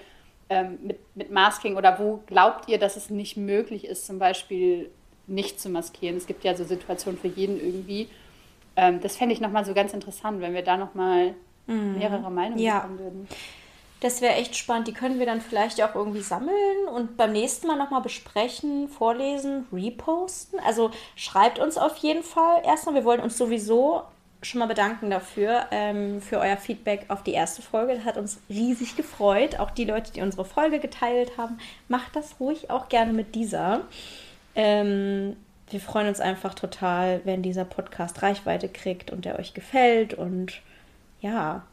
ähm, 0.49 0.79
mit, 0.83 0.99
mit 1.17 1.31
Masking 1.31 1.77
oder 1.77 1.99
wo 1.99 2.23
glaubt 2.27 2.69
ihr, 2.69 2.79
dass 2.79 2.97
es 2.97 3.11
nicht 3.11 3.37
möglich 3.37 3.85
ist, 3.85 4.07
zum 4.07 4.19
Beispiel 4.19 4.91
nicht 5.27 5.61
zu 5.61 5.69
maskieren? 5.69 6.17
Es 6.17 6.27
gibt 6.27 6.45
ja 6.45 6.55
so 6.55 6.65
Situationen 6.65 7.19
für 7.21 7.29
jeden 7.29 7.59
irgendwie. 7.59 8.09
Ähm, 8.77 9.01
das 9.01 9.17
fände 9.17 9.33
ich 9.33 9.41
noch 9.41 9.51
mal 9.51 9.65
so 9.65 9.75
ganz 9.75 9.93
interessant, 9.93 10.41
wenn 10.41 10.55
wir 10.55 10.63
da 10.63 10.77
noch 10.77 10.95
mal 10.95 11.35
mehrere 11.67 12.31
Meinungen 12.31 12.59
Ja. 12.61 12.79
bekommen 12.81 12.99
würden. 13.01 13.29
Das 14.01 14.21
wäre 14.21 14.35
echt 14.35 14.55
spannend. 14.55 14.87
Die 14.89 14.93
können 14.93 15.19
wir 15.19 15.27
dann 15.27 15.41
vielleicht 15.41 15.83
auch 15.83 15.95
irgendwie 15.95 16.21
sammeln 16.21 16.87
und 16.95 17.17
beim 17.17 17.33
nächsten 17.33 17.67
Mal 17.67 17.77
nochmal 17.77 18.03
besprechen, 18.03 18.89
vorlesen, 18.89 19.67
reposten. 19.73 20.61
Also 20.61 20.91
schreibt 21.17 21.59
uns 21.59 21.79
auf 21.79 21.97
jeden 21.97 22.23
Fall. 22.23 22.63
Erstmal, 22.65 22.95
wir 22.95 23.05
wollen 23.05 23.21
uns 23.21 23.39
sowieso 23.39 24.03
schon 24.47 24.61
mal 24.61 24.67
bedanken 24.67 25.11
dafür, 25.11 25.67
ähm, 25.71 26.21
für 26.21 26.39
euer 26.39 26.57
Feedback 26.57 27.07
auf 27.09 27.23
die 27.23 27.33
erste 27.33 27.63
Folge. 27.63 27.95
Das 27.95 28.05
hat 28.05 28.17
uns 28.17 28.41
riesig 28.49 28.97
gefreut. 28.97 29.59
Auch 29.59 29.71
die 29.71 29.85
Leute, 29.85 30.13
die 30.13 30.23
unsere 30.23 30.45
Folge 30.45 30.79
geteilt 30.79 31.37
haben, 31.37 31.59
macht 31.89 32.17
das 32.17 32.41
ruhig 32.41 32.71
auch 32.71 32.89
gerne 32.89 33.13
mit 33.13 33.35
dieser. 33.35 33.83
Ähm, 34.55 35.37
wir 35.71 35.81
freuen 35.81 36.09
uns 36.09 36.21
einfach 36.21 36.55
total, 36.55 37.21
wenn 37.25 37.43
dieser 37.43 37.65
Podcast 37.65 38.23
Reichweite 38.23 38.69
kriegt 38.69 39.11
und 39.11 39.25
der 39.25 39.39
euch 39.39 39.53
gefällt. 39.53 40.15
Und 40.15 40.61
ja, 41.21 41.65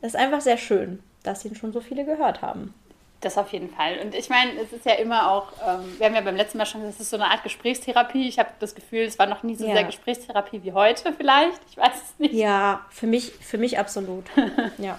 es 0.00 0.08
ist 0.08 0.16
einfach 0.20 0.40
sehr 0.40 0.58
schön, 0.58 1.00
dass 1.22 1.44
ihn 1.44 1.56
schon 1.56 1.72
so 1.72 1.80
viele 1.80 2.04
gehört 2.04 2.42
haben. 2.42 2.74
Das 3.22 3.38
auf 3.38 3.52
jeden 3.52 3.70
Fall. 3.70 3.98
Und 4.02 4.14
ich 4.14 4.28
meine, 4.28 4.50
es 4.60 4.72
ist 4.72 4.84
ja 4.84 4.94
immer 4.94 5.30
auch, 5.30 5.52
ähm, 5.66 5.96
wir 5.96 6.06
haben 6.06 6.14
ja 6.14 6.20
beim 6.20 6.36
letzten 6.36 6.58
Mal 6.58 6.66
schon 6.66 6.80
gesagt, 6.80 6.96
es 6.96 7.02
ist 7.02 7.10
so 7.10 7.16
eine 7.16 7.26
Art 7.30 7.44
Gesprächstherapie. 7.44 8.28
Ich 8.28 8.38
habe 8.40 8.50
das 8.58 8.74
Gefühl, 8.74 9.02
es 9.02 9.18
war 9.18 9.26
noch 9.26 9.44
nie 9.44 9.54
so 9.54 9.64
Ja. 9.64 9.74
sehr 9.74 9.84
Gesprächstherapie 9.84 10.62
wie 10.64 10.72
heute 10.72 11.12
vielleicht. 11.12 11.60
Ich 11.70 11.76
weiß 11.76 11.94
es 11.94 12.18
nicht. 12.18 12.34
Ja, 12.34 12.84
für 12.90 13.06
mich, 13.06 13.30
für 13.32 13.58
mich 13.58 13.78
absolut. 13.78 14.24
ja. 14.78 14.98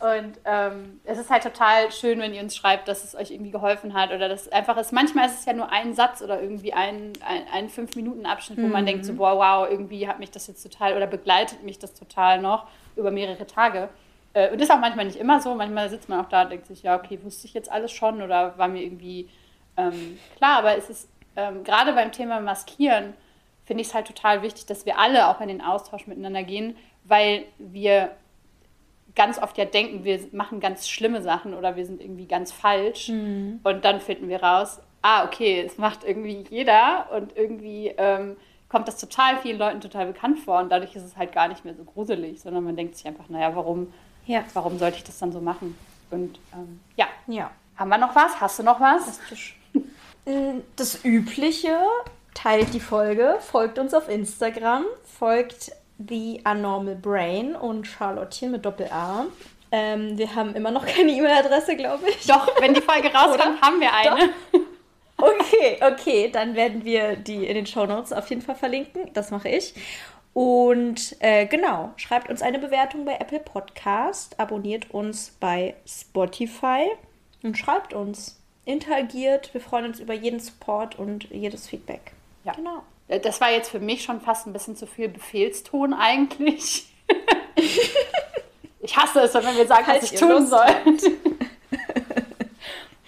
Und 0.00 0.36
ähm, 0.44 1.00
es 1.04 1.16
ist 1.16 1.30
halt 1.30 1.44
total 1.44 1.92
schön, 1.92 2.18
wenn 2.18 2.34
ihr 2.34 2.42
uns 2.42 2.56
schreibt, 2.56 2.88
dass 2.88 3.04
es 3.04 3.14
euch 3.14 3.30
irgendwie 3.30 3.52
geholfen 3.52 3.94
hat 3.94 4.10
oder 4.10 4.28
dass 4.28 4.42
es 4.42 4.52
einfach 4.52 4.76
ist. 4.76 4.92
Manchmal 4.92 5.26
ist 5.28 5.38
es 5.38 5.44
ja 5.44 5.52
nur 5.52 5.70
ein 5.70 5.94
Satz 5.94 6.20
oder 6.22 6.42
irgendwie 6.42 6.72
ein, 6.72 7.12
ein, 7.24 7.42
ein 7.52 7.68
Fünf-Minuten-Abschnitt, 7.68 8.58
wo 8.60 8.66
man 8.66 8.84
denkt 8.84 9.04
so, 9.06 9.16
wow, 9.16 9.38
wow, 9.38 9.70
irgendwie 9.70 10.08
hat 10.08 10.18
mich 10.18 10.32
das 10.32 10.48
jetzt 10.48 10.62
total 10.64 10.96
oder 10.96 11.06
begleitet 11.06 11.62
mich 11.62 11.78
das 11.78 11.94
total 11.94 12.40
noch 12.40 12.66
über 12.96 13.12
mehrere 13.12 13.46
Tage. 13.46 13.88
Äh, 14.34 14.50
und 14.50 14.60
das 14.60 14.68
ist 14.68 14.74
auch 14.74 14.80
manchmal 14.80 15.06
nicht 15.06 15.18
immer 15.18 15.40
so. 15.40 15.54
Manchmal 15.54 15.90
sitzt 15.90 16.08
man 16.08 16.20
auch 16.24 16.28
da 16.28 16.42
und 16.42 16.50
denkt 16.50 16.66
sich, 16.66 16.82
ja, 16.82 16.96
okay, 16.96 17.18
wusste 17.22 17.46
ich 17.46 17.54
jetzt 17.54 17.70
alles 17.70 17.92
schon 17.92 18.22
oder 18.22 18.56
war 18.58 18.68
mir 18.68 18.82
irgendwie 18.82 19.28
ähm, 19.76 20.18
klar. 20.36 20.58
Aber 20.58 20.76
es 20.76 20.90
ist 20.90 21.08
ähm, 21.36 21.64
gerade 21.64 21.92
beim 21.92 22.12
Thema 22.12 22.40
Maskieren, 22.40 23.14
finde 23.64 23.82
ich 23.82 23.88
es 23.88 23.94
halt 23.94 24.06
total 24.06 24.42
wichtig, 24.42 24.66
dass 24.66 24.86
wir 24.86 24.98
alle 24.98 25.28
auch 25.28 25.40
in 25.40 25.48
den 25.48 25.60
Austausch 25.62 26.06
miteinander 26.06 26.42
gehen, 26.42 26.76
weil 27.04 27.44
wir 27.58 28.10
ganz 29.14 29.38
oft 29.40 29.58
ja 29.58 29.64
denken, 29.64 30.04
wir 30.04 30.20
machen 30.32 30.60
ganz 30.60 30.88
schlimme 30.88 31.22
Sachen 31.22 31.54
oder 31.54 31.76
wir 31.76 31.84
sind 31.86 32.00
irgendwie 32.00 32.26
ganz 32.26 32.52
falsch. 32.52 33.08
Und 33.62 33.84
dann 33.84 34.00
finden 34.00 34.28
wir 34.28 34.42
raus, 34.42 34.80
ah, 35.02 35.24
okay, 35.24 35.60
es 35.60 35.78
macht 35.78 36.04
irgendwie 36.04 36.44
jeder 36.48 37.08
und 37.14 37.36
irgendwie 37.36 37.88
ähm, 37.96 38.36
kommt 38.68 38.88
das 38.88 38.98
total 38.98 39.36
vielen 39.38 39.58
Leuten 39.58 39.80
total 39.80 40.06
bekannt 40.06 40.38
vor 40.38 40.60
und 40.60 40.70
dadurch 40.70 40.96
ist 40.96 41.02
es 41.02 41.16
halt 41.16 41.32
gar 41.32 41.48
nicht 41.48 41.64
mehr 41.64 41.74
so 41.74 41.84
gruselig, 41.84 42.40
sondern 42.40 42.64
man 42.64 42.76
denkt 42.76 42.96
sich 42.96 43.06
einfach, 43.06 43.28
naja, 43.28 43.54
warum, 43.54 43.92
Ja. 44.26 44.44
warum 44.54 44.78
sollte 44.78 44.98
ich 44.98 45.04
das 45.04 45.18
dann 45.18 45.32
so 45.32 45.40
machen? 45.40 45.76
Und 46.10 46.38
ähm, 46.52 46.80
ja, 46.96 47.06
Ja. 47.26 47.50
haben 47.76 47.88
wir 47.88 47.98
noch 47.98 48.14
was? 48.14 48.40
Hast 48.40 48.58
du 48.58 48.62
noch 48.62 48.80
was? 48.80 49.02
Fantastisch. 49.04 49.56
das 50.76 51.04
Übliche. 51.04 51.78
Teilt 52.34 52.72
die 52.72 52.80
Folge, 52.80 53.36
folgt 53.40 53.78
uns 53.78 53.92
auf 53.92 54.08
Instagram, 54.08 54.84
folgt 55.04 55.70
The 55.98 56.40
Unnormal 56.50 56.94
Brain 56.96 57.54
und 57.54 57.86
Charlottchen 57.86 58.50
mit 58.52 58.64
Doppel-A. 58.64 59.26
Ähm, 59.70 60.16
wir 60.16 60.34
haben 60.34 60.54
immer 60.54 60.70
noch 60.70 60.86
keine 60.86 61.12
E-Mail-Adresse, 61.12 61.76
glaube 61.76 62.08
ich. 62.08 62.26
Doch, 62.26 62.48
wenn 62.60 62.72
die 62.72 62.80
Folge 62.80 63.08
rauskommt, 63.14 63.60
haben 63.60 63.80
wir 63.80 63.92
eine. 63.92 64.30
Doch. 64.52 64.60
Okay, 65.18 65.78
okay, 65.82 66.30
dann 66.32 66.54
werden 66.56 66.84
wir 66.84 67.16
die 67.16 67.46
in 67.46 67.54
den 67.54 67.66
Show 67.66 67.84
Notes 67.86 68.12
auf 68.12 68.28
jeden 68.30 68.42
Fall 68.42 68.56
verlinken. 68.56 69.12
Das 69.12 69.30
mache 69.30 69.50
ich. 69.50 69.74
Und 70.34 71.16
äh, 71.20 71.46
genau, 71.46 71.92
schreibt 71.96 72.30
uns 72.30 72.40
eine 72.40 72.58
Bewertung 72.58 73.04
bei 73.04 73.16
Apple 73.16 73.40
Podcast, 73.40 74.38
abonniert 74.40 74.90
uns 74.90 75.36
bei 75.40 75.74
Spotify 75.86 76.90
und 77.42 77.58
schreibt 77.58 77.92
uns. 77.92 78.38
Interagiert. 78.64 79.52
Wir 79.52 79.60
freuen 79.60 79.86
uns 79.86 79.98
über 79.98 80.14
jeden 80.14 80.38
Support 80.38 80.96
und 80.96 81.28
jedes 81.30 81.66
Feedback. 81.68 82.12
Ja. 82.44 82.52
Genau. 82.52 82.84
Äh, 83.08 83.18
das 83.18 83.40
war 83.40 83.50
jetzt 83.50 83.70
für 83.70 83.80
mich 83.80 84.04
schon 84.04 84.20
fast 84.20 84.46
ein 84.46 84.52
bisschen 84.52 84.76
zu 84.76 84.86
viel 84.86 85.08
Befehlston 85.08 85.92
eigentlich. 85.92 86.86
ich 88.80 88.96
hasse 88.96 89.22
es, 89.22 89.34
wenn 89.34 89.56
wir 89.56 89.66
sagen, 89.66 89.86
halt 89.86 90.02
was 90.02 90.12
ich 90.12 90.18
tun 90.18 90.46
soll. 90.46 90.66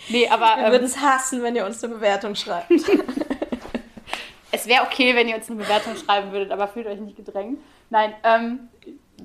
nee, 0.09 0.29
aber. 0.29 0.57
Wir 0.57 0.67
ähm, 0.67 0.73
würden 0.73 0.85
es 0.85 1.01
hassen, 1.01 1.43
wenn 1.43 1.55
ihr 1.55 1.65
uns 1.65 1.83
eine 1.85 1.95
Bewertung 1.95 2.35
schreibt. 2.35 2.71
es 4.55 4.69
wäre 4.69 4.85
okay, 4.85 5.17
wenn 5.17 5.29
ihr 5.29 5.35
uns 5.35 5.51
eine 5.51 5.61
Bewertung 5.61 5.97
schreiben 5.97 6.31
würdet, 6.31 6.53
aber 6.53 6.69
fühlt 6.69 6.87
euch 6.87 7.01
nicht 7.01 7.17
gedrängt. 7.17 7.59
Nein, 7.91 8.15
ähm, 8.23 8.69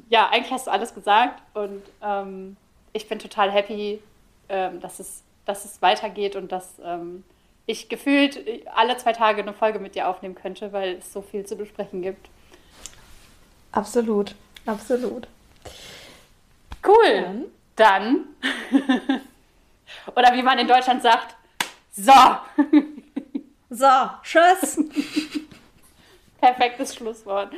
ja, 0.10 0.28
eigentlich 0.30 0.52
hast 0.52 0.66
du 0.66 0.72
alles 0.72 0.96
gesagt 0.96 1.42
und 1.54 1.84
ähm, 2.02 2.58
ich 2.94 3.08
bin 3.08 3.20
total 3.20 3.52
happy, 3.52 4.02
ähm, 4.50 4.80
dass, 4.82 5.00
es, 5.00 5.22
dass 5.46 5.66
es 5.66 5.82
weitergeht 5.84 6.36
und 6.36 6.52
dass 6.52 6.74
ähm, 6.84 7.24
ich 7.68 7.90
gefühlt 7.90 8.44
alle 8.74 8.98
zwei 8.98 9.14
Tage 9.14 9.44
eine 9.44 9.54
Folge 9.54 9.78
mit 9.78 9.94
dir 9.94 10.08
aufnehmen 10.08 10.34
könnte, 10.34 10.74
weil 10.74 10.96
es 10.96 11.14
so 11.14 11.22
viel 11.22 11.46
zu 11.46 11.56
besprechen 11.56 12.02
gibt. 12.02 12.28
Absolut, 13.72 14.34
absolut. 14.66 15.28
Cool. 16.84 17.46
Dann. 17.76 18.26
Oder 20.16 20.34
wie 20.34 20.42
man 20.42 20.58
in 20.58 20.68
Deutschland 20.68 21.04
sagt, 21.04 21.36
so. 21.92 22.12
So, 23.70 23.86
tschüss. 24.24 24.78
Perfektes 26.41 26.95
Schlusswort. 26.95 27.53